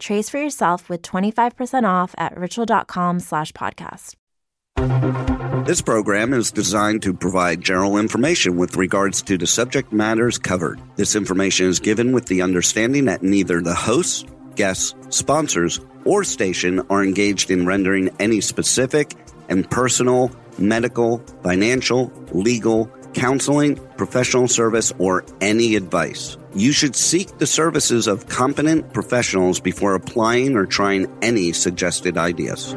Trace 0.00 0.28
for 0.28 0.38
yourself 0.38 0.88
with 0.88 1.02
25% 1.02 1.84
off 1.84 2.14
at 2.18 2.36
ritual.com 2.36 3.20
slash 3.20 3.52
podcast. 3.52 4.14
This 5.66 5.80
program 5.80 6.34
is 6.34 6.50
designed 6.50 7.02
to 7.02 7.14
provide 7.14 7.62
general 7.62 7.96
information 7.96 8.56
with 8.56 8.76
regards 8.76 9.22
to 9.22 9.38
the 9.38 9.46
subject 9.46 9.92
matters 9.92 10.36
covered. 10.36 10.80
This 10.96 11.16
information 11.16 11.68
is 11.68 11.80
given 11.80 12.12
with 12.12 12.26
the 12.26 12.42
understanding 12.42 13.06
that 13.06 13.22
neither 13.22 13.62
the 13.62 13.74
hosts, 13.74 14.24
guests, 14.56 14.94
sponsors, 15.08 15.80
or 16.04 16.22
station 16.22 16.80
are 16.90 17.02
engaged 17.02 17.50
in 17.50 17.64
rendering 17.64 18.10
any 18.18 18.42
specific 18.42 19.14
and 19.48 19.70
personal 19.70 20.30
medical, 20.58 21.18
financial, 21.42 22.12
legal, 22.32 22.90
counseling, 23.14 23.76
professional 23.96 24.48
service, 24.48 24.92
or 24.98 25.24
any 25.40 25.76
advice. 25.76 26.36
You 26.54 26.72
should 26.72 26.94
seek 26.94 27.38
the 27.38 27.46
services 27.46 28.06
of 28.06 28.28
competent 28.28 28.92
professionals 28.92 29.60
before 29.60 29.94
applying 29.94 30.56
or 30.56 30.66
trying 30.66 31.06
any 31.22 31.52
suggested 31.52 32.18
ideas. 32.18 32.74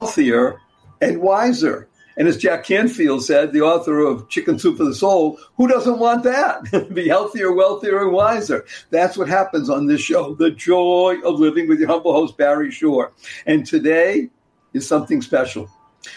healthier, 0.00 0.58
and 1.02 1.20
wiser. 1.20 1.88
And 2.16 2.26
as 2.26 2.36
Jack 2.36 2.64
Canfield 2.64 3.24
said, 3.24 3.52
the 3.52 3.60
author 3.60 4.00
of 4.00 4.28
Chicken 4.28 4.58
Soup 4.58 4.76
for 4.76 4.84
the 4.84 4.94
Soul, 4.94 5.38
who 5.56 5.68
doesn't 5.68 6.00
want 6.00 6.24
that? 6.24 6.88
Be 6.94 7.06
healthier, 7.06 7.52
wealthier, 7.52 8.02
and 8.02 8.12
wiser. 8.12 8.66
That's 8.90 9.16
what 9.16 9.28
happens 9.28 9.70
on 9.70 9.86
this 9.86 10.00
show. 10.00 10.34
The 10.34 10.50
joy 10.50 11.18
of 11.24 11.38
living 11.38 11.68
with 11.68 11.78
your 11.78 11.88
humble 11.88 12.12
host, 12.12 12.36
Barry 12.36 12.72
Shore. 12.72 13.12
And 13.46 13.64
today 13.64 14.30
is 14.72 14.88
something 14.88 15.22
special 15.22 15.70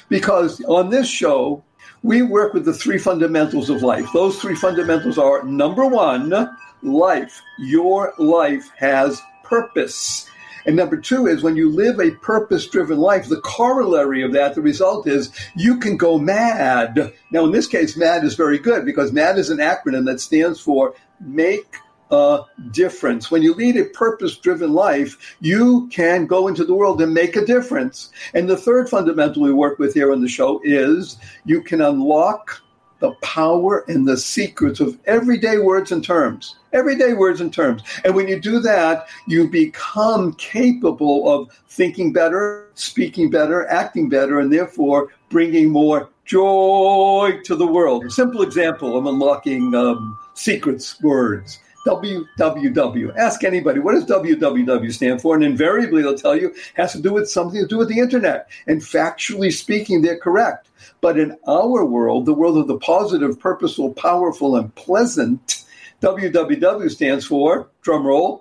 because 0.09 0.59
on 0.65 0.89
this 0.89 1.07
show, 1.07 1.63
we 2.03 2.21
work 2.21 2.53
with 2.53 2.65
the 2.65 2.73
three 2.73 2.97
fundamentals 2.97 3.69
of 3.69 3.83
life. 3.83 4.07
Those 4.13 4.39
three 4.39 4.55
fundamentals 4.55 5.17
are 5.17 5.43
number 5.43 5.85
one, 5.85 6.33
life. 6.81 7.41
Your 7.59 8.13
life 8.17 8.69
has 8.77 9.21
purpose. 9.43 10.27
And 10.65 10.75
number 10.75 10.97
two 10.97 11.27
is 11.27 11.41
when 11.41 11.55
you 11.55 11.71
live 11.71 11.99
a 11.99 12.11
purpose 12.11 12.67
driven 12.67 12.99
life, 12.99 13.27
the 13.27 13.41
corollary 13.41 14.23
of 14.23 14.33
that, 14.33 14.55
the 14.55 14.61
result 14.61 15.07
is 15.07 15.31
you 15.55 15.77
can 15.77 15.97
go 15.97 16.17
mad. 16.17 17.13
Now, 17.31 17.45
in 17.45 17.51
this 17.51 17.67
case, 17.67 17.97
MAD 17.97 18.23
is 18.23 18.35
very 18.35 18.59
good 18.59 18.85
because 18.85 19.11
MAD 19.11 19.39
is 19.39 19.49
an 19.49 19.57
acronym 19.57 20.05
that 20.05 20.19
stands 20.19 20.59
for 20.59 20.93
make 21.19 21.75
a 22.11 22.43
difference. 22.71 23.31
When 23.31 23.41
you 23.41 23.53
lead 23.53 23.77
a 23.77 23.85
purpose 23.85 24.37
driven 24.37 24.73
life, 24.73 25.35
you 25.39 25.87
can 25.91 26.27
go 26.27 26.47
into 26.47 26.65
the 26.65 26.73
world 26.73 27.01
and 27.01 27.13
make 27.13 27.35
a 27.35 27.45
difference. 27.45 28.11
And 28.33 28.49
the 28.49 28.57
third 28.57 28.89
fundamental 28.89 29.43
we 29.43 29.53
work 29.53 29.79
with 29.79 29.93
here 29.93 30.11
on 30.11 30.21
the 30.21 30.27
show 30.27 30.61
is 30.63 31.17
you 31.45 31.61
can 31.61 31.81
unlock 31.81 32.61
the 32.99 33.11
power 33.23 33.83
and 33.87 34.07
the 34.07 34.15
secrets 34.15 34.79
of 34.79 34.97
everyday 35.05 35.57
words 35.57 35.91
and 35.91 36.03
terms. 36.03 36.55
Everyday 36.71 37.13
words 37.13 37.41
and 37.41 37.53
terms. 37.53 37.81
And 38.05 38.15
when 38.15 38.27
you 38.27 38.39
do 38.39 38.59
that, 38.59 39.07
you 39.27 39.49
become 39.49 40.33
capable 40.33 41.29
of 41.29 41.49
thinking 41.67 42.13
better, 42.13 42.69
speaking 42.75 43.29
better, 43.29 43.67
acting 43.67 44.07
better, 44.07 44.39
and 44.39 44.53
therefore 44.53 45.09
bringing 45.29 45.69
more 45.69 46.09
joy 46.25 47.39
to 47.43 47.55
the 47.55 47.67
world. 47.67 48.05
A 48.05 48.11
simple 48.11 48.43
example 48.43 48.97
of 48.97 49.05
unlocking 49.05 49.73
um, 49.73 50.17
secrets 50.35 51.01
words. 51.01 51.59
WWW. 51.85 53.15
Ask 53.17 53.43
anybody, 53.43 53.79
what 53.79 53.93
does 53.93 54.05
WWW 54.05 54.93
stand 54.93 55.21
for? 55.21 55.35
And 55.35 55.43
invariably 55.43 56.01
they'll 56.01 56.15
tell 56.15 56.35
you 56.35 56.53
has 56.75 56.91
to 56.93 57.01
do 57.01 57.13
with 57.13 57.29
something 57.29 57.61
to 57.61 57.67
do 57.67 57.77
with 57.77 57.89
the 57.89 57.99
internet. 57.99 58.49
And 58.67 58.81
factually 58.81 59.51
speaking, 59.51 60.01
they're 60.01 60.19
correct. 60.19 60.69
But 61.01 61.19
in 61.19 61.37
our 61.47 61.85
world, 61.85 62.25
the 62.25 62.33
world 62.33 62.57
of 62.57 62.67
the 62.67 62.77
positive, 62.77 63.39
purposeful, 63.39 63.93
powerful, 63.93 64.55
and 64.55 64.73
pleasant, 64.75 65.63
WWW 66.01 66.89
stands 66.89 67.25
for, 67.25 67.69
drum 67.81 68.05
roll, 68.05 68.39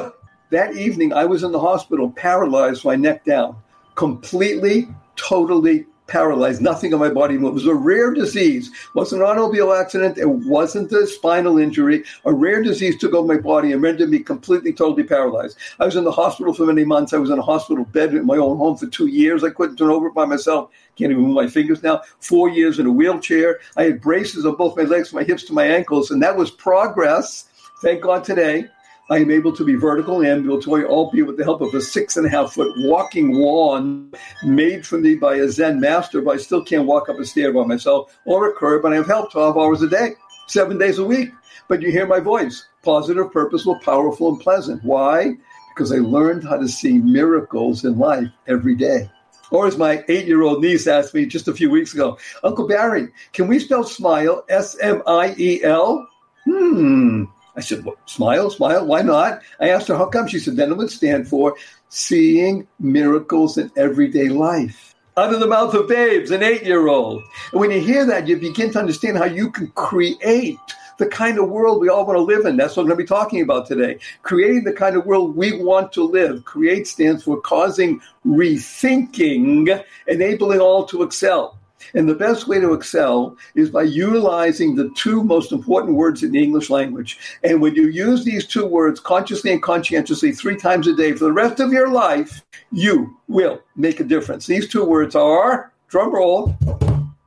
That 0.51 0.75
evening, 0.75 1.12
I 1.12 1.25
was 1.25 1.44
in 1.44 1.51
the 1.51 1.59
hospital, 1.59 2.12
paralyzed, 2.12 2.86
my 2.86 2.95
neck 2.95 3.25
down, 3.25 3.57
completely, 3.95 4.88
totally 5.15 5.86
paralyzed. 6.07 6.62
Nothing 6.62 6.94
on 6.94 7.00
my 7.00 7.09
body 7.09 7.38
moved. 7.38 7.51
It 7.51 7.54
was 7.54 7.68
a 7.68 7.75
rare 7.75 8.13
disease. 8.13 8.69
It 8.69 8.95
wasn't 8.95 9.21
an 9.21 9.27
automobile 9.27 9.74
accident. 9.74 10.18
It 10.18 10.30
wasn't 10.30 10.92
a 10.92 11.06
spinal 11.06 11.57
injury. 11.57 12.04
A 12.25 12.33
rare 12.33 12.63
disease 12.63 12.98
took 12.98 13.13
over 13.13 13.33
my 13.33 13.39
body 13.39 13.71
and 13.71 13.81
rendered 13.81 14.09
me 14.09 14.19
completely, 14.19 14.74
totally 14.74 15.04
paralyzed. 15.04 15.57
I 15.80 15.86
was 15.86 15.95
in 15.95 16.04
the 16.04 16.12
hospital 16.12 16.54
for 16.54 16.65
many 16.65 16.83
months. 16.83 17.13
I 17.13 17.18
was 17.18 17.30
in 17.30 17.39
a 17.39 17.44
hospital 17.44 17.86
bed 17.86 18.13
in 18.13 18.25
my 18.25 18.38
own 18.38 18.57
home 18.57 18.77
for 18.77 18.88
two 18.88 19.07
years. 19.07 19.44
I 19.44 19.50
couldn't 19.50 19.77
turn 19.77 19.89
over 19.89 20.09
by 20.09 20.25
myself. 20.25 20.71
Can't 20.95 21.12
even 21.12 21.24
move 21.24 21.36
my 21.36 21.48
fingers 21.48 21.83
now. 21.83 22.01
Four 22.19 22.50
years 22.50 22.80
in 22.80 22.88
a 22.88 22.92
wheelchair. 22.92 23.59
I 23.75 23.83
had 23.83 24.01
braces 24.01 24.45
on 24.45 24.56
both 24.56 24.77
my 24.77 24.83
legs, 24.83 25.13
my 25.13 25.24
hips 25.24 25.44
to 25.44 25.54
my 25.54 25.65
ankles, 25.65 26.12
and 26.12 26.21
that 26.24 26.36
was 26.36 26.50
progress. 26.50 27.45
Thank 27.81 28.01
God 28.01 28.24
today. 28.24 28.68
I 29.09 29.19
am 29.19 29.31
able 29.31 29.54
to 29.54 29.63
be 29.63 29.75
vertical 29.75 30.21
ambulatory, 30.21 30.83
albeit 30.86 31.27
with 31.27 31.38
the 31.38 31.45
help 31.45 31.62
of 31.62 31.74
a 31.74 31.80
six 31.80 32.18
and 32.18 32.25
a 32.25 32.30
half 32.30 32.54
foot 32.54 32.74
walking 32.77 33.39
wand 33.39 34.18
made 34.44 34.86
for 34.86 34.98
me 34.98 35.15
by 35.15 35.36
a 35.36 35.48
Zen 35.48 35.80
master, 35.80 36.21
but 36.21 36.36
I 36.36 36.38
still 36.38 36.62
can't 36.62 36.86
walk 36.86 37.07
up 37.07 37.18
a 37.18 37.25
stair 37.25 37.54
by 37.54 37.63
myself 37.63 38.18
or 38.25 38.50
a 38.50 38.54
curb, 38.54 38.83
and 38.83 38.94
I 38.94 38.98
have 38.98 39.07
help 39.07 39.31
12 39.31 39.57
hours 39.57 39.81
a 39.81 39.88
day, 39.88 40.15
seven 40.48 40.77
days 40.77 40.98
a 40.98 41.06
week. 41.06 41.31
But 41.69 41.81
you 41.81 41.89
hear 41.89 42.06
my 42.06 42.19
voice 42.19 42.68
positive, 42.83 43.31
purposeful, 43.31 43.80
powerful, 43.80 44.30
and 44.30 44.42
pleasant. 44.42 44.83
Why? 44.83 45.36
Because 45.74 45.92
I 45.92 45.98
learned 45.98 46.44
how 46.44 46.57
to 46.57 46.68
see 46.68 46.98
miracles 46.98 47.86
in 47.86 47.98
life 47.98 48.30
every 48.48 48.75
day. 48.75 49.09
Or 49.52 49.68
as 49.68 49.78
my 49.78 50.04
eight 50.09 50.28
year 50.28 50.44
old 50.44 50.61
niece 50.61 50.87
asked 50.87 51.14
me 51.14 51.26
just 51.26 51.47
a 51.47 51.54
few 51.54 51.69
weeks 51.69 51.94
ago, 51.94 52.18
Uncle 52.44 52.68
Barry, 52.68 53.09
can 53.31 53.47
we 53.47 53.59
spell 53.59 53.83
smile 53.83 54.44
S 54.49 54.78
M 54.80 55.02
I 55.07 55.33
E 55.37 55.64
L? 55.64 56.07
Hmm. 56.45 57.26
I 57.57 57.61
said, 57.61 57.83
well, 57.83 57.97
smile, 58.06 58.52
smile, 58.52 58.85
why 58.85 59.02
not? 59.02 59.42
I 59.59 59.69
asked 59.69 59.87
her, 59.87 59.97
how 59.97 60.06
come? 60.06 60.28
She 60.28 60.37
said, 60.37 60.56
then 60.56 60.71
it 60.71 60.78
would 60.78 60.92
stand 60.92 61.28
for 61.28 61.56
seeing 61.90 62.68
miracles 62.80 63.57
in 63.57 63.71
everyday 63.76 64.30
life. 64.30 64.94
Out 65.18 65.33
of 65.33 65.40
the 65.40 65.47
mouth 65.47 65.73
of 65.73 65.87
babes, 65.87 66.30
an 66.30 66.44
eight 66.44 66.64
year 66.64 66.87
old. 66.87 67.23
And 67.52 67.59
when 67.59 67.71
you 67.71 67.81
hear 67.81 68.06
that, 68.06 68.28
you 68.28 68.37
begin 68.37 68.71
to 68.73 68.80
understand 68.80 69.18
how 69.18 69.26
you 69.26 69.49
can 69.49 69.68
create 69.71 70.59
the 70.99 71.07
kind 71.07 71.40
of 71.40 71.49
world 71.49 71.81
we 71.81 71.90
all 71.90 72.06
want 72.06 72.18
to 72.18 72.21
live 72.21 72.45
in. 72.45 72.57
That's 72.57 72.78
what 72.78 72.83
I'm 72.83 72.90
going 72.90 72.97
to 72.99 73.04
be 73.04 73.07
talking 73.07 73.42
about 73.42 73.66
today. 73.66 73.97
Creating 74.21 74.64
the 74.64 74.73
kind 74.73 74.95
of 74.95 75.07
world 75.07 75.35
we 75.35 75.59
want 75.59 75.92
to 75.94 76.04
live. 76.04 76.45
Create 76.45 76.87
stands 76.87 77.23
for 77.23 77.42
causing 77.42 77.99
rethinking, 78.26 79.83
enabling 80.06 80.59
all 80.59 80.85
to 80.85 81.02
excel. 81.02 81.57
And 81.93 82.07
the 82.07 82.15
best 82.15 82.47
way 82.47 82.59
to 82.59 82.73
excel 82.73 83.37
is 83.55 83.69
by 83.69 83.83
utilizing 83.83 84.75
the 84.75 84.89
two 84.95 85.23
most 85.23 85.51
important 85.51 85.95
words 85.95 86.23
in 86.23 86.31
the 86.31 86.43
English 86.43 86.69
language. 86.69 87.17
And 87.43 87.61
when 87.61 87.75
you 87.75 87.87
use 87.87 88.23
these 88.23 88.45
two 88.45 88.65
words 88.65 88.99
consciously 88.99 89.51
and 89.51 89.61
conscientiously 89.61 90.31
three 90.31 90.57
times 90.57 90.87
a 90.87 90.95
day 90.95 91.13
for 91.13 91.25
the 91.25 91.33
rest 91.33 91.59
of 91.59 91.71
your 91.71 91.91
life, 91.91 92.43
you 92.71 93.17
will 93.27 93.61
make 93.75 93.99
a 93.99 94.03
difference. 94.03 94.45
These 94.45 94.69
two 94.69 94.85
words 94.85 95.15
are 95.15 95.71
drum 95.87 96.13
roll, 96.13 96.55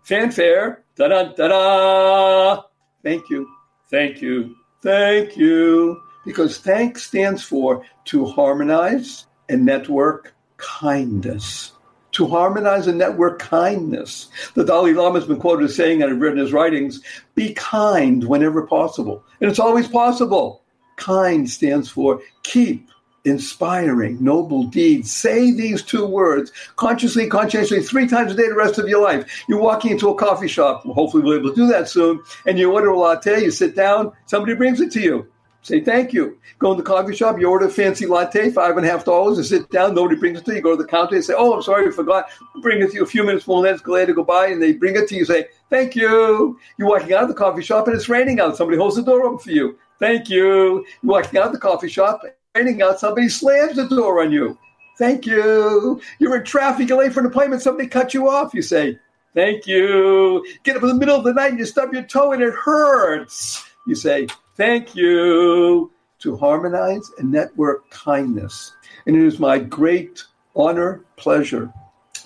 fanfare, 0.02 0.85
da 0.97 1.09
da 1.09 1.33
da 1.33 1.49
da. 1.49 2.62
Thank 3.02 3.30
you, 3.30 3.49
thank 3.88 4.21
you, 4.21 4.54
thank 4.83 5.37
you. 5.37 6.00
Because 6.26 6.59
thank 6.59 6.99
stands 6.99 7.42
for 7.42 7.83
to 8.07 8.26
harmonize 8.26 9.26
and 9.49 9.64
network 9.64 10.35
kindness 10.59 11.73
to 12.21 12.27
harmonize 12.27 12.87
and 12.87 12.99
network 12.99 13.39
kindness. 13.39 14.29
The 14.53 14.62
Dalai 14.62 14.93
Lama 14.93 15.19
has 15.19 15.27
been 15.27 15.41
quoted 15.41 15.65
as 15.65 15.75
saying, 15.75 16.03
and 16.03 16.12
I've 16.12 16.21
read 16.21 16.35
in 16.35 16.39
his 16.39 16.53
writings, 16.53 17.00
be 17.35 17.55
kind 17.55 18.23
whenever 18.25 18.67
possible. 18.67 19.25
And 19.41 19.50
it's 19.50 19.59
always 19.59 19.89
possible. 19.89 20.62
Kind 20.97 21.49
stands 21.49 21.89
for 21.89 22.21
keep 22.43 22.91
inspiring, 23.25 24.23
noble 24.23 24.65
deeds. 24.65 25.11
Say 25.11 25.50
these 25.50 25.83
two 25.83 26.05
words 26.05 26.53
consciously, 26.77 27.27
conscientiously, 27.27 27.83
three 27.83 28.07
times 28.07 28.33
a 28.33 28.35
day 28.35 28.49
the 28.49 28.55
rest 28.55 28.79
of 28.79 28.87
your 28.87 29.03
life. 29.03 29.45
You're 29.49 29.62
walking 29.62 29.93
into 29.93 30.11
a 30.11 30.15
coffee 30.15 30.49
shop, 30.49 30.83
hopefully 30.83 31.23
we'll 31.23 31.39
be 31.39 31.47
able 31.47 31.55
to 31.55 31.57
do 31.57 31.69
that 31.69 31.89
soon, 31.89 32.23
and 32.45 32.59
you 32.59 32.71
order 32.71 32.91
a 32.91 32.99
latte, 32.99 33.43
you 33.43 33.50
sit 33.50 33.75
down, 33.75 34.12
somebody 34.27 34.55
brings 34.55 34.83
it 34.83 34.93
to 34.93 35.00
you. 35.00 35.27
Say 35.62 35.81
thank 35.81 36.12
you. 36.12 36.38
Go 36.59 36.73
in 36.73 36.79
the 36.79 36.83
coffee 36.83 37.14
shop, 37.14 37.38
you 37.38 37.49
order 37.49 37.67
a 37.67 37.71
fancy 37.71 38.07
latte, 38.07 38.50
five 38.50 38.76
and 38.76 38.87
a 38.87 38.88
half 38.88 39.05
dollars, 39.05 39.37
you 39.37 39.45
sit 39.45 39.71
down, 39.71 39.95
nobody 39.95 40.17
brings 40.17 40.38
it 40.38 40.45
to 40.47 40.52
you. 40.52 40.57
You 40.57 40.62
go 40.62 40.76
to 40.76 40.83
the 40.83 40.88
counter, 40.88 41.17
you 41.17 41.23
say, 41.23 41.35
Oh, 41.37 41.55
I'm 41.55 41.62
sorry, 41.62 41.87
I 41.87 41.90
forgot. 41.90 42.31
Bring 42.62 42.81
it 42.81 42.90
to 42.90 42.95
you 42.95 43.02
a 43.02 43.07
few 43.07 43.25
minutes 43.25 43.47
more, 43.47 43.62
glad 43.79 44.07
to 44.07 44.14
go 44.14 44.25
by, 44.25 44.47
and 44.47 44.62
they 44.62 44.73
bring 44.73 44.97
it 44.97 45.09
to 45.09 45.14
you, 45.14 45.25
say, 45.25 45.49
Thank 45.69 45.95
you. 45.95 46.59
You're 46.79 46.88
walking 46.88 47.12
out 47.12 47.25
of 47.25 47.29
the 47.29 47.35
coffee 47.35 47.62
shop 47.62 47.87
and 47.88 47.97
it's 47.97 48.09
raining 48.09 48.40
out. 48.40 48.57
Somebody 48.57 48.79
holds 48.79 48.97
the 48.97 49.02
door 49.02 49.25
open 49.25 49.38
for 49.38 49.50
you. 49.50 49.79
Thank 49.99 50.31
you. 50.31 50.85
You're 51.02 51.12
walking 51.12 51.38
out 51.38 51.49
of 51.49 51.52
the 51.52 51.59
coffee 51.59 51.88
shop, 51.88 52.23
raining 52.55 52.81
out, 52.81 52.99
somebody 52.99 53.29
slams 53.29 53.76
the 53.76 53.87
door 53.87 54.23
on 54.23 54.33
you. 54.33 54.59
Thank 54.97 55.26
you. 55.26 56.00
You're 56.19 56.37
in 56.37 56.45
traffic, 56.45 56.88
you're 56.88 56.99
late 56.99 57.12
for 57.12 57.21
an 57.21 57.26
appointment, 57.26 57.62
somebody 57.62 57.88
cut 57.88 58.14
you 58.14 58.29
off. 58.29 58.55
You 58.55 58.62
say, 58.62 58.99
Thank 59.35 59.67
you. 59.67 60.45
Get 60.64 60.76
up 60.76 60.83
in 60.83 60.88
the 60.88 60.95
middle 60.95 61.17
of 61.17 61.25
the 61.25 61.33
night 61.33 61.50
and 61.50 61.59
you 61.59 61.64
stub 61.64 61.93
your 61.93 62.02
toe 62.02 62.33
and 62.33 62.43
it 62.43 62.52
hurts. 62.52 63.64
You 63.87 63.95
say, 63.95 64.26
Thank 64.61 64.95
you. 64.95 65.90
To 66.19 66.37
harmonize 66.37 67.11
and 67.17 67.33
network 67.33 67.88
kindness. 67.88 68.75
And 69.07 69.17
it 69.17 69.25
is 69.25 69.38
my 69.38 69.59
great 69.59 70.23
honor, 70.55 71.02
pleasure, 71.17 71.73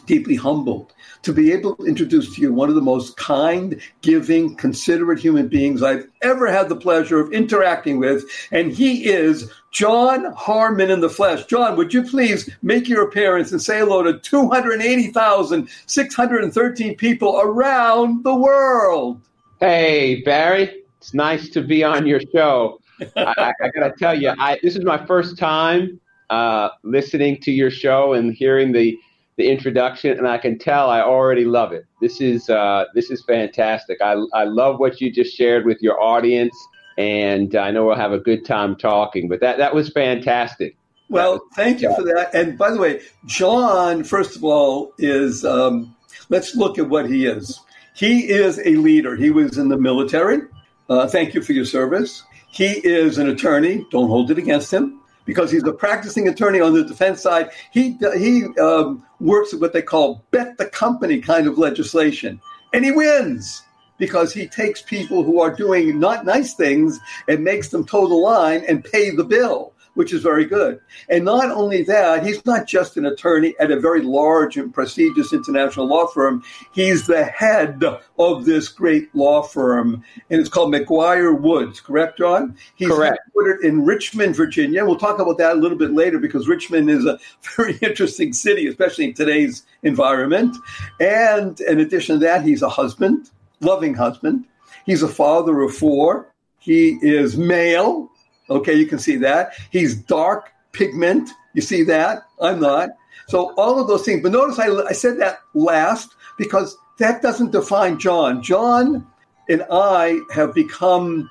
deeply 0.07 0.35
humbled 0.35 0.93
to 1.23 1.33
be 1.33 1.53
able 1.53 1.77
to 1.77 1.87
introduce 1.87 2.35
to 2.35 2.43
you 2.43 2.53
one 2.53 2.69
of 2.69 2.75
the 2.75 2.81
most 2.81 3.17
kind, 3.17 3.81
giving, 4.03 4.57
considerate 4.57 5.21
human 5.21 5.47
beings 5.47 5.81
I've 5.81 6.09
ever 6.23 6.51
had 6.51 6.69
the 6.69 6.75
pleasure 6.75 7.21
of 7.21 7.33
interacting 7.33 8.01
with. 8.01 8.25
And 8.51 8.73
he 8.73 9.05
is 9.05 9.49
Jon 9.71 10.33
Harmon 10.33 10.91
in 10.91 10.99
the 10.99 11.09
flesh. 11.09 11.47
Jon, 11.47 11.77
would 11.77 11.95
you 11.95 12.03
please 12.03 12.51
make 12.63 12.89
your 12.89 13.07
appearance 13.07 13.53
and 13.53 13.63
say 13.63 13.79
hello 13.79 14.03
to 14.03 14.19
280,613 14.19 16.97
people 16.97 17.41
around 17.41 18.25
the 18.25 18.35
world? 18.35 19.21
Hey, 19.61 20.21
Barry. 20.23 20.84
It's 21.05 21.13
nice 21.13 21.51
to 21.51 21.61
be 21.61 21.85
on 21.85 22.07
your 22.07 22.23
show. 22.35 22.81
I, 23.15 23.53
I 23.61 23.69
got 23.69 23.89
to 23.89 23.93
tell 23.99 24.19
you, 24.19 24.33
I, 24.39 24.59
this 24.63 24.75
is 24.75 24.87
my 24.87 25.05
first 25.05 25.37
time 25.37 26.01
uh, 26.31 26.71
listening 26.83 27.43
to 27.43 27.53
your 27.53 27.71
show 27.71 28.15
and 28.15 28.33
hearing 28.33 28.73
the 28.73 28.97
the 29.37 29.47
introduction, 29.51 30.17
and 30.17 30.27
I 30.27 30.39
can 30.39 30.59
tell 30.59 30.89
I 30.89 31.03
already 31.03 31.45
love 31.45 31.73
it. 31.73 31.85
This 32.01 32.23
is 32.23 32.49
uh, 32.49 32.87
this 32.95 33.11
is 33.11 33.23
fantastic. 33.23 34.01
I 34.01 34.15
I 34.33 34.45
love 34.45 34.81
what 34.81 34.99
you 35.03 35.13
just 35.13 35.37
shared 35.37 35.67
with 35.67 35.83
your 35.83 36.01
audience, 36.01 36.57
and 36.97 37.55
I 37.55 37.71
know 37.71 37.85
we'll 37.85 37.97
have 37.97 38.13
a 38.13 38.19
good 38.19 38.47
time 38.47 38.75
talking. 38.75 39.29
But 39.29 39.41
that 39.41 39.59
that 39.59 39.75
was 39.75 39.91
fantastic. 39.91 40.75
Well, 41.11 41.43
thank 41.55 41.83
you 41.83 41.95
for 41.95 42.03
that. 42.05 42.35
And 42.35 42.57
by 42.57 42.71
the 42.71 42.79
way, 42.79 43.03
Jon, 43.27 44.05
first 44.05 44.37
of 44.37 44.43
all, 44.43 44.95
is 44.97 45.45
um, 45.45 45.95
let's 46.31 46.57
look 46.57 46.79
at 46.79 46.89
what 46.89 47.11
he 47.11 47.27
is. 47.27 47.61
He 47.95 48.31
is 48.31 48.59
a 48.65 48.77
leader. 48.77 49.17
He 49.17 49.29
was 49.29 49.59
in 49.59 49.69
the 49.69 49.77
military. 49.77 50.41
Uh, 50.89 51.07
thank 51.07 51.35
you 51.35 51.43
for 51.43 51.53
your 51.53 51.65
service. 51.65 52.25
He 52.51 52.73
is 52.87 53.19
an 53.19 53.29
attorney. 53.29 53.87
Don't 53.91 54.09
hold 54.09 54.31
it 54.31 54.39
against 54.39 54.73
him 54.73 55.01
because 55.25 55.51
he's 55.51 55.65
a 55.65 55.73
practicing 55.73 56.29
attorney 56.29 56.61
on 56.61 56.75
the 56.75 56.85
defense 56.85 57.23
side. 57.23 57.51
He 57.73 57.99
he 58.17 58.47
um, 58.59 59.05
works 59.21 59.53
with 59.53 59.63
what 59.63 59.73
they 59.73 59.83
call 59.83 60.25
bet 60.31 60.59
the 60.59 60.67
company 60.67 61.21
kind 61.21 61.47
of 61.47 61.59
legislation, 61.59 62.41
and 62.73 62.85
he 62.85 62.93
wins 62.93 63.63
because 63.99 64.33
he 64.33 64.47
takes 64.47 64.83
people 64.83 65.23
who 65.23 65.41
are 65.41 65.55
doing 65.55 65.99
not 65.99 66.25
nice 66.25 66.55
things 66.55 66.99
and 67.29 67.45
makes 67.45 67.69
them 67.69 67.85
toe 67.85 68.09
the 68.09 68.15
line 68.15 68.65
and 68.69 68.85
pay 68.85 69.11
the 69.11 69.25
bill 69.25 69.74
which 69.95 70.13
is 70.13 70.23
very 70.23 70.45
good. 70.45 70.81
And 71.09 71.25
not 71.25 71.51
only 71.51 71.83
that, 71.85 72.25
he's 72.25 72.45
not 72.45 72.67
just 72.67 72.97
an 72.97 73.07
attorney 73.07 73.55
at 73.59 73.71
a 73.71 73.81
very 73.81 74.03
large 74.03 74.57
and 74.57 74.73
prestigious 74.73 75.33
international 75.33 75.87
law 75.87 76.07
firm. 76.07 76.43
He's 76.73 77.07
the 77.07 77.25
head 77.25 77.83
of 78.19 78.45
this 78.45 78.69
great 78.69 79.15
law 79.15 79.43
firm, 79.43 80.05
and 80.31 80.41
it's 80.41 80.49
called 80.49 80.75
McGuireWoods. 80.75 81.83
Correct, 81.83 82.19
Jon? 82.19 82.57
He's 82.75 82.89
correct. 82.89 83.19
headquartered 83.35 83.63
in 83.63 83.85
Richmond, 83.85 84.37
Virginia. 84.37 84.85
We'll 84.85 84.97
talk 84.97 85.19
about 85.19 85.39
that 85.39 85.53
a 85.53 85.61
little 85.61 85.79
bit 85.79 85.93
later 85.93 86.19
because 86.19 86.49
Richmond 86.49 86.91
is 86.91 87.07
a 87.07 87.19
very 87.57 87.79
interesting 87.83 88.33
city, 88.33 88.67
especially 88.67 89.07
in 89.07 89.15
today's 89.15 89.65
environment. 89.83 90.57
And 91.01 91.61
in 91.61 91.81
addition 91.81 92.21
to 92.21 92.27
that, 92.27 92.45
he's 92.45 92.63
a 92.63 92.69
husband, 92.69 93.31
loving 93.61 93.95
husband. 93.95 94.45
He's 94.85 95.03
a 95.03 95.09
father 95.09 95.61
of 95.63 95.75
four. 95.75 96.33
He 96.59 96.99
is 97.03 97.37
male. 97.37 98.11
Okay, 98.51 98.75
you 98.75 98.87
can 98.87 98.99
see 98.99 99.17
that. 99.17 99.55
He's 99.71 99.95
dark 99.95 100.51
pigment. 100.73 101.31
You 101.55 101.63
see 101.63 101.83
that? 101.85 102.25
I'm 102.41 102.61
not. 102.61 102.91
So 103.29 103.55
all 103.55 103.81
of 103.81 103.89
those 103.89 104.05
things. 104.05 104.23
But 104.23 104.33
notice 104.33 104.59
I, 104.59 104.69
I 104.69 104.93
said 104.93 105.19
that 105.21 105.41
last 105.55 106.15
because 106.37 106.77
that 106.99 107.23
doesn't 107.23 107.53
define 107.53 107.99
Jon. 107.99 108.43
Jon 108.43 109.07
and 109.49 109.65
I 109.71 110.21
have 110.33 110.55
become, 110.55 111.31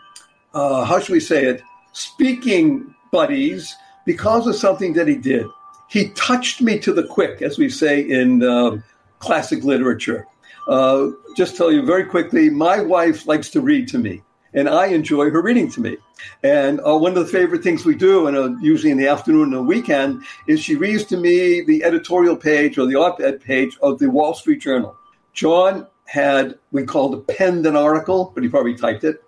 uh, 0.54 0.86
how 0.86 1.00
should 1.00 1.14
we 1.14 1.20
say 1.20 1.46
it, 1.46 1.62
speaking 1.94 2.94
buddies 3.12 3.76
because 4.06 4.48
of 4.48 4.56
something 4.56 4.94
that 4.94 5.08
he 5.08 5.16
did. 5.16 5.46
He 5.90 6.10
touched 6.10 6.62
me 6.62 6.80
to 6.80 6.92
the 6.92 7.04
quick, 7.04 7.42
as 7.42 7.58
we 7.58 7.70
say 7.70 8.02
in 8.02 8.44
uh, 8.44 8.78
classic 9.20 9.64
literature. 9.64 10.26
Uh, 10.68 11.10
just 11.38 11.56
tell 11.56 11.72
you 11.72 11.84
very 11.84 12.06
quickly, 12.06 12.50
my 12.50 12.80
wife 12.80 13.28
likes 13.28 13.50
to 13.52 13.62
read 13.62 13.88
to 13.90 14.00
me 14.00 14.24
and 14.54 14.70
I 14.70 14.88
enjoy 14.88 15.30
her 15.30 15.42
reading 15.42 15.70
to 15.72 15.82
me. 15.82 15.98
And 16.44 16.80
uh, 16.86 16.98
one 16.98 17.18
of 17.18 17.26
the 17.26 17.32
favorite 17.32 17.64
things 17.64 17.86
we 17.86 17.96
do, 17.96 18.28
and 18.28 18.38
uh, 18.38 18.56
usually 18.62 18.92
in 18.92 18.98
the 18.98 19.08
afternoon 19.08 19.46
and 19.46 19.54
the 19.54 19.64
weekend, 19.64 20.24
is 20.48 20.60
she 20.60 20.76
reads 20.76 21.04
to 21.06 21.18
me 21.18 21.62
the 21.62 21.84
editorial 21.84 22.36
page 22.36 22.78
or 22.78 22.86
the 22.86 22.96
op-ed 22.96 23.42
page 23.42 23.78
of 23.82 24.00
the 24.00 24.10
Wall 24.10 24.34
Street 24.34 24.62
Journal. 24.62 24.96
Jon 25.34 25.88
had, 26.06 26.56
we 26.72 26.84
called 26.84 27.16
it 27.16 27.28
penned 27.28 27.66
an 27.66 27.76
article, 27.76 28.32
but 28.34 28.44
he 28.44 28.50
probably 28.50 28.76
typed 28.76 29.04
it, 29.04 29.24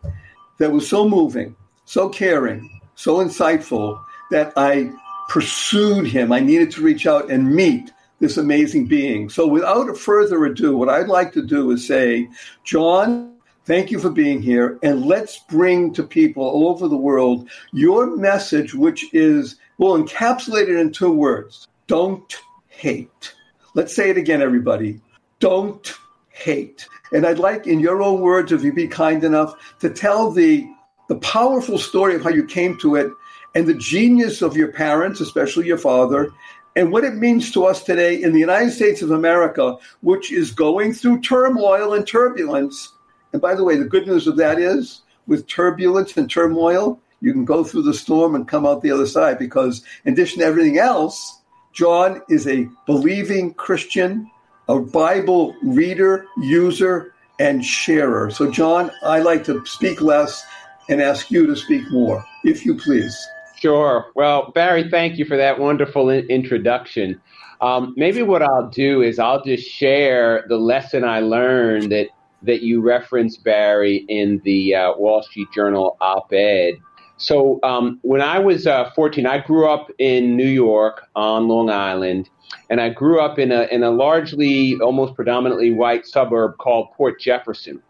that 0.58 0.72
was 0.72 0.88
so 0.88 1.08
moving, 1.08 1.56
so 1.86 2.10
caring, 2.10 2.82
so 2.96 3.18
insightful 3.18 4.00
that 4.32 4.54
I 4.56 4.92
pursued 5.30 6.08
him. 6.08 6.32
I 6.32 6.40
needed 6.40 6.72
to 6.72 6.82
reach 6.82 7.08
out 7.08 7.30
and 7.32 7.54
meet 7.54 7.92
this 8.20 8.38
amazing 8.38 8.88
being. 8.88 9.30
So 9.30 9.46
without 9.46 9.98
further 9.98 10.46
ado, 10.46 10.78
what 10.78 10.90
I'd 10.90 11.08
like 11.08 11.34
to 11.34 11.42
do 11.42 11.72
is 11.72 11.86
say, 11.86 12.30
Jon, 12.64 13.35
Thank 13.66 13.90
you 13.90 14.00
for 14.00 14.12
being 14.12 14.42
here. 14.42 14.78
And 14.84 15.06
let's 15.06 15.40
bring 15.40 15.92
to 15.94 16.04
people 16.04 16.44
all 16.44 16.70
over 16.70 16.88
the 16.88 16.96
world 16.96 17.50
your 17.74 18.16
message, 18.16 18.76
which 18.76 19.12
is, 19.14 19.56
well, 19.80 19.98
encapsulated 19.98 20.80
in 20.80 20.92
two 20.92 21.12
words 21.12 21.68
don't 21.88 22.36
hate. 22.68 23.34
Let's 23.74 23.96
say 23.96 24.10
it 24.10 24.18
again, 24.18 24.42
everybody. 24.42 25.02
Don't 25.40 25.94
hate. 26.30 26.88
And 27.12 27.26
I'd 27.26 27.40
like, 27.40 27.68
in 27.68 27.80
your 27.80 28.02
own 28.02 28.22
words, 28.22 28.52
if 28.52 28.64
you'd 28.64 28.76
be 28.76 28.88
kind 28.88 29.24
enough, 29.24 29.56
to 29.80 29.90
tell 29.90 30.32
the, 30.32 30.68
the 31.10 31.18
powerful 31.18 31.78
story 31.78 32.16
of 32.16 32.24
how 32.24 32.30
you 32.30 32.46
came 32.46 32.78
to 32.80 32.96
it 32.96 33.12
and 33.54 33.68
the 33.68 33.74
genius 33.74 34.42
of 34.42 34.58
your 34.58 34.72
parents, 34.72 35.22
especially 35.22 35.68
your 35.68 35.78
father, 35.78 36.32
and 36.76 36.92
what 36.92 37.04
it 37.04 37.16
means 37.16 37.52
to 37.52 37.66
us 37.66 37.84
today 37.84 38.22
in 38.22 38.34
the 38.34 38.40
United 38.40 38.72
States 38.72 39.02
of 39.02 39.12
America, 39.12 39.78
which 40.02 40.32
is 40.32 40.52
going 40.52 40.94
through 40.94 41.22
turmoil 41.22 41.94
and 41.94 42.06
turbulence 42.08 42.95
and 43.36 43.42
by 43.42 43.54
the 43.54 43.66
way, 43.66 43.76
the 43.76 43.84
good 43.84 44.08
news 44.08 44.28
of 44.28 44.38
that 44.38 44.60
is 44.60 45.02
with 45.28 45.46
turbulence 45.46 46.16
and 46.16 46.32
turmoil, 46.32 47.02
you 47.20 47.34
can 47.34 47.44
go 47.44 47.66
through 47.66 47.82
the 47.82 47.94
storm 47.94 48.34
and 48.34 48.48
come 48.48 48.66
out 48.66 48.82
the 48.82 48.92
other 48.92 49.06
side 49.06 49.38
because, 49.38 49.84
in 50.06 50.14
addition 50.14 50.40
to 50.40 50.46
everything 50.46 50.78
else, 50.78 51.42
Jon 51.74 52.22
is 52.30 52.48
a 52.48 52.70
believing 52.86 53.54
Christian, 53.56 54.32
a 54.70 54.80
Bible 54.80 55.54
reader, 55.62 56.28
user, 56.38 57.14
and 57.38 57.66
sharer. 57.66 58.32
So, 58.32 58.50
Jon, 58.50 58.90
I 59.04 59.20
like 59.20 59.44
to 59.48 59.66
speak 59.66 60.00
less 60.00 60.42
and 60.88 61.02
ask 61.02 61.30
you 61.30 61.46
to 61.46 61.58
speak 61.58 61.92
more, 61.92 62.24
if 62.46 62.66
you 62.66 62.74
please. 62.76 63.18
Sure. 63.58 64.14
Well, 64.16 64.54
Barry, 64.56 64.90
thank 64.90 65.18
you 65.18 65.26
for 65.26 65.36
that 65.36 65.60
wonderful 65.60 66.10
in- 66.10 66.26
introduction. 66.30 67.20
Um, 67.60 67.94
maybe 67.98 68.22
what 68.22 68.42
I'll 68.42 68.70
do 68.70 69.02
is 69.02 69.20
I'll 69.20 69.44
just 69.44 69.70
share 69.70 70.46
the 70.48 70.58
lesson 70.58 71.04
I 71.04 71.20
learned 71.20 71.92
that 71.92 72.08
that 72.46 72.62
you 72.62 72.82
referenced, 72.82 73.44
Barry, 73.44 74.06
in 74.08 74.42
the 74.44 74.76
uh, 74.76 74.94
Wall 74.96 75.22
Street 75.24 75.48
Journal 75.54 75.98
op 76.02 76.32
ed. 76.34 76.76
So 77.18 77.60
um, 77.64 78.00
when 78.02 78.22
I 78.22 78.40
was 78.40 78.68
uh, 78.68 78.90
14, 78.92 79.26
I 79.26 79.40
grew 79.40 79.70
up 79.70 79.90
in 80.00 80.36
New 80.36 80.48
York 80.48 81.08
on 81.16 81.48
Long 81.48 81.70
Island, 81.70 82.30
and 82.70 82.82
I 82.82 82.90
grew 82.90 83.22
up 83.22 83.40
in 83.40 83.52
a, 83.52 83.64
in 83.72 83.84
a 83.84 83.92
largely, 83.92 84.76
almost 84.82 85.16
predominantly 85.16 85.72
white 85.72 86.06
suburb 86.06 86.58
called 86.58 86.92
Port 86.94 87.20
Jefferson. 87.20 87.82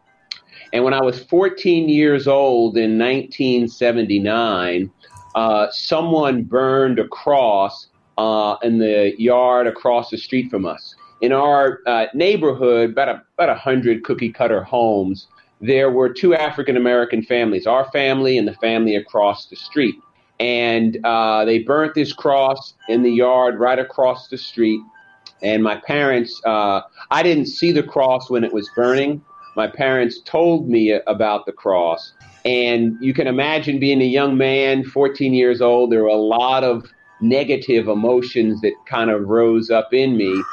And 0.74 0.84
when 0.84 0.94
I 0.94 1.02
was 1.02 1.24
14 1.24 1.90
years 1.90 2.28
old 2.28 2.78
in 2.78 3.00
1979, 3.00 4.92
uh, 5.34 5.68
someone 5.72 6.44
burned 6.44 7.00
a 7.00 7.08
cross 7.08 7.88
uh, 8.18 8.58
in 8.62 8.78
the 8.78 9.14
yard 9.18 9.68
across 9.68 10.10
the 10.10 10.18
street 10.18 10.50
from 10.50 10.66
us 10.66 10.96
in 11.26 11.32
our 11.32 11.80
uh, 11.88 12.06
neighborhood, 12.14 12.92
about 12.92 13.10
a, 13.10 13.24
about 13.36 13.50
a 13.50 13.56
hundred 13.56 14.04
cookie 14.04 14.32
cutter 14.32 14.64
homes, 14.64 15.28
there 15.60 15.90
were 15.90 16.08
two 16.08 16.36
African 16.36 16.78
American 16.78 17.24
families, 17.24 17.66
our 17.66 17.90
family 17.92 18.38
and 18.38 18.48
the 18.48 18.54
family 18.54 18.96
across 18.96 19.48
the 19.48 19.56
street. 19.56 19.96
and 20.40 21.00
uh, 21.04 21.46
they 21.46 21.60
burnt 21.60 21.96
this 21.96 22.14
cross 22.14 22.74
in 22.90 23.02
the 23.02 23.12
yard 23.12 23.58
right 23.58 23.80
across 23.80 24.28
the 24.28 24.38
street. 24.38 24.82
And 25.42 25.64
my 25.64 25.78
parents, 25.78 26.42
uh, 26.46 26.82
I 27.10 27.24
didn't 27.24 27.48
see 27.48 27.72
the 27.72 27.84
cross 27.84 28.30
when 28.30 28.44
it 28.44 28.54
was 28.54 28.70
burning. 28.76 29.24
My 29.56 29.68
parents 29.68 30.20
told 30.26 30.70
me 30.70 30.92
about 31.08 31.46
the 31.46 31.54
cross. 31.54 32.14
And 32.44 32.98
you 33.02 33.14
can 33.14 33.28
imagine 33.28 33.80
being 33.80 34.02
a 34.02 34.12
young 34.20 34.38
man, 34.38 34.84
14 34.84 35.34
years 35.34 35.62
old, 35.62 35.92
there 35.92 36.04
were 36.04 36.10
a 36.10 36.28
lot 36.40 36.64
of 36.64 36.86
negative 37.22 37.88
emotions 37.88 38.62
that 38.62 38.74
kind 38.86 39.10
of 39.10 39.28
rose 39.28 39.72
up 39.72 39.94
in 39.94 40.18
me. 40.18 40.44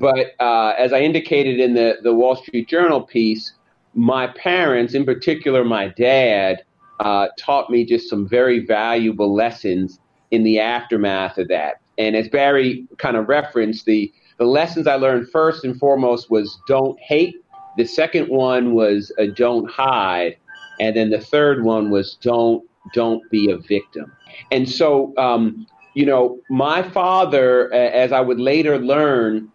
But 0.00 0.34
uh, 0.40 0.74
as 0.76 0.92
I 0.92 1.00
indicated 1.00 1.60
in 1.60 1.74
the, 1.74 1.98
the 2.02 2.14
Wall 2.14 2.36
Street 2.36 2.68
Journal 2.68 3.02
piece, 3.02 3.52
my 3.94 4.26
parents, 4.26 4.94
in 4.94 5.04
particular 5.04 5.64
my 5.64 5.88
dad, 5.88 6.64
uh, 7.00 7.28
taught 7.38 7.70
me 7.70 7.84
just 7.84 8.08
some 8.08 8.28
very 8.28 8.64
valuable 8.64 9.34
lessons 9.34 10.00
in 10.30 10.42
the 10.42 10.58
aftermath 10.58 11.38
of 11.38 11.48
that. 11.48 11.80
And 11.98 12.16
as 12.16 12.28
Barry 12.28 12.86
kind 12.98 13.16
of 13.16 13.28
referenced, 13.28 13.86
the, 13.86 14.12
the 14.38 14.44
lessons 14.44 14.86
I 14.86 14.96
learned 14.96 15.30
first 15.30 15.64
and 15.64 15.78
foremost 15.78 16.30
was 16.30 16.58
don't 16.66 16.98
hate. 17.00 17.36
The 17.76 17.84
second 17.84 18.28
one 18.28 18.74
was 18.74 19.12
uh, 19.18 19.26
don't 19.34 19.70
hide. 19.70 20.36
And 20.80 20.96
then 20.96 21.10
the 21.10 21.20
third 21.20 21.62
one 21.64 21.90
was 21.90 22.16
don't 22.20 22.68
don't 22.92 23.28
be 23.30 23.50
a 23.50 23.56
victim. 23.56 24.12
And 24.50 24.68
so, 24.68 25.14
um, 25.16 25.66
you 25.94 26.04
know, 26.04 26.40
my 26.50 26.82
father, 26.82 27.72
as 27.72 28.12
I 28.12 28.20
would 28.20 28.40
later 28.40 28.78
learn, 28.78 29.50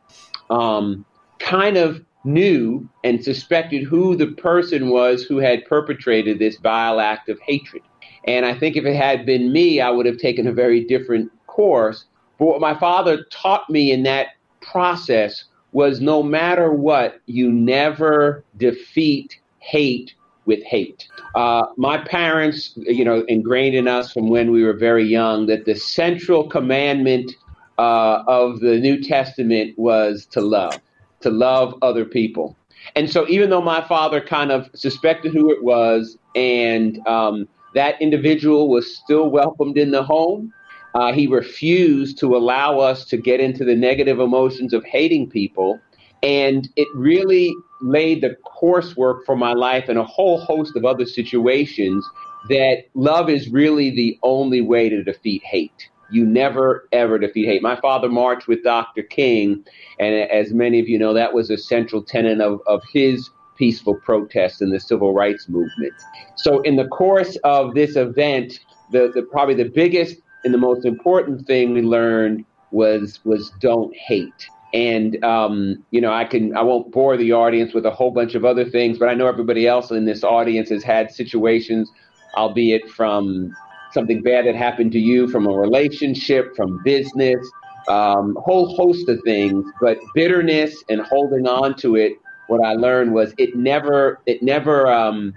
um, 0.49 1.05
kind 1.39 1.77
of 1.77 2.03
knew 2.23 2.87
and 3.03 3.23
suspected 3.23 3.83
who 3.83 4.15
the 4.15 4.27
person 4.27 4.89
was 4.89 5.23
who 5.23 5.37
had 5.37 5.65
perpetrated 5.65 6.39
this 6.39 6.57
vile 6.57 6.99
act 6.99 7.29
of 7.29 7.39
hatred. 7.41 7.83
And 8.25 8.45
I 8.45 8.53
think 8.57 8.75
if 8.75 8.85
it 8.85 8.95
had 8.95 9.25
been 9.25 9.51
me, 9.51 9.79
I 9.79 9.89
would 9.89 10.05
have 10.05 10.17
taken 10.17 10.47
a 10.47 10.51
very 10.53 10.83
different 10.83 11.31
course. 11.47 12.05
But 12.37 12.45
what 12.45 12.61
my 12.61 12.77
father 12.77 13.25
taught 13.31 13.69
me 13.69 13.91
in 13.91 14.03
that 14.03 14.27
process 14.61 15.45
was 15.71 16.01
no 16.01 16.21
matter 16.23 16.73
what, 16.73 17.21
you 17.25 17.51
never 17.51 18.43
defeat 18.57 19.39
hate 19.59 20.13
with 20.45 20.63
hate. 20.63 21.07
Uh, 21.35 21.67
my 21.77 21.97
parents, 21.97 22.73
you 22.75 23.05
know, 23.05 23.23
ingrained 23.27 23.75
in 23.75 23.87
us 23.87 24.11
from 24.11 24.29
when 24.29 24.51
we 24.51 24.63
were 24.63 24.73
very 24.73 25.05
young 25.05 25.45
that 25.45 25.65
the 25.65 25.75
central 25.75 26.47
commandment 26.49 27.31
uh, 27.79 28.23
of 28.27 28.59
the 28.59 28.77
New 28.77 29.01
Testament 29.01 29.73
was 29.79 30.25
to 30.27 30.41
love 30.41 30.79
to 31.21 31.29
love 31.29 31.75
other 31.81 32.05
people. 32.05 32.55
And 32.95 33.09
so, 33.09 33.27
even 33.27 33.49
though 33.49 33.61
my 33.61 33.85
father 33.87 34.21
kind 34.21 34.51
of 34.51 34.69
suspected 34.73 35.33
who 35.33 35.51
it 35.51 35.63
was, 35.63 36.17
and 36.35 37.05
um, 37.07 37.47
that 37.73 38.01
individual 38.01 38.69
was 38.69 38.95
still 38.95 39.29
welcomed 39.29 39.77
in 39.77 39.91
the 39.91 40.03
home, 40.03 40.53
uh, 40.95 41.13
he 41.13 41.27
refused 41.27 42.17
to 42.19 42.35
allow 42.35 42.79
us 42.79 43.05
to 43.05 43.17
get 43.17 43.39
into 43.39 43.63
the 43.63 43.75
negative 43.75 44.19
emotions 44.19 44.73
of 44.73 44.83
hating 44.83 45.29
people. 45.29 45.79
And 46.21 46.67
it 46.75 46.87
really 46.93 47.53
laid 47.81 48.21
the 48.21 48.35
coursework 48.61 49.25
for 49.25 49.37
my 49.37 49.53
life 49.53 49.87
and 49.87 49.97
a 49.97 50.03
whole 50.03 50.39
host 50.39 50.75
of 50.75 50.83
other 50.83 51.05
situations 51.05 52.05
that 52.49 52.85
love 52.93 53.29
is 53.29 53.49
really 53.49 53.89
the 53.89 54.19
only 54.23 54.61
way 54.61 54.89
to 54.89 55.03
defeat 55.03 55.43
hate 55.43 55.88
you 56.11 56.25
never 56.25 56.87
ever 56.91 57.17
defeat 57.17 57.45
hate. 57.45 57.61
My 57.61 57.79
father 57.79 58.09
marched 58.09 58.47
with 58.47 58.63
Dr. 58.63 59.03
King, 59.03 59.63
and 59.99 60.15
as 60.31 60.53
many 60.53 60.79
of 60.79 60.87
you 60.87 60.97
know, 60.97 61.13
that 61.13 61.33
was 61.33 61.49
a 61.49 61.57
central 61.57 62.01
tenet 62.03 62.41
of, 62.41 62.61
of 62.67 62.81
his 62.91 63.29
peaceful 63.57 63.95
protest 63.95 64.61
in 64.61 64.69
the 64.69 64.79
civil 64.79 65.13
rights 65.13 65.49
movement. 65.49 65.93
So, 66.35 66.61
in 66.61 66.77
the 66.77 66.87
course 66.87 67.37
of 67.43 67.75
this 67.75 67.95
event, 67.95 68.59
the, 68.91 69.11
the 69.13 69.23
probably 69.23 69.55
the 69.55 69.69
biggest 69.69 70.17
and 70.43 70.53
the 70.53 70.57
most 70.57 70.85
important 70.85 71.45
thing 71.45 71.73
we 71.73 71.81
learned 71.81 72.45
was 72.71 73.19
was 73.25 73.51
don't 73.59 73.95
hate. 73.95 74.47
And 74.73 75.23
um, 75.23 75.83
you 75.91 75.99
know, 75.99 76.13
I 76.13 76.25
can 76.25 76.55
I 76.55 76.61
won't 76.61 76.91
bore 76.91 77.17
the 77.17 77.33
audience 77.33 77.73
with 77.73 77.85
a 77.85 77.91
whole 77.91 78.11
bunch 78.11 78.35
of 78.35 78.45
other 78.45 78.65
things, 78.65 78.97
but 78.97 79.09
I 79.09 79.13
know 79.13 79.27
everybody 79.27 79.67
else 79.67 79.91
in 79.91 80.05
this 80.05 80.23
audience 80.23 80.69
has 80.69 80.83
had 80.83 81.11
situations, 81.11 81.91
albeit 82.35 82.87
from 82.89 83.55
something 83.91 84.21
bad 84.21 84.45
that 84.45 84.55
happened 84.55 84.91
to 84.93 84.99
you 84.99 85.27
from 85.27 85.47
a 85.47 85.51
relationship, 85.51 86.55
from 86.55 86.81
business, 86.83 87.45
um, 87.87 88.37
whole 88.39 88.75
host 88.75 89.09
of 89.09 89.19
things. 89.23 89.65
But 89.81 89.97
bitterness 90.13 90.83
and 90.89 91.01
holding 91.01 91.47
on 91.47 91.75
to 91.77 91.95
it, 91.95 92.13
what 92.47 92.63
I 92.65 92.73
learned 92.73 93.13
was 93.13 93.33
it 93.37 93.55
never, 93.55 94.19
it 94.25 94.41
never, 94.41 94.87
um, 94.87 95.33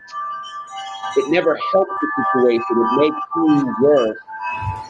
it 1.17 1.31
never 1.31 1.59
helps 1.73 1.91
the 2.01 2.25
situation. 2.25 2.65
It 2.71 3.01
makes 3.01 3.17
things 3.35 3.75
worse, 3.83 4.19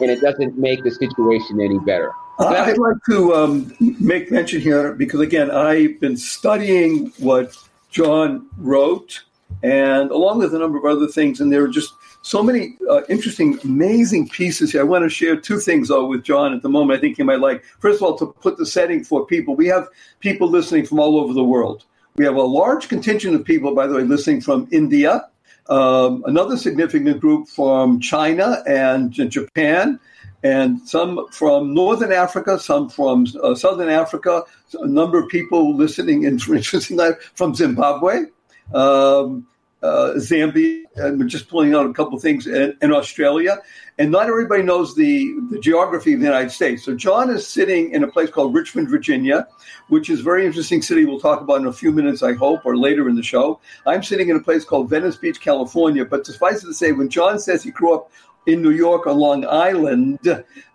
and 0.01 0.09
it 0.09 0.21
doesn't 0.21 0.57
make 0.57 0.83
the 0.83 0.91
situation 0.91 1.59
any 1.61 1.79
better. 1.79 2.11
I'd 2.39 2.77
like 2.77 2.97
to 3.09 3.33
um, 3.35 3.75
make 3.79 4.31
mention 4.31 4.59
here 4.59 4.93
because 4.93 5.19
again, 5.19 5.51
I've 5.51 5.99
been 5.99 6.17
studying 6.17 7.11
what 7.19 7.55
Jon 7.91 8.47
wrote, 8.57 9.23
and 9.61 10.09
along 10.09 10.39
with 10.39 10.55
a 10.55 10.59
number 10.59 10.77
of 10.77 10.85
other 10.85 11.07
things, 11.07 11.41
and 11.41 11.51
there 11.51 11.63
are 11.63 11.67
just 11.67 11.93
so 12.23 12.41
many 12.41 12.77
uh, 12.89 13.01
interesting, 13.09 13.59
amazing 13.65 14.29
pieces 14.29 14.71
here. 14.71 14.81
I 14.81 14.85
want 14.85 15.03
to 15.03 15.09
share 15.09 15.35
two 15.35 15.59
things, 15.59 15.89
though, 15.89 16.07
with 16.07 16.23
Jon 16.23 16.53
at 16.53 16.61
the 16.61 16.69
moment. 16.69 16.97
I 16.97 17.01
think 17.01 17.17
you 17.17 17.25
might 17.25 17.41
like. 17.41 17.63
First 17.79 17.97
of 17.97 18.03
all, 18.03 18.17
to 18.17 18.27
put 18.27 18.57
the 18.57 18.65
setting 18.65 19.03
for 19.03 19.25
people, 19.25 19.55
we 19.55 19.67
have 19.67 19.89
people 20.21 20.49
listening 20.49 20.85
from 20.85 20.99
all 20.99 21.19
over 21.19 21.33
the 21.33 21.43
world. 21.43 21.83
We 22.15 22.23
have 22.23 22.35
a 22.35 22.41
large 22.41 22.87
contingent 22.87 23.35
of 23.35 23.43
people, 23.43 23.75
by 23.75 23.87
the 23.87 23.95
way, 23.95 24.03
listening 24.03 24.39
from 24.39 24.69
India, 24.71 25.27
um, 25.67 26.23
another 26.25 26.55
significant 26.55 27.19
group 27.19 27.49
from 27.49 27.99
China 27.99 28.63
and 28.67 29.11
Japan, 29.11 29.99
and 30.43 30.79
some 30.87 31.27
from 31.31 31.73
Northern 31.73 32.13
Africa, 32.13 32.57
some 32.57 32.87
from 32.87 33.27
uh, 33.43 33.53
Southern 33.53 33.89
Africa, 33.89 34.43
a 34.79 34.87
number 34.87 35.19
of 35.19 35.27
people 35.27 35.75
listening, 35.75 36.23
in, 36.23 36.39
interesting 36.39 36.99
from 37.35 37.53
Zimbabwe. 37.53 38.27
Um, 38.73 39.45
uh, 39.83 40.13
Zambia, 40.15 40.81
and 40.95 41.29
just 41.29 41.49
pulling 41.49 41.75
out 41.75 41.85
a 41.85 41.93
couple 41.93 42.17
things 42.17 42.47
in, 42.47 42.75
in, 42.81 42.93
Australia. 42.93 43.57
And 43.99 44.11
not 44.11 44.27
everybody 44.27 44.63
knows 44.63 44.95
the, 44.95 45.35
the 45.51 45.59
geography 45.59 46.13
of 46.13 46.21
the 46.21 46.25
United 46.25 46.51
States. 46.51 46.85
So 46.85 46.95
Jon 46.95 47.29
is 47.29 47.45
sitting 47.45 47.91
in 47.91 48.03
a 48.03 48.07
place 48.07 48.29
called 48.29 48.55
Richmond, 48.55 48.89
Virginia, 48.89 49.45
which 49.89 50.09
is 50.09 50.21
a 50.21 50.23
very 50.23 50.45
interesting 50.45 50.81
city 50.81 51.05
we'll 51.05 51.19
talk 51.19 51.41
about 51.41 51.59
in 51.59 51.67
a 51.67 51.73
few 51.73 51.91
minutes, 51.91 52.23
I 52.23 52.33
hope, 52.33 52.65
or 52.65 52.77
later 52.77 53.09
in 53.09 53.15
the 53.15 53.23
show. 53.23 53.59
I'm 53.85 54.03
sitting 54.03 54.29
in 54.29 54.37
a 54.37 54.41
place 54.41 54.63
called 54.63 54.89
Venice 54.89 55.17
Beach, 55.17 55.41
California. 55.41 56.05
But 56.05 56.25
suffice 56.25 56.63
it 56.63 56.67
to 56.67 56.73
say, 56.73 56.93
when 56.93 57.09
Jon 57.09 57.37
says 57.37 57.61
he 57.61 57.71
grew 57.71 57.93
up 57.93 58.09
in 58.45 58.61
New 58.61 58.71
York 58.71 59.05
on 59.05 59.17
Long 59.17 59.45
Island, 59.45 60.19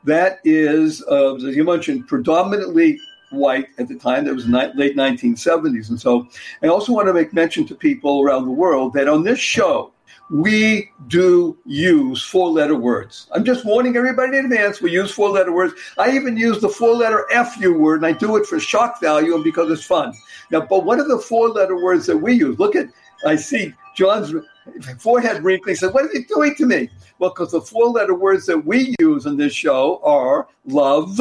that 0.04 0.38
is, 0.44 1.02
uh, 1.10 1.34
as 1.36 1.42
you 1.56 1.64
mentioned, 1.64 2.06
predominantly 2.08 3.00
white 3.30 3.68
at 3.78 3.88
the 3.88 3.96
time. 3.96 4.24
That 4.24 4.34
was 4.34 4.46
the 4.46 4.72
late 4.74 4.96
1970s. 4.96 5.90
And 5.90 6.00
so 6.00 6.28
I 6.62 6.68
also 6.68 6.92
want 6.92 7.08
to 7.08 7.14
make 7.14 7.32
mention 7.32 7.66
to 7.66 7.74
people 7.74 8.22
around 8.22 8.44
the 8.44 8.52
world 8.52 8.92
that 8.94 9.08
on 9.08 9.24
this 9.24 9.38
show, 9.38 9.92
we 10.30 10.90
do 11.06 11.56
use 11.64 12.22
four 12.22 12.50
letter 12.50 12.76
words. 12.76 13.28
I'm 13.32 13.44
just 13.44 13.64
warning 13.64 13.96
everybody 13.96 14.36
in 14.36 14.44
advance. 14.44 14.80
We 14.80 14.90
use 14.90 15.10
four 15.10 15.30
letter 15.30 15.52
words. 15.52 15.74
I 15.96 16.10
even 16.14 16.36
use 16.36 16.60
the 16.60 16.68
four 16.68 16.94
letter 16.94 17.26
FU 17.30 17.78
word, 17.78 18.02
and 18.02 18.06
I 18.06 18.12
do 18.12 18.36
it 18.36 18.46
for 18.46 18.60
shock 18.60 19.00
value 19.00 19.34
and 19.34 19.44
because 19.44 19.70
it's 19.70 19.84
fun. 19.84 20.12
Now, 20.50 20.60
but 20.60 20.84
what 20.84 20.98
are 20.98 21.08
the 21.08 21.18
four 21.18 21.48
letter 21.48 21.82
words 21.82 22.06
that 22.06 22.16
we 22.16 22.34
use? 22.34 22.58
Look 22.58 22.76
at, 22.76 22.88
I 23.24 23.36
see 23.36 23.72
Jon's 23.96 24.34
forehead 24.98 25.42
wrinkling. 25.42 25.72
He 25.72 25.76
said, 25.76 25.94
What 25.94 26.04
are 26.04 26.12
you 26.12 26.26
doing 26.26 26.54
to 26.56 26.66
me? 26.66 26.90
Well, 27.18 27.30
because 27.30 27.52
the 27.52 27.60
four 27.60 27.86
letter 27.86 28.14
words 28.14 28.46
that 28.46 28.64
we 28.64 28.94
use 29.00 29.26
in 29.26 29.36
this 29.36 29.54
show 29.54 30.00
are 30.04 30.46
love, 30.66 31.20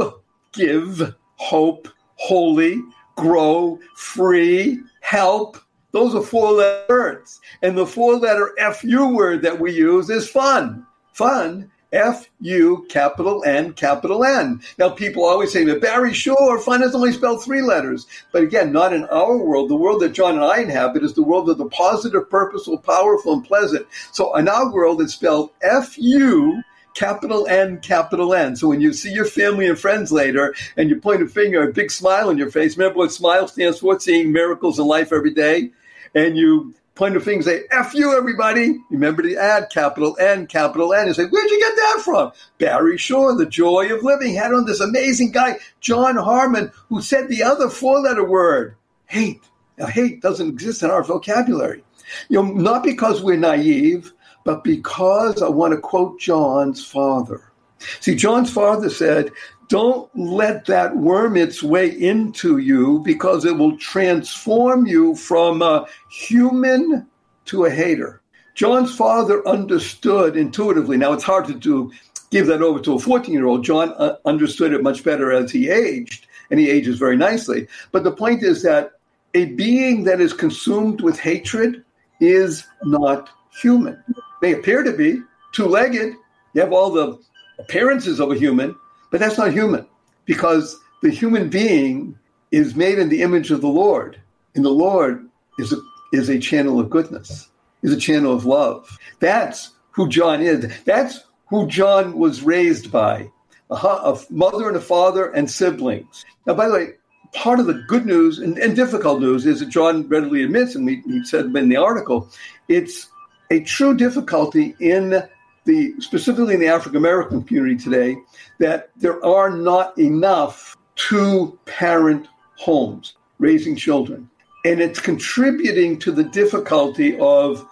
give, 0.52 1.16
hope, 1.38 1.88
holy, 2.18 2.82
grow, 3.16 3.80
free, 3.96 4.80
help. 5.02 5.58
Those 5.92 6.14
are 6.14 6.22
four 6.22 6.52
letter 6.52 6.86
words. 6.90 7.42
And 7.62 7.78
the 7.78 7.86
four 7.86 8.18
letter 8.18 8.54
FU 8.74 9.16
word 9.16 9.42
that 9.42 9.60
we 9.60 9.72
use 9.74 10.10
is 10.10 10.30
fun. 10.30 10.86
Fun, 11.14 11.72
F 11.94 12.30
U 12.42 12.86
capital 12.90 13.44
N 13.46 13.74
capital 13.74 14.24
N. 14.24 14.62
Now, 14.78 14.90
people 14.90 15.24
always 15.24 15.52
say 15.52 15.64
that 15.64 15.82
Barry 15.82 16.14
Shore, 16.14 16.60
fun 16.60 16.84
is 16.84 16.94
only 16.94 17.14
spelled 17.14 17.44
three 17.44 17.62
letters. 17.62 18.06
But 18.32 18.44
again, 18.44 18.72
not 18.72 18.94
in 18.94 19.06
our 19.06 19.38
world. 19.38 19.70
The 19.70 19.76
world 19.76 20.02
that 20.02 20.14
John 20.14 20.36
and 20.36 20.44
I 20.44 20.60
inhabit 20.60 21.04
is 21.04 21.14
the 21.14 21.24
world 21.24 21.50
of 21.50 21.58
the 21.58 21.70
positive, 21.70 22.30
purposeful, 22.30 22.80
powerful, 22.80 23.34
and 23.34 23.46
pleasant. 23.46 23.88
So 24.12 24.36
in 24.36 24.48
our 24.48 24.72
world, 24.72 25.02
it's 25.02 25.14
spelled 25.14 25.52
F 25.62 25.98
U 25.98 26.62
capital 26.98 27.46
N, 27.48 27.80
capital 27.80 28.34
N. 28.34 28.56
So 28.56 28.68
when 28.68 28.82
you 28.82 28.92
see 28.92 29.12
your 29.12 29.26
family 29.26 29.68
and 29.68 29.78
friends 29.78 30.12
later 30.12 30.56
and 30.76 30.90
you 30.90 31.00
point 31.00 31.22
a 31.22 31.28
finger, 31.28 31.62
a 31.62 31.72
big 31.72 31.92
smile 31.92 32.30
on 32.30 32.40
your 32.40 32.50
face, 32.50 32.76
remember 32.76 32.98
what 32.98 33.12
SMILE 33.12 33.48
stands 33.48 33.80
for? 33.80 34.00
Seeing 34.00 34.32
miracles 34.32 34.80
in 34.80 34.88
life 34.88 35.14
every 35.14 35.34
day. 35.34 35.70
And 36.16 36.36
you 36.36 36.74
point 36.96 37.16
a 37.16 37.20
finger 37.20 37.36
and 37.36 37.46
say, 37.46 37.64
F 37.72 37.94
you, 37.94 38.18
everybody. 38.18 38.80
Remember 38.90 39.22
to 39.22 39.36
add 39.38 39.70
capital 39.70 40.18
N, 40.20 40.48
capital 40.48 40.92
N. 40.92 41.06
You 41.06 41.14
say, 41.14 41.26
where'd 41.26 41.52
you 41.52 41.60
get 41.60 41.76
that 41.76 42.02
from? 42.04 42.32
Barry 42.58 42.98
Shore, 42.98 43.36
The 43.36 43.46
Joy 43.46 43.94
of 43.94 44.04
Living, 44.04 44.34
had 44.34 44.52
on 44.52 44.66
this 44.66 44.80
amazing 44.80 45.32
guy, 45.32 45.58
Jon 45.80 46.16
Harmon, 46.16 46.72
who 46.90 47.04
said 47.04 47.28
the 47.28 47.44
other 47.44 47.70
four 47.70 48.00
letter 48.00 48.28
word, 48.28 48.76
hate. 49.06 49.44
Now, 49.78 49.86
hate 49.86 50.24
doesn't 50.24 50.50
exist 50.50 50.82
in 50.82 50.90
our 50.90 51.04
vocabulary. 51.04 51.84
You 52.30 52.42
know, 52.42 52.54
not 52.54 52.84
because 52.84 53.22
we're 53.22 53.38
naive, 53.38 54.14
but 54.48 54.64
because 54.64 55.42
I 55.42 55.50
want 55.50 55.74
to 55.74 55.78
quote 55.78 56.22
Jon's 56.22 56.84
father. 56.84 57.52
See, 58.00 58.16
Jon's 58.16 58.50
father 58.50 58.90
said, 58.90 59.30
don't 59.68 60.10
let 60.18 60.64
that 60.68 60.96
worm 60.96 61.36
its 61.36 61.62
way 61.62 61.90
into 61.90 62.58
you 62.58 63.00
because 63.04 63.44
it 63.44 63.58
will 63.58 63.78
transform 63.78 64.88
you 64.88 65.16
from 65.16 65.62
a 65.62 65.86
human 66.10 67.06
to 67.48 67.66
a 67.66 67.70
hater. 67.70 68.22
Jon's 68.56 68.96
father 68.96 69.46
understood 69.46 70.38
intuitively. 70.38 70.96
Now, 70.96 71.12
it's 71.12 71.26
hard 71.26 71.46
to 71.48 71.54
do, 71.54 71.92
give 72.32 72.48
that 72.48 72.62
over 72.62 72.80
to 72.80 72.94
a 72.94 73.00
14 73.00 73.34
year 73.34 73.48
old. 73.48 73.66
Jon 73.66 73.94
uh, 73.98 74.16
understood 74.24 74.72
it 74.72 74.82
much 74.82 75.04
better 75.04 75.34
as 75.34 75.52
he 75.52 75.70
aged, 75.70 76.26
and 76.52 76.58
he 76.58 76.70
ages 76.70 76.98
very 76.98 77.18
nicely. 77.18 77.68
But 77.92 78.06
the 78.06 78.14
point 78.14 78.44
is 78.44 78.64
that 78.64 78.94
a 79.34 79.48
being 79.56 80.06
that 80.06 80.22
is 80.22 80.32
consumed 80.32 81.02
with 81.02 81.20
hatred 81.20 81.84
is 82.22 82.66
not 82.86 83.30
human. 83.62 84.04
They 84.42 84.54
appear 84.54 84.84
to 84.84 84.94
be 84.94 85.22
two 85.52 85.66
legged, 85.66 86.14
you 86.54 86.62
have 86.62 86.74
all 86.74 86.92
the 86.92 87.20
appearances 87.60 88.20
of 88.20 88.32
a 88.32 88.36
human, 88.36 88.76
but 89.12 89.20
that's 89.20 89.38
not 89.38 89.52
human 89.52 89.88
because 90.26 90.80
the 91.02 91.10
human 91.10 91.50
being 91.50 92.18
is 92.52 92.76
made 92.76 93.00
in 93.00 93.10
the 93.10 93.22
image 93.22 93.52
of 93.52 93.62
the 93.62 93.68
Lord. 93.68 94.20
And 94.56 94.64
the 94.64 94.70
Lord 94.70 95.28
is 95.60 95.74
a, 95.74 95.78
is 96.14 96.30
a 96.30 96.40
channel 96.40 96.80
of 96.80 96.90
goodness, 96.90 97.50
is 97.84 97.94
a 97.94 98.00
channel 98.00 98.34
of 98.34 98.46
love. 98.46 98.98
That's 99.20 99.72
who 99.92 100.10
Jon 100.10 100.42
is. 100.42 100.72
That's 100.86 101.24
who 101.48 101.68
Jon 101.68 102.18
was 102.18 102.42
raised 102.42 102.92
by 102.92 103.30
a, 103.70 103.76
a 103.76 104.20
mother 104.30 104.68
and 104.68 104.78
a 104.78 104.82
father 104.82 105.30
and 105.32 105.50
siblings. 105.50 106.26
Now, 106.46 106.54
by 106.54 106.68
the 106.68 106.74
way, 106.74 106.88
part 107.34 107.60
of 107.60 107.68
the 107.68 107.84
good 107.88 108.06
news 108.06 108.40
and, 108.40 108.58
and 108.58 108.76
difficult 108.76 109.22
news 109.22 109.46
is 109.46 109.60
that 109.60 109.70
Jon 109.70 110.08
readily 110.08 110.44
admits, 110.44 110.76
and 110.76 110.90
he, 110.90 111.02
he 111.06 111.24
said 111.26 111.46
in 111.46 111.70
the 111.70 111.78
article, 111.78 112.30
it's 112.68 113.10
a 113.50 113.62
true 113.62 113.96
difficulty 113.96 114.76
in 114.80 115.24
the 115.66 115.94
specifically 116.00 116.54
in 116.54 116.60
the 116.60 116.68
African 116.68 116.98
American 116.98 117.44
community 117.44 117.76
today 117.76 118.18
that 118.60 118.90
there 118.96 119.24
are 119.26 119.50
not 119.50 119.98
enough 119.98 120.78
two 120.96 121.58
parent 121.66 122.28
homes 122.58 123.16
raising 123.40 123.76
children. 123.76 124.30
And 124.66 124.82
it's 124.82 125.00
contributing 125.00 126.00
to 126.00 126.12
the 126.12 126.24
difficulty 126.24 127.18
of 127.20 127.66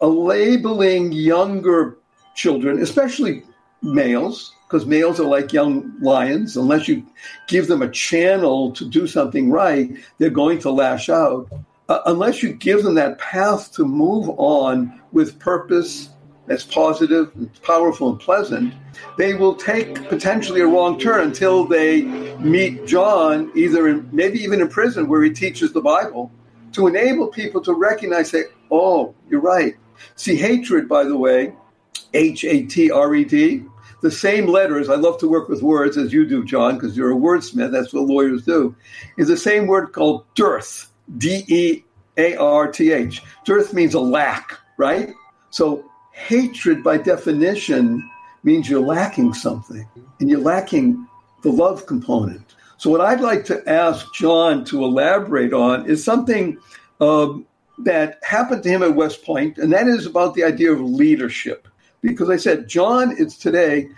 labeling 0.00 1.12
younger 1.12 1.96
children, 2.34 2.80
especially 2.80 3.42
males, 3.82 4.52
because 4.66 4.86
males 4.86 5.18
are 5.18 5.26
like 5.26 5.52
young 5.52 5.92
lions. 6.00 6.56
Unless 6.56 6.88
you 6.88 7.04
give 7.48 7.66
them 7.66 7.82
a 7.82 7.90
channel 7.90 8.72
to 8.72 8.84
do 8.84 9.06
something 9.06 9.50
right, 9.50 9.90
they're 10.18 10.30
going 10.30 10.58
to 10.60 10.70
lash 10.70 11.08
out. 11.08 11.50
Uh, 11.92 12.00
unless 12.06 12.42
you 12.42 12.54
give 12.54 12.82
them 12.82 12.94
that 12.94 13.18
path 13.18 13.70
to 13.70 13.84
move 13.84 14.30
on 14.38 14.98
with 15.12 15.38
purpose 15.38 16.08
that's 16.46 16.64
positive, 16.64 17.30
and 17.34 17.62
powerful, 17.62 18.08
and 18.08 18.18
pleasant, 18.18 18.72
they 19.18 19.34
will 19.34 19.54
take 19.54 20.08
potentially 20.08 20.62
a 20.62 20.66
wrong 20.66 20.98
turn 20.98 21.20
until 21.20 21.66
they 21.66 22.00
meet 22.38 22.86
Jon, 22.86 23.52
either 23.54 23.88
in 23.88 24.08
maybe 24.10 24.38
even 24.38 24.62
in 24.62 24.68
prison 24.70 25.06
where 25.06 25.22
he 25.22 25.30
teaches 25.30 25.74
the 25.74 25.82
Bible, 25.82 26.32
to 26.72 26.86
enable 26.86 27.26
people 27.26 27.60
to 27.60 27.74
recognize, 27.74 28.30
say, 28.30 28.44
oh, 28.70 29.14
you're 29.28 29.42
right. 29.42 29.76
See, 30.16 30.34
hatred, 30.34 30.88
by 30.88 31.04
the 31.04 31.18
way, 31.18 31.52
H 32.14 32.42
A 32.44 32.62
T 32.62 32.90
R 32.90 33.14
E 33.14 33.22
D, 33.22 33.64
the 34.00 34.10
same 34.10 34.46
letters, 34.46 34.88
I 34.88 34.94
love 34.94 35.18
to 35.18 35.28
work 35.28 35.50
with 35.50 35.60
words 35.60 35.98
as 35.98 36.10
you 36.10 36.24
do, 36.24 36.42
Jon, 36.42 36.76
because 36.76 36.96
you're 36.96 37.12
a 37.12 37.14
wordsmith, 37.14 37.70
that's 37.70 37.92
what 37.92 38.04
lawyers 38.04 38.46
do, 38.46 38.74
is 39.18 39.28
the 39.28 39.36
same 39.36 39.66
word 39.66 39.92
called 39.92 40.24
dearth, 40.34 40.88
D 41.18 41.44
E 41.48 41.84
A 42.16 42.36
R 42.36 42.70
T 42.70 42.92
H. 42.92 43.22
Dearth 43.44 43.72
means 43.72 43.94
a 43.94 44.00
lack, 44.00 44.58
right? 44.76 45.12
So 45.50 45.84
hatred, 46.12 46.82
by 46.82 46.98
definition, 46.98 48.08
means 48.44 48.68
you're 48.68 48.80
lacking 48.80 49.34
something, 49.34 49.86
and 50.20 50.28
you're 50.28 50.40
lacking 50.40 51.06
the 51.42 51.50
love 51.50 51.86
component. 51.86 52.54
So, 52.78 52.90
what 52.90 53.00
I'd 53.00 53.20
like 53.20 53.44
to 53.46 53.68
ask 53.68 54.12
Jon 54.14 54.64
to 54.66 54.82
elaborate 54.82 55.52
on 55.52 55.88
is 55.88 56.04
something 56.04 56.58
um, 57.00 57.46
that 57.78 58.18
happened 58.22 58.62
to 58.64 58.68
him 58.68 58.82
at 58.82 58.94
West 58.94 59.24
Point, 59.24 59.58
and 59.58 59.72
that 59.72 59.86
is 59.86 60.06
about 60.06 60.34
the 60.34 60.44
idea 60.44 60.72
of 60.72 60.80
leadership. 60.80 61.68
Because 62.00 62.28
I 62.28 62.36
said, 62.36 62.68
Jon 62.68 63.16
is 63.16 63.36
today 63.36 63.88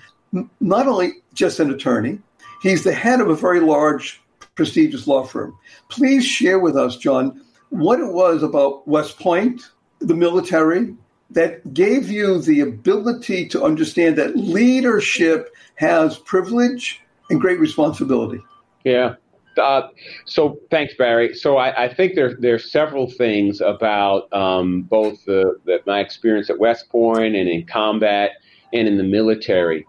not 0.61 0.87
only 0.87 1.13
just 1.33 1.61
an 1.61 1.71
attorney, 1.71 2.19
he's 2.61 2.85
the 2.85 2.93
head 2.93 3.21
of 3.21 3.31
a 3.31 3.35
very 3.35 3.61
large, 3.61 4.21
prestigious 4.55 5.07
law 5.07 5.25
firm. 5.25 5.57
Please 5.89 6.25
share 6.25 6.59
with 6.59 6.77
us, 6.77 6.97
Jon, 6.97 7.41
what 7.71 8.01
it 8.01 8.13
was 8.13 8.43
about 8.43 8.87
West 8.87 9.19
Point, 9.19 9.63
the 10.01 10.15
military, 10.15 10.95
that 11.31 11.75
gave 11.75 12.11
you 12.11 12.41
the 12.41 12.61
ability 12.61 13.49
to 13.49 13.65
understand 13.65 14.17
that 14.17 14.37
leadership 14.37 15.55
has 15.77 16.19
privilege 16.19 17.01
and 17.31 17.41
great 17.41 17.59
responsibility. 17.59 18.41
Yeah. 18.85 19.15
Uh, 19.57 19.89
so 20.25 20.59
thanks, 20.71 20.95
Barry. 20.97 21.35
So 21.35 21.57
I, 21.57 21.85
I, 21.85 21.95
think 21.95 22.17
there 22.17 22.35
there 22.35 22.55
are 22.55 22.59
several 22.59 23.09
things 23.09 23.61
about 23.61 24.33
um, 24.33 24.83
both 24.83 25.25
the, 25.27 25.57
the, 25.65 25.79
my 25.87 26.01
experience 26.01 26.51
at 26.51 26.59
West 26.59 26.89
Point 26.89 27.37
and 27.37 27.49
in 27.49 27.65
combat 27.65 28.33
and 28.73 28.89
in 28.89 28.97
the 28.97 29.05
military. 29.05 29.87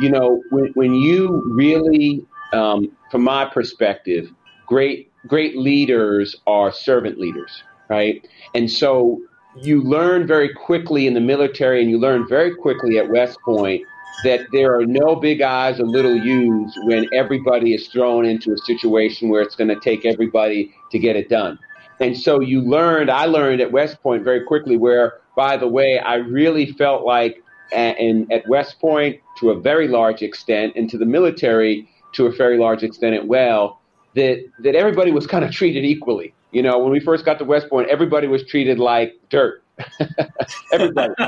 You 0.00 0.10
know, 0.10 0.42
when, 0.50 0.70
when 0.74 0.94
you 0.94 1.42
really, 1.46 2.26
um, 2.56 2.90
from 3.10 3.22
my 3.22 3.44
perspective, 3.44 4.32
great 4.66 5.10
great 5.26 5.56
leaders 5.56 6.36
are 6.46 6.72
servant 6.72 7.18
leaders, 7.18 7.62
right? 7.88 8.26
And 8.54 8.70
so 8.70 9.20
you 9.60 9.82
learn 9.82 10.26
very 10.26 10.52
quickly 10.52 11.06
in 11.06 11.14
the 11.14 11.20
military 11.20 11.80
and 11.82 11.90
you 11.90 11.98
learn 11.98 12.28
very 12.28 12.54
quickly 12.54 12.98
at 12.98 13.10
West 13.10 13.38
Point 13.44 13.82
that 14.24 14.46
there 14.52 14.74
are 14.76 14.86
no 14.86 15.16
big 15.16 15.42
eyes 15.42 15.80
or 15.80 15.84
little 15.86 16.16
U's 16.16 16.78
when 16.84 17.06
everybody 17.12 17.74
is 17.74 17.88
thrown 17.88 18.24
into 18.24 18.52
a 18.52 18.58
situation 18.58 19.28
where 19.28 19.42
it's 19.42 19.56
going 19.56 19.68
to 19.68 19.80
take 19.80 20.04
everybody 20.06 20.72
to 20.90 20.98
get 20.98 21.16
it 21.16 21.28
done. 21.28 21.58
And 22.00 22.16
so 22.16 22.40
you 22.40 22.60
learned, 22.60 23.10
I 23.10 23.26
learned 23.26 23.60
at 23.60 23.72
West 23.72 24.02
Point 24.02 24.22
very 24.22 24.44
quickly, 24.44 24.76
where, 24.76 25.20
by 25.34 25.56
the 25.56 25.68
way, 25.68 25.98
I 25.98 26.16
really 26.16 26.72
felt 26.72 27.04
like, 27.04 27.42
and 27.72 28.30
at 28.32 28.46
West 28.48 28.78
Point 28.80 29.20
to 29.38 29.50
a 29.50 29.60
very 29.60 29.88
large 29.88 30.22
extent, 30.22 30.74
and 30.76 30.88
to 30.90 30.98
the 30.98 31.06
military 31.06 31.88
to 32.16 32.26
a 32.26 32.32
very 32.32 32.58
large 32.58 32.82
extent 32.82 33.14
as 33.14 33.24
well, 33.24 33.80
that, 34.14 34.44
that 34.60 34.74
everybody 34.74 35.12
was 35.12 35.26
kind 35.26 35.44
of 35.44 35.50
treated 35.50 35.84
equally. 35.84 36.34
You 36.52 36.62
know, 36.62 36.78
when 36.78 36.90
we 36.90 37.00
first 37.00 37.24
got 37.24 37.38
to 37.38 37.44
West 37.44 37.68
Point, 37.68 37.88
everybody 37.88 38.26
was 38.26 38.44
treated 38.44 38.78
like 38.78 39.14
dirt. 39.28 39.62
Everybody. 40.72 41.12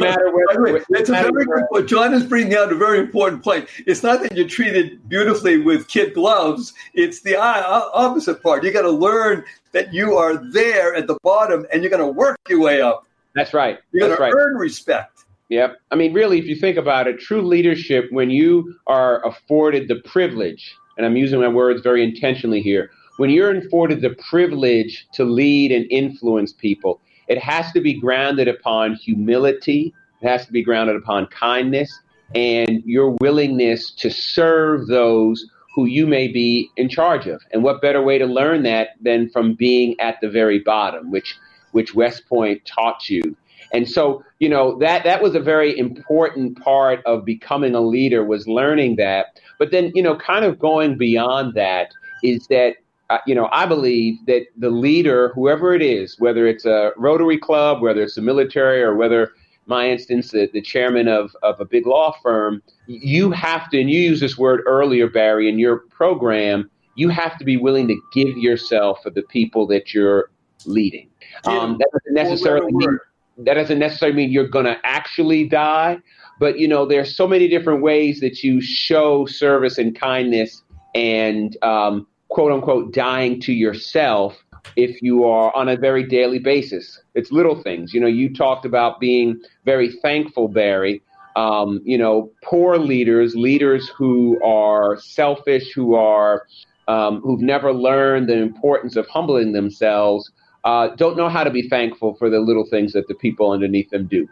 matter 0.00 0.32
where, 0.32 0.82
That's 0.88 1.10
a 1.10 1.12
very. 1.12 1.86
Jon 1.86 2.14
is 2.14 2.24
bringing 2.24 2.54
out 2.54 2.72
a 2.72 2.74
very 2.74 2.98
important 2.98 3.44
point. 3.44 3.68
It's 3.86 4.02
not 4.02 4.22
that 4.22 4.34
you're 4.34 4.48
treated 4.48 5.06
beautifully 5.06 5.58
with 5.58 5.86
kid 5.88 6.14
gloves. 6.14 6.72
It's 6.94 7.20
the 7.20 7.36
opposite 7.36 8.42
part. 8.42 8.64
You 8.64 8.72
got 8.72 8.82
to 8.82 8.90
learn 8.90 9.44
that 9.72 9.92
you 9.92 10.16
are 10.16 10.36
there 10.50 10.94
at 10.94 11.06
the 11.06 11.18
bottom, 11.22 11.66
and 11.72 11.82
you're 11.82 11.90
going 11.90 12.00
to 12.00 12.08
work 12.08 12.38
your 12.48 12.60
way 12.60 12.80
up. 12.80 13.06
That's 13.34 13.52
right. 13.52 13.78
You're 13.92 14.08
going 14.08 14.16
to 14.16 14.36
earn 14.36 14.54
respect. 14.54 15.13
Yep. 15.50 15.76
I 15.90 15.94
mean, 15.94 16.12
really, 16.12 16.38
if 16.38 16.46
you 16.46 16.56
think 16.56 16.76
about 16.76 17.06
it, 17.06 17.20
true 17.20 17.42
leadership, 17.42 18.06
when 18.10 18.30
you 18.30 18.74
are 18.86 19.24
afforded 19.26 19.88
the 19.88 19.96
privilege, 19.96 20.74
and 20.96 21.04
I'm 21.04 21.16
using 21.16 21.40
my 21.40 21.48
words 21.48 21.82
very 21.82 22.02
intentionally 22.02 22.62
here, 22.62 22.90
when 23.18 23.30
you're 23.30 23.54
afforded 23.56 24.00
the 24.00 24.16
privilege 24.28 25.06
to 25.12 25.24
lead 25.24 25.70
and 25.70 25.86
influence 25.90 26.52
people, 26.52 27.00
it 27.28 27.38
has 27.38 27.70
to 27.72 27.80
be 27.80 27.98
grounded 27.98 28.48
upon 28.48 28.94
humility, 28.94 29.94
it 30.20 30.28
has 30.28 30.46
to 30.46 30.52
be 30.52 30.62
grounded 30.62 30.96
upon 30.96 31.26
kindness, 31.26 32.00
and 32.34 32.82
your 32.84 33.10
willingness 33.20 33.90
to 33.92 34.10
serve 34.10 34.86
those 34.88 35.46
who 35.74 35.86
you 35.86 36.06
may 36.06 36.28
be 36.28 36.70
in 36.76 36.88
charge 36.88 37.26
of. 37.26 37.42
And 37.52 37.62
what 37.62 37.82
better 37.82 38.02
way 38.02 38.18
to 38.18 38.26
learn 38.26 38.62
that 38.62 38.90
than 39.00 39.28
from 39.28 39.54
being 39.54 39.98
at 40.00 40.20
the 40.20 40.28
very 40.28 40.58
bottom, 40.60 41.10
which 41.10 41.36
which 41.72 41.92
West 41.94 42.28
Point 42.28 42.64
taught 42.64 43.08
you. 43.08 43.36
And 43.74 43.88
so, 43.88 44.24
you 44.38 44.48
know, 44.48 44.78
that 44.78 45.04
that 45.04 45.22
was 45.22 45.34
a 45.34 45.40
very 45.40 45.76
important 45.78 46.60
part 46.62 47.04
of 47.04 47.24
becoming 47.24 47.74
a 47.74 47.80
leader 47.80 48.24
was 48.24 48.46
learning 48.46 48.96
that. 48.96 49.40
But 49.58 49.70
then, 49.70 49.90
you 49.94 50.02
know, 50.02 50.16
kind 50.16 50.44
of 50.44 50.58
going 50.58 50.96
beyond 50.96 51.54
that 51.54 51.90
is 52.22 52.46
that 52.48 52.76
uh, 53.10 53.18
you 53.26 53.34
know, 53.34 53.48
I 53.52 53.66
believe 53.66 54.14
that 54.26 54.46
the 54.56 54.70
leader, 54.70 55.30
whoever 55.34 55.74
it 55.74 55.82
is, 55.82 56.18
whether 56.18 56.46
it's 56.46 56.64
a 56.64 56.92
Rotary 56.96 57.38
Club, 57.38 57.82
whether 57.82 58.02
it's 58.02 58.14
the 58.14 58.22
military, 58.22 58.82
or 58.82 58.94
whether, 58.94 59.32
my 59.66 59.88
instance, 59.90 60.30
the, 60.30 60.48
the 60.52 60.62
chairman 60.62 61.06
of, 61.06 61.36
of 61.42 61.60
a 61.60 61.66
big 61.66 61.86
law 61.86 62.14
firm, 62.22 62.62
you 62.86 63.30
have 63.30 63.68
to, 63.70 63.80
and 63.80 63.90
you 63.90 64.00
used 64.00 64.22
this 64.22 64.38
word 64.38 64.62
earlier, 64.66 65.08
Barry, 65.08 65.50
in 65.50 65.58
your 65.58 65.80
program, 65.90 66.70
you 66.94 67.10
have 67.10 67.36
to 67.38 67.44
be 67.44 67.58
willing 67.58 67.88
to 67.88 68.00
give 68.14 68.38
yourself 68.38 69.02
for 69.02 69.10
the 69.10 69.22
people 69.22 69.66
that 69.66 69.92
you're 69.92 70.30
leading. 70.64 71.10
Um, 71.44 71.76
that 71.78 71.88
doesn't 71.92 72.14
necessarily 72.14 72.72
mean 72.72 72.98
that 73.38 73.54
doesn't 73.54 73.78
necessarily 73.78 74.16
mean 74.16 74.30
you're 74.30 74.48
going 74.48 74.64
to 74.66 74.78
actually 74.84 75.48
die, 75.48 75.98
but 76.40 76.58
you 76.58 76.68
know, 76.68 76.86
there's 76.86 77.16
so 77.16 77.26
many 77.26 77.48
different 77.48 77.82
ways 77.82 78.20
that 78.20 78.42
you 78.42 78.60
show 78.60 79.26
service 79.26 79.78
and 79.78 79.98
kindness 79.98 80.62
and 80.94 81.56
um, 81.62 82.06
quote 82.28 82.52
unquote 82.52 82.92
dying 82.92 83.40
to 83.40 83.52
yourself 83.52 84.36
if 84.76 85.02
you 85.02 85.24
are 85.24 85.54
on 85.54 85.68
a 85.68 85.76
very 85.76 86.02
daily 86.02 86.38
basis. 86.38 87.00
It's 87.14 87.30
little 87.30 87.60
things. 87.62 87.92
You 87.92 88.00
know, 88.00 88.06
you 88.06 88.32
talked 88.34 88.64
about 88.64 89.00
being 89.00 89.40
very 89.64 89.90
thankful, 89.90 90.48
Barry. 90.48 91.02
um, 91.36 91.80
you 91.84 91.98
know, 91.98 92.30
poor 92.42 92.78
leaders, 92.78 93.34
leaders 93.34 93.88
who 93.88 94.40
are 94.42 94.98
selfish, 95.00 95.72
who 95.72 95.94
are 95.94 96.46
um, 96.86 97.20
who've 97.22 97.40
never 97.40 97.72
learned 97.72 98.28
the 98.28 98.36
importance 98.36 98.94
of 98.96 99.06
humbling 99.08 99.52
themselves, 99.52 100.30
uh, 100.64 100.88
don't 100.96 101.16
know 101.16 101.28
how 101.28 101.44
to 101.44 101.50
be 101.50 101.68
thankful 101.68 102.14
for 102.14 102.30
the 102.30 102.40
little 102.40 102.66
things 102.66 102.92
that 102.92 103.08
the 103.08 103.14
people 103.14 103.50
underneath 103.50 103.90
them 103.90 104.06
do, 104.06 104.28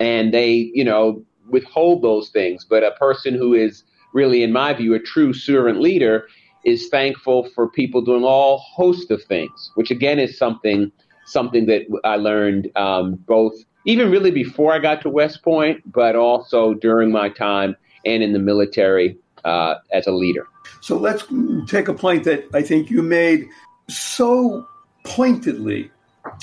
and 0.00 0.32
they, 0.32 0.70
you 0.74 0.84
know, 0.84 1.22
withhold 1.48 2.02
those 2.02 2.30
things. 2.30 2.64
But 2.64 2.84
a 2.84 2.92
person 2.92 3.34
who 3.34 3.54
is 3.54 3.84
really, 4.12 4.42
in 4.42 4.52
my 4.52 4.72
view, 4.72 4.94
a 4.94 5.00
true 5.00 5.32
servant 5.32 5.80
leader 5.80 6.26
is 6.64 6.88
thankful 6.88 7.48
for 7.50 7.68
people 7.68 8.00
doing 8.00 8.24
all 8.24 8.58
host 8.58 9.10
of 9.10 9.22
things, 9.24 9.70
which 9.74 9.90
again 9.90 10.18
is 10.18 10.38
something 10.38 10.90
something 11.26 11.66
that 11.66 11.82
I 12.04 12.16
learned 12.16 12.70
um, 12.76 13.14
both 13.26 13.54
even 13.86 14.10
really 14.10 14.30
before 14.30 14.72
I 14.72 14.78
got 14.78 15.02
to 15.02 15.10
West 15.10 15.42
Point, 15.42 15.80
but 15.90 16.16
also 16.16 16.74
during 16.74 17.10
my 17.10 17.28
time 17.28 17.76
and 18.04 18.22
in 18.22 18.32
the 18.32 18.38
military 18.38 19.18
uh, 19.44 19.76
as 19.92 20.06
a 20.06 20.12
leader. 20.12 20.46
So 20.80 20.96
let's 20.96 21.24
take 21.66 21.88
a 21.88 21.94
point 21.94 22.24
that 22.24 22.44
I 22.54 22.62
think 22.62 22.90
you 22.90 23.02
made 23.02 23.46
so 23.88 24.66
pointedly. 25.04 25.90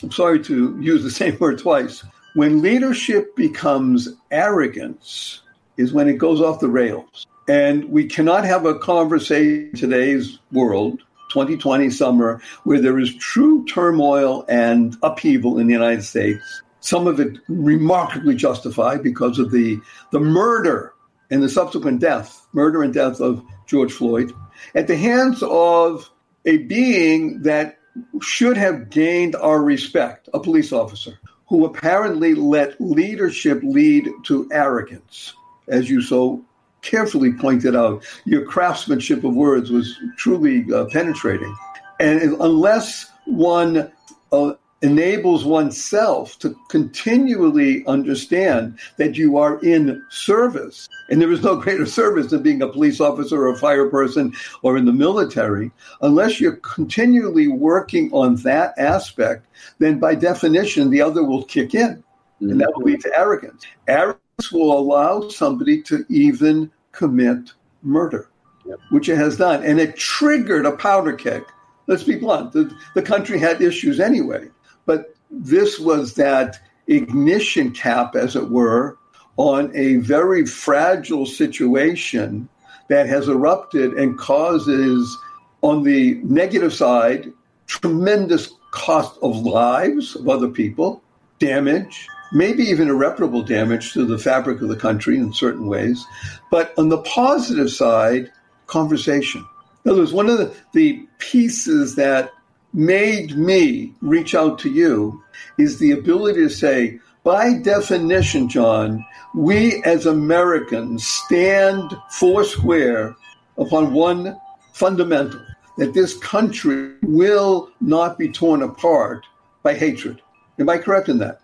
I'm 0.02 0.12
sorry 0.12 0.42
to 0.44 0.80
use 0.80 1.04
the 1.04 1.12
same 1.22 1.38
word 1.40 1.60
twice. 1.60 2.04
When 2.34 2.62
leadership 2.62 3.36
becomes 3.36 4.08
arrogance, 4.32 5.42
is 5.78 5.94
when 5.94 6.08
it 6.08 6.18
goes 6.18 6.42
off 6.42 6.60
the 6.60 6.70
rails. 6.70 7.26
And 7.48 7.86
we 7.86 8.06
cannot 8.06 8.46
have 8.46 8.66
a 8.66 8.78
conversation 8.78 9.74
today's 9.76 10.40
world, 10.52 11.00
2020 11.32 11.90
summer, 11.90 12.42
where 12.64 12.80
there 12.80 13.00
is 13.00 13.16
true 13.16 13.66
turmoil 13.66 14.46
and 14.48 14.96
upheaval 15.02 15.58
in 15.58 15.68
the 15.68 15.74
United 15.74 16.04
States 16.04 16.62
some 16.82 17.08
of 17.08 17.20
it 17.20 17.38
remarkably 17.48 18.36
justified 18.36 19.02
because 19.02 19.40
of 19.40 19.52
the, 19.52 19.80
the 20.12 20.20
murder 20.20 20.94
and 21.30 21.42
the 21.42 21.50
subsequent 21.50 22.02
death, 22.02 22.46
murder 22.52 22.84
and 22.84 22.94
death 22.94 23.22
of 23.22 23.44
George 23.68 23.94
Floyd, 23.94 24.34
at 24.76 24.88
the 24.88 24.98
hands 24.98 25.42
of 25.44 26.10
a 26.46 26.58
being 26.58 27.44
that 27.44 27.78
should 28.22 28.58
have 28.58 28.90
gained 28.90 29.36
our 29.36 29.62
respect, 29.62 30.30
a 30.34 30.40
police 30.40 30.72
officer, 30.72 31.20
who 31.48 31.66
apparently 31.66 32.34
let 32.34 32.80
leadership 32.80 33.60
lead 33.64 34.10
to 34.24 34.48
arrogance, 34.52 35.34
as 35.68 35.90
you 35.90 36.02
so 36.02 36.44
carefully 36.82 37.34
pointed 37.34 37.76
out. 37.76 38.04
Your 38.26 38.46
craftsmanship 38.46 39.24
of 39.24 39.34
words 39.34 39.70
was 39.70 39.96
truly 40.18 40.66
uh, 40.74 40.86
penetrating. 40.86 41.56
And 42.00 42.34
unless 42.40 43.12
one 43.26 43.92
uh, 44.32 44.54
enables 44.82 45.46
oneself 45.46 46.38
to 46.40 46.56
continually 46.70 47.86
understand 47.86 48.78
that 48.98 49.16
you 49.16 49.38
are 49.38 49.60
in 49.64 50.04
service. 50.10 50.90
And 51.10 51.22
there 51.22 51.32
is 51.32 51.44
no 51.44 51.56
greater 51.62 51.86
service 51.86 52.32
than 52.32 52.42
being 52.42 52.62
a 52.62 52.68
police 52.68 53.00
officer 53.00 53.44
or 53.44 53.52
a 53.52 53.58
fire 53.58 53.90
person 53.90 54.34
or 54.64 54.78
in 54.78 54.86
the 54.86 54.94
military. 54.94 55.72
Unless 56.02 56.40
you're 56.40 56.58
continually 56.58 57.48
working 57.48 58.12
on 58.12 58.36
that 58.38 58.74
aspect, 58.78 59.46
then 59.80 60.00
by 60.00 60.16
definition, 60.16 60.90
the 60.90 61.02
other 61.02 61.24
will 61.24 61.44
kick 61.44 61.76
in. 61.76 62.04
And 62.40 62.60
that 62.60 62.70
will 62.70 62.82
mm-hmm. 62.82 62.94
lead 62.94 63.02
to 63.02 63.20
arrogance. 63.20 63.64
Arrogance 63.88 64.52
will 64.52 64.78
allow 64.78 65.30
somebody 65.30 65.82
to 65.84 66.04
even 66.10 66.72
commit 66.92 67.52
murder, 67.84 68.30
yep. 68.66 68.80
which 68.90 69.10
it 69.10 69.18
has 69.18 69.38
done. 69.38 69.64
And 69.64 69.80
it 69.80 69.96
triggered 69.96 70.66
a 70.66 70.72
powder 70.72 71.14
keg. 71.14 71.44
Let's 71.86 72.04
be 72.04 72.16
blunt. 72.16 72.54
The, 72.54 72.76
the 72.96 73.02
country 73.02 73.38
had 73.38 73.62
issues 73.62 74.00
anyway. 74.00 74.48
But 74.92 75.16
this 75.30 75.80
was 75.80 76.16
that 76.16 76.60
ignition 76.88 77.72
cap, 77.72 78.14
as 78.14 78.36
it 78.36 78.50
were, 78.50 78.98
on 79.38 79.72
a 79.74 79.96
very 79.96 80.46
fragile 80.46 81.26
situation 81.26 82.50
that 82.90 83.08
has 83.08 83.30
erupted 83.30 83.94
and 83.94 84.18
causes, 84.18 85.18
on 85.62 85.84
the 85.84 86.16
negative 86.26 86.74
side, 86.74 87.32
tremendous 87.68 88.52
cost 88.72 89.18
of 89.22 89.38
lives 89.38 90.18
of 90.18 90.28
other 90.28 90.50
people, 90.50 91.02
damage, 91.40 92.10
maybe 92.34 92.64
even 92.64 92.90
irreparable 92.90 93.44
damage 93.44 93.94
to 93.94 94.06
the 94.06 94.18
fabric 94.18 94.62
of 94.62 94.68
the 94.68 94.76
country 94.76 95.16
in 95.16 95.32
certain 95.32 95.68
ways. 95.68 96.06
But 96.52 96.74
on 96.78 96.90
the 96.90 97.02
positive 97.04 97.72
side, 97.72 98.30
conversation. 98.68 99.46
In 99.86 99.92
other 99.92 100.02
words, 100.02 100.12
one 100.12 100.30
of 100.30 100.38
the, 100.38 100.54
the 100.74 101.08
pieces 101.20 101.96
that 101.96 102.34
made 102.74 103.38
me 103.38 103.94
reach 104.02 104.36
out 104.36 104.60
to 104.60 104.70
you 104.70 105.22
is 105.58 105.80
the 105.80 105.92
ability 105.92 106.40
to 106.42 106.50
say, 106.50 107.00
by 107.24 107.54
definition, 107.54 108.50
Jon, 108.50 109.06
we 109.36 109.82
as 109.84 110.06
Americans 110.06 111.06
stand 111.06 111.96
four 112.12 112.44
square 112.44 113.16
upon 113.58 113.94
one 113.94 114.40
fundamental 114.74 115.42
that 115.78 115.94
this 115.94 116.18
country 116.18 116.96
will 117.04 117.70
not 117.80 118.18
be 118.18 118.30
torn 118.30 118.64
apart 118.64 119.26
by 119.64 119.74
hatred. 119.74 120.22
Am 120.60 120.70
I 120.70 120.78
correct 120.78 121.10
in 121.10 121.20
that? 121.20 121.42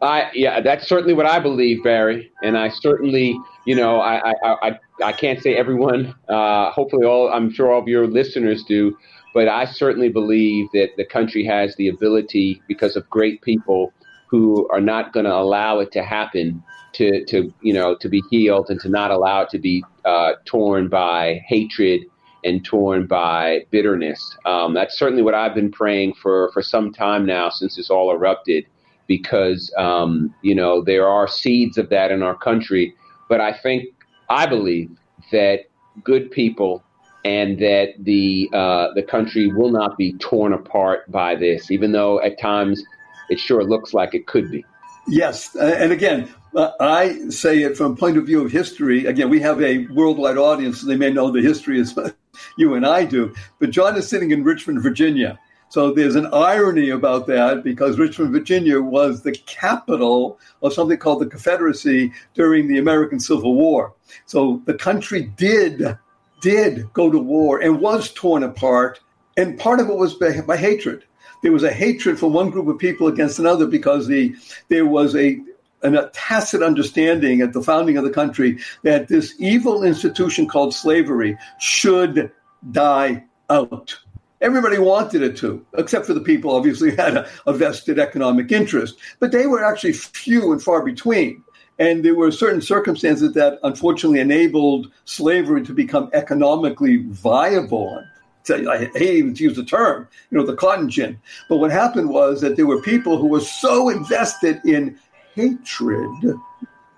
I 0.00 0.30
yeah, 0.32 0.60
that's 0.60 0.86
certainly 0.86 1.14
what 1.14 1.26
I 1.26 1.40
believe, 1.40 1.82
Barry, 1.82 2.30
and 2.42 2.56
I 2.56 2.68
certainly, 2.68 3.36
you 3.66 3.74
know, 3.74 4.00
I 4.00 4.30
I 4.30 4.68
I, 4.68 4.78
I 5.02 5.12
can't 5.12 5.42
say 5.42 5.56
everyone. 5.56 6.14
Uh, 6.28 6.70
hopefully, 6.70 7.04
all 7.04 7.32
I'm 7.32 7.52
sure 7.52 7.72
all 7.72 7.82
of 7.82 7.88
your 7.88 8.06
listeners 8.06 8.62
do, 8.62 8.96
but 9.38 9.46
I 9.46 9.66
certainly 9.66 10.08
believe 10.08 10.66
that 10.72 10.88
the 10.96 11.04
country 11.04 11.44
has 11.44 11.76
the 11.76 11.86
ability, 11.86 12.60
because 12.66 12.96
of 12.96 13.08
great 13.08 13.40
people 13.42 13.92
who 14.26 14.68
are 14.70 14.80
not 14.80 15.12
going 15.12 15.26
to 15.26 15.32
allow 15.32 15.78
it 15.78 15.92
to 15.92 16.02
happen, 16.02 16.60
to, 16.94 17.24
to 17.26 17.54
you 17.62 17.72
know 17.72 17.94
to 18.02 18.08
be 18.08 18.20
healed 18.30 18.68
and 18.68 18.80
to 18.80 18.88
not 18.88 19.12
allow 19.12 19.42
it 19.42 19.50
to 19.50 19.60
be 19.60 19.84
uh, 20.04 20.32
torn 20.44 20.88
by 20.88 21.40
hatred 21.46 22.00
and 22.42 22.64
torn 22.64 23.06
by 23.06 23.64
bitterness. 23.70 24.20
Um, 24.44 24.74
that's 24.74 24.98
certainly 24.98 25.22
what 25.22 25.34
I've 25.34 25.54
been 25.54 25.70
praying 25.70 26.14
for 26.14 26.50
for 26.52 26.60
some 26.60 26.92
time 26.92 27.24
now 27.24 27.48
since 27.48 27.76
this 27.76 27.90
all 27.90 28.10
erupted, 28.10 28.66
because 29.06 29.72
um, 29.78 30.34
you 30.42 30.56
know 30.56 30.82
there 30.82 31.06
are 31.06 31.28
seeds 31.28 31.78
of 31.78 31.90
that 31.90 32.10
in 32.10 32.24
our 32.24 32.36
country. 32.36 32.92
But 33.28 33.40
I 33.40 33.52
think 33.52 33.84
I 34.28 34.46
believe 34.46 34.90
that 35.30 35.66
good 36.02 36.32
people 36.32 36.82
and 37.24 37.58
that 37.58 37.94
the 37.98 38.48
uh, 38.52 38.88
the 38.94 39.02
country 39.02 39.52
will 39.52 39.70
not 39.70 39.96
be 39.98 40.12
torn 40.14 40.52
apart 40.52 41.10
by 41.10 41.34
this, 41.34 41.70
even 41.70 41.92
though 41.92 42.20
at 42.22 42.38
times 42.40 42.82
it 43.28 43.38
sure 43.38 43.64
looks 43.64 43.92
like 43.92 44.14
it 44.14 44.26
could 44.26 44.50
be. 44.50 44.64
Yes, 45.06 45.54
and 45.56 45.90
again, 45.90 46.28
uh, 46.54 46.72
I 46.80 47.28
say 47.30 47.62
it 47.62 47.76
from 47.76 47.96
point 47.96 48.16
of 48.16 48.26
view 48.26 48.44
of 48.44 48.52
history. 48.52 49.06
Again, 49.06 49.30
we 49.30 49.40
have 49.40 49.60
a 49.62 49.86
worldwide 49.86 50.36
audience, 50.36 50.82
they 50.82 50.96
may 50.96 51.10
know 51.10 51.30
the 51.30 51.40
history 51.40 51.80
as 51.80 51.98
you 52.58 52.74
and 52.74 52.86
I 52.86 53.04
do. 53.04 53.34
But 53.58 53.70
Jon 53.70 53.96
is 53.96 54.08
sitting 54.08 54.30
in 54.30 54.44
Richmond, 54.44 54.82
Virginia. 54.82 55.38
So 55.70 55.92
there's 55.92 56.14
an 56.14 56.26
irony 56.32 56.88
about 56.88 57.26
that 57.26 57.62
because 57.62 57.98
Richmond, 57.98 58.32
Virginia 58.32 58.80
was 58.80 59.22
the 59.22 59.32
capital 59.32 60.38
of 60.62 60.72
something 60.72 60.96
called 60.96 61.20
the 61.20 61.26
Confederacy 61.26 62.10
during 62.32 62.68
the 62.68 62.78
American 62.78 63.20
Civil 63.20 63.54
War. 63.54 63.94
So 64.24 64.62
the 64.64 64.74
country 64.74 65.24
did 65.36 65.98
did 66.40 66.92
go 66.92 67.10
to 67.10 67.18
war 67.18 67.60
and 67.60 67.80
was 67.80 68.12
torn 68.12 68.42
apart. 68.42 69.00
And 69.36 69.58
part 69.58 69.80
of 69.80 69.88
it 69.88 69.96
was 69.96 70.14
by, 70.14 70.40
by 70.40 70.56
hatred. 70.56 71.04
There 71.42 71.52
was 71.52 71.62
a 71.62 71.72
hatred 71.72 72.18
for 72.18 72.30
one 72.30 72.50
group 72.50 72.66
of 72.66 72.78
people 72.78 73.06
against 73.06 73.38
another 73.38 73.66
because 73.66 74.08
the 74.08 74.34
there 74.68 74.86
was 74.86 75.14
a 75.14 75.40
an, 75.82 75.96
a 75.96 76.10
tacit 76.10 76.62
understanding 76.62 77.40
at 77.40 77.52
the 77.52 77.62
founding 77.62 77.96
of 77.96 78.04
the 78.04 78.10
country 78.10 78.58
that 78.82 79.06
this 79.06 79.34
evil 79.38 79.84
institution 79.84 80.48
called 80.48 80.74
slavery 80.74 81.38
should 81.60 82.32
die 82.72 83.24
out. 83.48 83.96
Everybody 84.40 84.78
wanted 84.78 85.22
it 85.22 85.36
to, 85.38 85.64
except 85.76 86.06
for 86.06 86.14
the 86.14 86.20
people 86.20 86.54
obviously 86.54 86.94
had 86.96 87.16
a, 87.16 87.28
a 87.46 87.52
vested 87.52 87.98
economic 87.98 88.52
interest, 88.52 88.96
but 89.20 89.32
they 89.32 89.46
were 89.46 89.64
actually 89.64 89.92
few 89.92 90.52
and 90.52 90.62
far 90.62 90.84
between. 90.84 91.42
And 91.78 92.04
there 92.04 92.14
were 92.14 92.30
certain 92.32 92.60
circumstances 92.60 93.32
that 93.34 93.58
unfortunately 93.62 94.20
enabled 94.20 94.90
slavery 95.04 95.64
to 95.64 95.72
become 95.72 96.10
economically 96.12 96.98
viable. 97.08 98.04
I 98.50 98.90
hate 98.94 99.18
even 99.18 99.34
to 99.34 99.44
use 99.44 99.56
the 99.56 99.64
term, 99.64 100.08
you 100.30 100.38
know, 100.38 100.46
the 100.46 100.56
cotton 100.56 100.88
gin. 100.88 101.20
But 101.48 101.58
what 101.58 101.70
happened 101.70 102.08
was 102.08 102.40
that 102.40 102.56
there 102.56 102.66
were 102.66 102.80
people 102.80 103.18
who 103.18 103.26
were 103.26 103.40
so 103.40 103.90
invested 103.90 104.60
in 104.64 104.98
hatred 105.34 106.40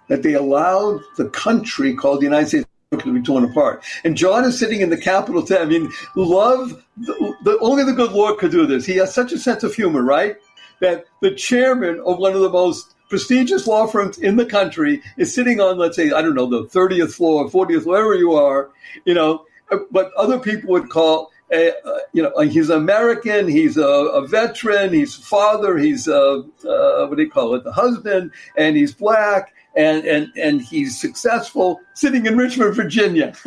that 0.09 0.23
they 0.23 0.35
allowed 0.35 1.01
the 1.17 1.29
country 1.31 1.95
called 1.95 2.21
the 2.21 2.25
United 2.25 2.49
States 2.49 2.67
to 2.99 3.15
be 3.15 3.23
torn 3.23 3.45
apart. 3.45 3.85
And 4.05 4.17
Jon 4.17 4.45
is 4.45 4.59
sitting 4.59 4.81
in 4.81 4.91
the 4.91 4.97
Capitol. 4.97 5.47
I 5.51 5.65
mean, 5.65 5.91
love, 6.17 6.85
the, 6.97 7.35
the, 7.45 7.59
only 7.61 7.85
the 7.85 7.93
good 7.93 8.13
Lord 8.13 8.39
could 8.39 8.51
do 8.51 8.67
this. 8.67 8.85
He 8.85 8.97
has 8.97 9.15
such 9.15 9.33
a 9.33 9.39
sense 9.39 9.63
of 9.63 9.75
humor, 9.75 10.03
right? 10.03 10.37
That 10.81 11.05
the 11.21 11.35
chairman 11.35 12.01
of 12.05 12.19
one 12.19 12.33
of 12.33 12.41
the 12.41 12.51
most 12.51 12.95
prestigious 13.11 13.67
law 13.67 13.87
firms 13.87 14.17
in 14.17 14.37
the 14.37 14.47
country 14.47 15.03
is 15.19 15.35
sitting 15.35 15.61
on, 15.61 15.77
let's 15.77 15.97
say, 15.97 16.13
I 16.13 16.23
don't 16.23 16.35
know, 16.35 16.47
the 16.47 16.65
30th 16.65 17.13
floor, 17.13 17.51
40th, 17.51 17.85
wherever 17.85 18.15
you 18.15 18.33
are, 18.33 18.71
you 19.05 19.13
know, 19.13 19.45
but 19.91 20.13
other 20.17 20.39
people 20.39 20.71
would 20.71 20.89
call 20.89 21.31
a, 21.53 21.73
uh, 21.85 21.99
you 22.13 22.23
know, 22.23 22.33
he's 22.41 22.71
American. 22.71 23.49
He's 23.49 23.77
a, 23.77 23.83
a, 23.83 24.27
veteran. 24.27 24.93
He's 24.93 25.17
father. 25.17 25.77
He's 25.79 26.07
a, 26.07 26.45
uh, 26.65 27.07
what 27.07 27.17
do 27.17 27.23
you 27.23 27.31
call 27.31 27.55
it? 27.55 27.65
The 27.65 27.73
husband, 27.73 28.31
and 28.57 28.77
he's 28.77 28.95
black, 28.95 29.53
and 29.75 30.05
and 30.05 30.33
and 30.37 30.63
he's 30.63 31.01
successful, 31.01 31.81
sitting 31.95 32.27
in 32.27 32.37
Richmond, 32.37 32.77
Virginia. 32.77 33.33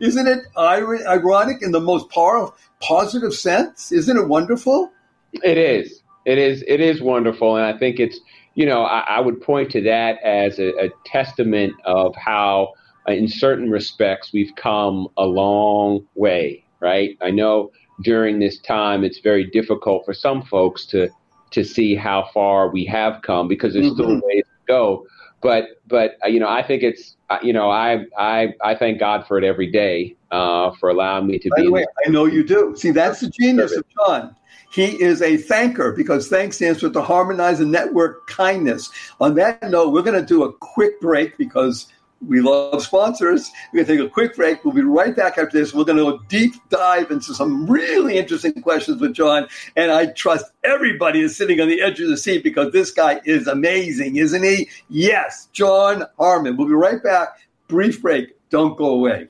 Isn't 0.00 0.28
it 0.28 0.44
ironic 0.56 1.60
in 1.62 1.72
the 1.72 1.80
most 1.80 2.08
powerful, 2.10 2.54
positive 2.80 3.34
sense? 3.34 3.90
Isn't 3.90 4.16
it 4.16 4.28
wonderful? 4.28 4.92
It 5.32 5.58
is. 5.58 6.01
It 6.24 6.38
is. 6.38 6.64
It 6.66 6.80
is 6.80 7.00
wonderful, 7.00 7.56
and 7.56 7.64
I 7.64 7.78
think 7.78 8.00
it's. 8.00 8.20
You 8.54 8.66
know, 8.66 8.82
I, 8.82 9.00
I 9.08 9.20
would 9.20 9.40
point 9.40 9.70
to 9.70 9.80
that 9.84 10.22
as 10.22 10.58
a, 10.58 10.76
a 10.76 10.90
testament 11.06 11.72
of 11.86 12.14
how 12.16 12.74
uh, 13.08 13.12
in 13.12 13.26
certain 13.26 13.70
respects, 13.70 14.32
we've 14.32 14.54
come 14.56 15.08
a 15.16 15.24
long 15.24 16.06
way, 16.14 16.64
right? 16.80 17.16
I 17.20 17.30
know 17.30 17.72
during 18.02 18.38
this 18.38 18.58
time 18.58 19.04
it's 19.04 19.18
very 19.18 19.44
difficult 19.44 20.04
for 20.04 20.14
some 20.14 20.42
folks 20.42 20.86
to 20.86 21.08
to 21.50 21.64
see 21.64 21.94
how 21.94 22.30
far 22.32 22.68
we 22.70 22.84
have 22.86 23.20
come 23.22 23.46
because 23.46 23.74
there's 23.74 23.86
mm-hmm. 23.86 23.94
still 23.94 24.10
a 24.10 24.20
ways 24.24 24.44
to 24.44 24.66
go. 24.66 25.06
But 25.42 25.80
but 25.88 26.16
uh, 26.24 26.28
you 26.28 26.38
know, 26.38 26.48
I 26.48 26.62
think 26.62 26.82
it's 26.82 27.16
uh, 27.30 27.38
you 27.42 27.52
know, 27.52 27.70
I 27.70 28.04
I 28.16 28.54
I 28.62 28.74
thank 28.76 29.00
God 29.00 29.26
for 29.26 29.36
it 29.38 29.44
every 29.44 29.70
day 29.70 30.14
uh, 30.30 30.72
for 30.78 30.88
allowing 30.88 31.26
me 31.26 31.38
to 31.40 31.48
By 31.50 31.56
be. 31.56 31.62
The 31.64 31.72
way, 31.72 31.86
I 32.06 32.10
know 32.10 32.26
you 32.26 32.44
do. 32.44 32.74
See, 32.76 32.90
that's 32.90 33.20
the 33.20 33.30
genius 33.30 33.76
of 33.76 33.84
Jon. 33.88 34.36
He 34.72 35.00
is 35.02 35.20
a 35.20 35.36
thanker 35.36 35.94
because 35.94 36.28
thanks 36.28 36.56
stands 36.56 36.80
for 36.80 36.88
to 36.90 37.02
harmonize 37.02 37.60
and 37.60 37.70
network 37.70 38.26
kindness. 38.26 38.90
On 39.20 39.34
that 39.34 39.62
note, 39.70 39.92
we're 39.92 40.02
going 40.02 40.18
to 40.18 40.26
do 40.26 40.44
a 40.44 40.52
quick 40.52 41.00
break 41.00 41.36
because 41.36 41.86
we 42.26 42.40
love 42.40 42.82
sponsors. 42.82 43.50
We're 43.72 43.84
going 43.84 43.86
to 43.86 43.96
take 43.96 44.10
a 44.10 44.12
quick 44.12 44.36
break. 44.36 44.64
We'll 44.64 44.74
be 44.74 44.82
right 44.82 45.14
back 45.14 45.38
after 45.38 45.58
this. 45.58 45.74
We're 45.74 45.84
going 45.84 45.98
to 45.98 46.04
go 46.04 46.18
deep 46.28 46.54
dive 46.70 47.10
into 47.10 47.34
some 47.34 47.66
really 47.66 48.16
interesting 48.16 48.62
questions 48.62 49.00
with 49.00 49.12
Jon. 49.12 49.46
And 49.76 49.90
I 49.90 50.06
trust 50.06 50.46
everybody 50.64 51.20
is 51.20 51.36
sitting 51.36 51.60
on 51.60 51.68
the 51.68 51.82
edge 51.82 52.00
of 52.00 52.08
the 52.08 52.16
seat 52.16 52.42
because 52.42 52.72
this 52.72 52.90
guy 52.90 53.20
is 53.24 53.46
amazing, 53.48 54.16
isn't 54.16 54.42
he? 54.42 54.68
Yes, 54.88 55.48
Jon 55.52 56.04
Harmon. 56.18 56.56
We'll 56.56 56.68
be 56.68 56.74
right 56.74 57.02
back. 57.02 57.40
Brief 57.68 58.00
break. 58.00 58.36
Don't 58.50 58.76
go 58.76 58.86
away. 58.86 59.28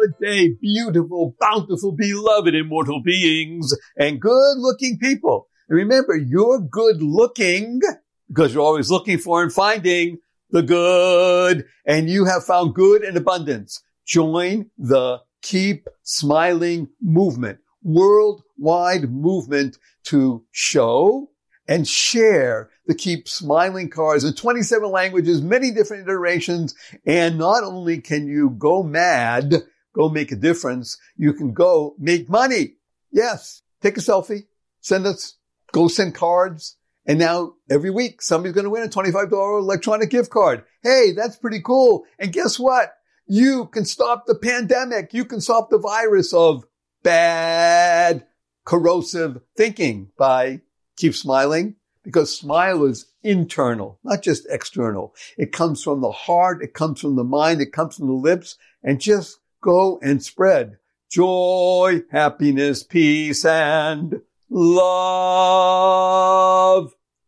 Good 0.00 0.14
day, 0.20 0.48
beautiful, 0.60 1.34
bountiful, 1.40 1.90
beloved, 1.90 2.54
immortal 2.54 3.02
beings, 3.02 3.74
and 3.96 4.20
good 4.20 4.58
looking 4.58 4.96
people. 4.96 5.48
And 5.68 5.76
remember, 5.76 6.14
you're 6.16 6.60
good 6.60 7.02
looking 7.02 7.80
because 8.28 8.54
you're 8.54 8.62
always 8.62 8.92
looking 8.92 9.18
for 9.18 9.42
and 9.42 9.52
finding 9.52 10.18
the 10.50 10.62
good 10.62 11.64
and 11.84 12.08
you 12.08 12.26
have 12.26 12.44
found 12.44 12.74
good 12.74 13.02
in 13.02 13.16
abundance. 13.16 13.82
Join 14.06 14.70
the 14.78 15.18
Keep 15.42 15.88
Smiling 16.04 16.88
movement, 17.02 17.58
worldwide 17.82 19.10
movement 19.10 19.78
to 20.04 20.44
show 20.52 21.30
and 21.66 21.88
share 21.88 22.70
the 22.86 22.94
Keep 22.94 23.28
Smiling 23.28 23.90
cards 23.90 24.22
in 24.22 24.34
27 24.34 24.88
languages, 24.90 25.42
many 25.42 25.72
different 25.72 26.04
iterations. 26.04 26.76
And 27.04 27.36
not 27.36 27.64
only 27.64 28.00
can 28.00 28.28
you 28.28 28.50
go 28.50 28.84
mad, 28.84 29.64
go 29.98 30.08
make 30.08 30.30
a 30.30 30.36
difference, 30.36 30.96
you 31.16 31.32
can 31.32 31.52
go 31.52 31.96
make 31.98 32.28
money. 32.28 32.76
Yes. 33.10 33.62
Take 33.82 33.96
a 33.96 34.00
selfie, 34.00 34.46
send 34.80 35.06
us, 35.06 35.36
go 35.72 35.88
send 35.88 36.14
cards, 36.14 36.76
and 37.04 37.18
now 37.18 37.54
every 37.68 37.90
week 37.90 38.22
somebody's 38.22 38.54
going 38.54 38.64
to 38.64 38.70
win 38.70 38.84
a 38.84 38.88
$25 38.88 39.30
electronic 39.60 40.10
gift 40.10 40.30
card. 40.30 40.64
Hey, 40.82 41.12
that's 41.16 41.36
pretty 41.36 41.60
cool. 41.64 42.04
And 42.18 42.32
guess 42.32 42.58
what? 42.58 42.92
You 43.26 43.66
can 43.66 43.84
stop 43.84 44.26
the 44.26 44.36
pandemic. 44.36 45.12
You 45.12 45.24
can 45.24 45.40
stop 45.40 45.68
the 45.68 45.78
virus 45.78 46.32
of 46.32 46.64
bad, 47.02 48.26
corrosive 48.64 49.40
thinking 49.56 50.10
by 50.16 50.60
keep 50.96 51.14
smiling 51.14 51.74
because 52.04 52.36
smile 52.36 52.84
is 52.84 53.06
internal, 53.22 53.98
not 54.04 54.22
just 54.22 54.46
external. 54.48 55.14
It 55.36 55.52
comes 55.52 55.82
from 55.82 56.00
the 56.00 56.12
heart. 56.12 56.62
It 56.62 56.72
comes 56.72 57.00
from 57.00 57.16
the 57.16 57.24
mind. 57.24 57.60
It 57.60 57.72
comes 57.72 57.96
from 57.96 58.06
the 58.06 58.12
lips 58.12 58.56
and 58.82 59.00
just 59.00 59.38
go 59.60 59.98
and 60.02 60.22
spread 60.22 60.78
joy, 61.10 62.02
happiness, 62.10 62.82
peace, 62.82 63.44
and 63.44 64.20
love. 64.50 64.82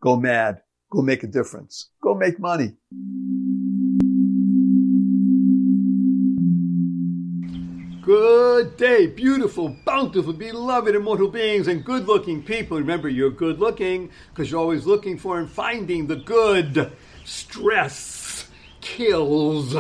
Go 0.01 0.17
mad. 0.17 0.63
Go 0.91 1.03
make 1.03 1.23
a 1.23 1.27
difference. 1.27 1.91
Go 2.03 2.15
make 2.15 2.39
money. 2.39 2.77
Good 8.03 8.77
day, 8.77 9.07
beautiful, 9.07 9.77
bountiful, 9.85 10.33
beloved, 10.33 10.95
immortal 10.95 11.29
beings, 11.29 11.69
and 11.69 11.85
good 11.85 12.07
looking 12.07 12.43
people. 12.43 12.79
Remember, 12.79 13.09
you're 13.09 13.31
good 13.31 13.61
looking 13.61 14.11
because 14.31 14.51
you're 14.51 14.61
always 14.61 14.85
looking 14.85 15.17
for 15.17 15.39
and 15.39 15.49
finding 15.49 16.09
the 16.09 16.17
good. 16.17 16.91
Stress 17.25 18.49
kills, 18.81 19.77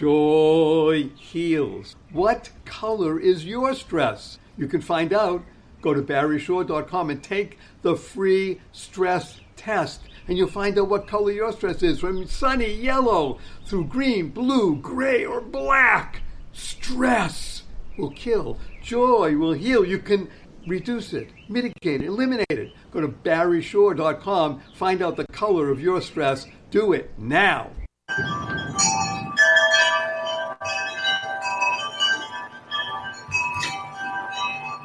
joy 0.00 1.10
heals. 1.14 1.94
What 2.10 2.48
color 2.64 3.20
is 3.20 3.44
your 3.44 3.74
stress? 3.74 4.38
You 4.56 4.66
can 4.66 4.80
find 4.80 5.12
out. 5.12 5.44
Go 5.82 5.92
to 5.92 6.00
barryshore.com 6.00 7.10
and 7.10 7.22
take 7.22 7.58
the 7.82 7.96
free 7.96 8.60
stress 8.72 9.40
test 9.56 10.00
and 10.26 10.38
you'll 10.38 10.48
find 10.48 10.78
out 10.78 10.88
what 10.88 11.06
color 11.06 11.32
your 11.32 11.52
stress 11.52 11.82
is 11.82 12.00
from 12.00 12.26
sunny 12.26 12.72
yellow 12.72 13.38
through 13.66 13.84
green, 13.86 14.28
blue, 14.30 14.76
gray, 14.76 15.24
or 15.24 15.40
black. 15.40 16.22
Stress 16.52 17.64
will 17.98 18.10
kill. 18.10 18.58
Joy 18.82 19.36
will 19.36 19.52
heal. 19.52 19.84
You 19.84 19.98
can 19.98 20.30
reduce 20.66 21.12
it, 21.12 21.28
mitigate 21.48 22.02
it, 22.02 22.06
eliminate 22.06 22.46
it. 22.50 22.72
Go 22.90 23.02
to 23.02 23.08
barryshore.com, 23.08 24.62
find 24.74 25.02
out 25.02 25.16
the 25.16 25.26
color 25.26 25.68
of 25.70 25.80
your 25.80 26.00
stress. 26.00 26.46
Do 26.70 26.92
it 26.92 27.12
now. 27.18 27.70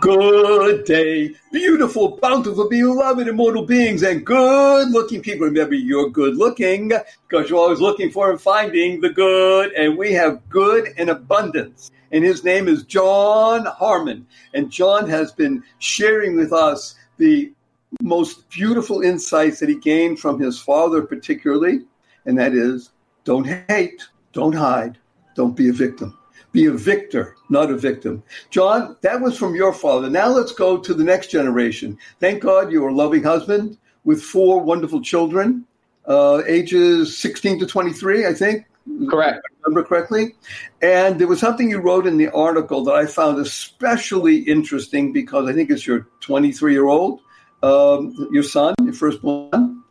Good 0.06 0.86
day, 0.86 1.34
beautiful, 1.52 2.20
bountiful, 2.22 2.70
beloved, 2.70 3.28
immortal 3.28 3.66
beings, 3.66 4.04
and 4.04 4.24
good 4.24 4.92
looking 4.92 5.20
people. 5.20 5.48
Remember, 5.48 5.74
you're 5.74 6.12
good 6.12 6.38
looking 6.38 6.90
because 7.28 7.50
you're 7.50 7.58
always 7.58 7.80
looking 7.80 8.12
for 8.12 8.30
and 8.30 8.40
finding 8.40 9.02
the 9.02 9.10
good, 9.10 9.72
and 9.72 9.98
we 9.98 10.14
have 10.14 10.48
good 10.48 10.90
in 10.98 11.10
abundance. 11.10 11.90
And 12.12 12.24
his 12.24 12.44
name 12.44 12.68
is 12.68 12.84
Jon 12.84 13.66
Harmon. 13.66 14.28
And 14.54 14.70
Jon 14.70 15.10
has 15.10 15.32
been 15.32 15.64
sharing 15.80 16.36
with 16.36 16.54
us 16.54 16.94
the 17.18 17.52
most 18.00 18.48
beautiful 18.52 19.02
insights 19.02 19.60
that 19.60 19.70
he 19.70 19.80
gained 19.80 20.20
from 20.20 20.40
his 20.40 20.60
father, 20.60 21.02
particularly, 21.02 21.80
and 22.28 22.38
that 22.38 22.54
is 22.54 22.92
don't 23.24 23.48
hate, 23.68 24.04
don't 24.34 24.54
hide, 24.54 25.00
don't 25.34 25.58
be 25.58 25.70
a 25.70 25.74
victim. 25.74 26.16
Be 26.56 26.68
a 26.68 26.72
victor, 26.72 27.36
not 27.50 27.70
a 27.70 27.76
victim. 27.76 28.24
Jon, 28.50 28.96
that 29.02 29.20
was 29.20 29.38
from 29.38 29.56
your 29.56 29.74
father. 29.74 30.10
Now 30.10 30.30
let's 30.30 30.54
go 30.54 30.78
to 30.78 30.94
the 30.94 31.04
next 31.04 31.28
generation. 31.28 31.98
Thank 32.22 32.44
God 32.44 32.72
you 32.72 32.82
are 32.86 32.88
a 32.88 32.94
loving 32.94 33.24
husband 33.24 33.78
with 34.06 34.22
four 34.22 34.62
wonderful 34.62 35.02
children, 35.02 35.66
uh, 36.06 36.44
ages 36.48 37.18
16 37.18 37.60
to 37.60 37.66
23, 37.66 38.26
I 38.26 38.34
think. 38.34 38.66
Correct. 39.10 39.46
remember 39.66 39.86
correctly. 39.86 40.36
And 40.82 41.20
there 41.20 41.28
was 41.28 41.42
something 41.42 41.70
you 41.70 41.80
wrote 41.80 42.08
in 42.08 42.16
the 42.16 42.32
article 42.32 42.86
that 42.86 42.94
I 42.94 43.06
found 43.06 43.38
especially 43.40 44.38
interesting 44.38 45.12
because 45.12 45.50
I 45.50 45.54
think 45.54 45.70
it's 45.70 45.86
your 45.86 46.08
23 46.22 46.72
year 46.72 46.88
old, 46.88 47.20
um, 47.64 48.30
your 48.32 48.44
son, 48.44 48.76
your 48.82 48.94
firstborn, 48.94 49.84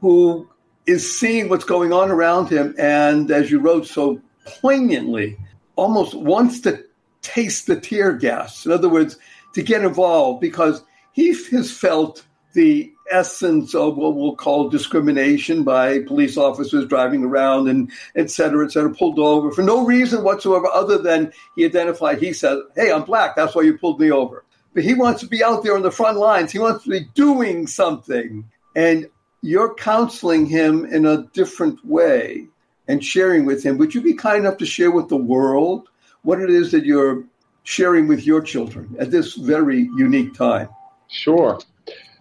who 0.00 0.48
is 0.86 1.16
seeing 1.16 1.48
what's 1.48 1.64
going 1.64 1.92
on 1.92 2.10
around 2.10 2.48
him. 2.48 2.74
And 2.76 3.30
as 3.30 3.52
you 3.52 3.60
wrote 3.60 3.86
so 3.86 4.20
poignantly, 4.60 5.38
almost 5.76 6.14
wants 6.14 6.60
to 6.60 6.84
taste 7.22 7.66
the 7.66 7.80
tear 7.80 8.12
gas. 8.12 8.66
In 8.66 8.72
other 8.72 8.88
words, 8.88 9.16
to 9.54 9.62
get 9.62 9.84
involved 9.84 10.40
because 10.40 10.82
he 11.12 11.28
has 11.28 11.70
felt 11.70 12.24
the 12.54 12.92
essence 13.10 13.74
of 13.74 13.96
what 13.96 14.14
we'll 14.14 14.36
call 14.36 14.68
discrimination 14.68 15.64
by 15.64 16.00
police 16.00 16.36
officers 16.36 16.86
driving 16.86 17.24
around 17.24 17.68
and 17.68 17.90
et 18.16 18.30
cetera, 18.30 18.64
et 18.64 18.72
cetera, 18.72 18.94
pulled 18.94 19.18
over 19.18 19.50
for 19.50 19.62
no 19.62 19.84
reason 19.84 20.22
whatsoever 20.22 20.66
other 20.72 20.98
than 20.98 21.32
he 21.56 21.64
identified, 21.64 22.18
he 22.18 22.32
said, 22.32 22.58
Hey, 22.74 22.92
I'm 22.92 23.04
black. 23.04 23.36
That's 23.36 23.54
why 23.54 23.62
you 23.62 23.78
pulled 23.78 24.00
me 24.00 24.10
over. 24.10 24.44
But 24.74 24.84
he 24.84 24.94
wants 24.94 25.20
to 25.20 25.26
be 25.26 25.44
out 25.44 25.62
there 25.62 25.76
on 25.76 25.82
the 25.82 25.90
front 25.90 26.18
lines. 26.18 26.52
He 26.52 26.58
wants 26.58 26.84
to 26.84 26.90
be 26.90 27.06
doing 27.14 27.66
something. 27.66 28.44
And 28.74 29.08
you're 29.42 29.74
counseling 29.74 30.46
him 30.46 30.86
in 30.86 31.04
a 31.04 31.24
different 31.34 31.84
way 31.84 32.48
and 32.88 33.04
sharing 33.04 33.44
with 33.44 33.62
him. 33.62 33.78
Would 33.78 33.94
you 33.94 34.02
be 34.02 34.14
kind 34.14 34.44
enough 34.44 34.58
to 34.58 34.66
share 34.66 34.90
with 34.90 35.08
the 35.08 35.16
world 35.16 35.88
what 36.22 36.40
it 36.40 36.50
is 36.50 36.72
that 36.72 36.84
you're 36.84 37.24
sharing 37.64 38.08
with 38.08 38.26
your 38.26 38.40
children 38.40 38.94
at 38.98 39.10
this 39.10 39.34
very 39.34 39.88
unique 39.96 40.34
time? 40.34 40.68
Sure. 41.08 41.60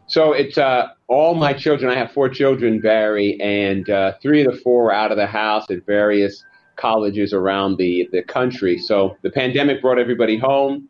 So 0.08 0.34
it's 0.34 0.58
uh, 0.58 0.90
all 1.08 1.36
my 1.36 1.54
children. 1.54 1.90
I 1.92 1.96
have 1.96 2.12
four 2.12 2.30
children, 2.30 2.82
Barry, 2.82 3.40
and 3.40 3.90
uh, 3.90 4.14
three 4.22 4.44
of 4.44 4.54
the 4.54 4.60
four 4.60 4.84
were 4.84 4.94
out 4.94 5.12
of 5.12 5.18
the 5.18 5.28
house 5.28 5.72
at 5.72 5.86
various 5.86 6.44
colleges 6.76 7.32
around 7.34 7.78
the, 7.78 8.10
the 8.12 8.22
country. 8.24 8.78
So 8.78 9.16
the 9.22 9.30
pandemic 9.30 9.82
brought 9.82 10.00
everybody 10.00 10.38
home. 10.38 10.90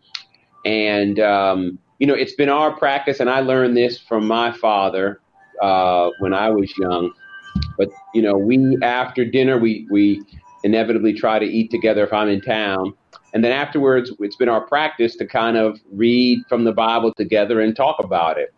And, 0.66 1.20
um, 1.20 1.80
you 2.00 2.08
know, 2.08 2.14
it's 2.14 2.34
been 2.34 2.50
our 2.50 2.76
practice, 2.76 3.20
and 3.20 3.30
I 3.30 3.42
learned 3.42 3.78
this 3.78 4.00
from 4.00 4.26
my 4.26 4.52
father 4.52 5.22
uh, 5.62 6.10
when 6.20 6.34
I 6.34 6.50
was 6.50 6.76
young. 6.78 7.14
But, 7.78 7.90
you 8.14 8.22
know, 8.22 8.38
we, 8.38 8.78
after 8.82 9.26
dinner, 9.26 9.58
we, 9.58 9.88
we 9.90 10.22
inevitably 10.64 11.14
try 11.14 11.40
to 11.40 11.46
eat 11.46 11.72
together 11.72 12.04
if 12.04 12.14
I'm 12.14 12.30
in 12.30 12.42
town. 12.42 12.94
And 13.34 13.44
then 13.44 13.52
afterwards, 13.52 14.12
it's 14.20 14.36
been 14.36 14.50
our 14.50 14.62
practice 14.62 15.16
to 15.18 15.26
kind 15.26 15.58
of 15.58 15.80
read 15.92 16.40
from 16.50 16.64
the 16.64 16.74
Bible 16.74 17.14
together 17.14 17.62
and 17.62 17.76
talk 17.76 17.98
about 18.04 18.38
it. 18.38 18.54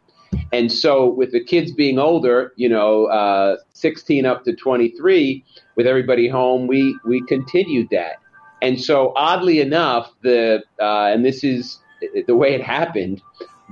And 0.51 0.71
so, 0.71 1.07
with 1.07 1.31
the 1.31 1.43
kids 1.43 1.71
being 1.71 1.99
older, 1.99 2.53
you 2.55 2.69
know, 2.69 3.05
uh, 3.05 3.57
16 3.73 4.25
up 4.25 4.43
to 4.45 4.55
23, 4.55 5.43
with 5.75 5.87
everybody 5.87 6.27
home, 6.27 6.67
we 6.67 6.97
we 7.05 7.21
continued 7.27 7.87
that. 7.91 8.15
And 8.61 8.81
so, 8.81 9.13
oddly 9.15 9.61
enough, 9.61 10.11
the 10.21 10.63
uh, 10.79 11.05
and 11.05 11.23
this 11.23 11.43
is 11.43 11.79
the 12.27 12.35
way 12.35 12.53
it 12.53 12.61
happened. 12.61 13.21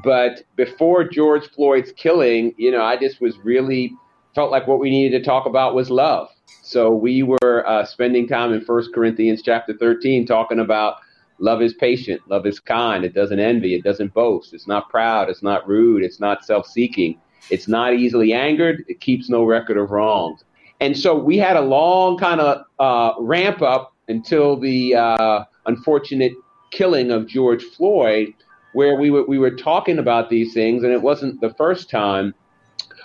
But 0.04 0.44
before 0.56 1.04
George 1.04 1.48
Floyd's 1.50 1.92
killing, 1.92 2.54
you 2.58 2.72
know, 2.72 2.82
I 2.82 2.98
just 2.98 3.22
was 3.22 3.38
really 3.40 3.94
felt 4.34 4.52
like 4.52 4.68
what 4.68 4.80
we 4.80 4.90
needed 4.90 5.18
to 5.18 5.24
talk 5.24 5.46
about 5.46 5.76
was 5.76 5.90
love. 5.90 6.30
So 6.64 6.92
we 6.92 7.24
were 7.24 7.64
uh, 7.68 7.86
spending 7.86 8.28
time 8.28 8.54
in 8.54 8.62
First 8.62 8.94
Corinthians 8.94 9.42
chapter 9.44 9.74
13 9.74 10.26
talking 10.26 10.60
about 10.60 10.98
love 11.40 11.62
is 11.62 11.74
patient, 11.74 12.22
love 12.30 12.46
is 12.46 12.60
kind, 12.60 13.04
it 13.04 13.14
doesn't 13.14 13.40
envy, 13.40 13.74
it 13.74 13.84
doesn't 13.84 14.14
boast, 14.14 14.54
it's 14.54 14.68
not 14.68 14.90
proud, 14.90 15.30
it's 15.30 15.42
not 15.42 15.68
rude, 15.68 16.04
it's 16.04 16.20
not 16.20 16.46
self-seeking, 16.46 17.20
it's 17.50 17.68
not 17.68 17.94
easily 17.94 18.32
angered, 18.32 18.86
it 18.88 19.02
keeps 19.02 19.28
no 19.28 19.44
record 19.44 19.78
of 19.78 19.90
wrongs. 19.90 20.44
And 20.80 20.98
so 20.98 21.18
we 21.18 21.38
had 21.38 21.58
a 21.58 21.62
long 21.62 22.18
kind 22.18 22.40
of 22.40 22.66
uh, 22.80 23.14
ramp 23.20 23.62
up 23.62 23.94
until 24.08 24.56
the 24.56 24.96
uh, 24.96 25.44
unfortunate 25.66 26.34
killing 26.72 27.12
of 27.12 27.28
George 27.28 27.64
Floyd, 27.64 28.34
where 28.74 28.96
we 28.96 29.12
were 29.12 29.26
we 29.26 29.38
were 29.38 29.52
talking 29.52 30.00
about 30.00 30.30
these 30.30 30.54
things, 30.54 30.84
and 30.84 30.94
it 30.94 31.02
wasn't 31.02 31.40
the 31.42 31.54
first 31.56 31.90
time 31.90 32.34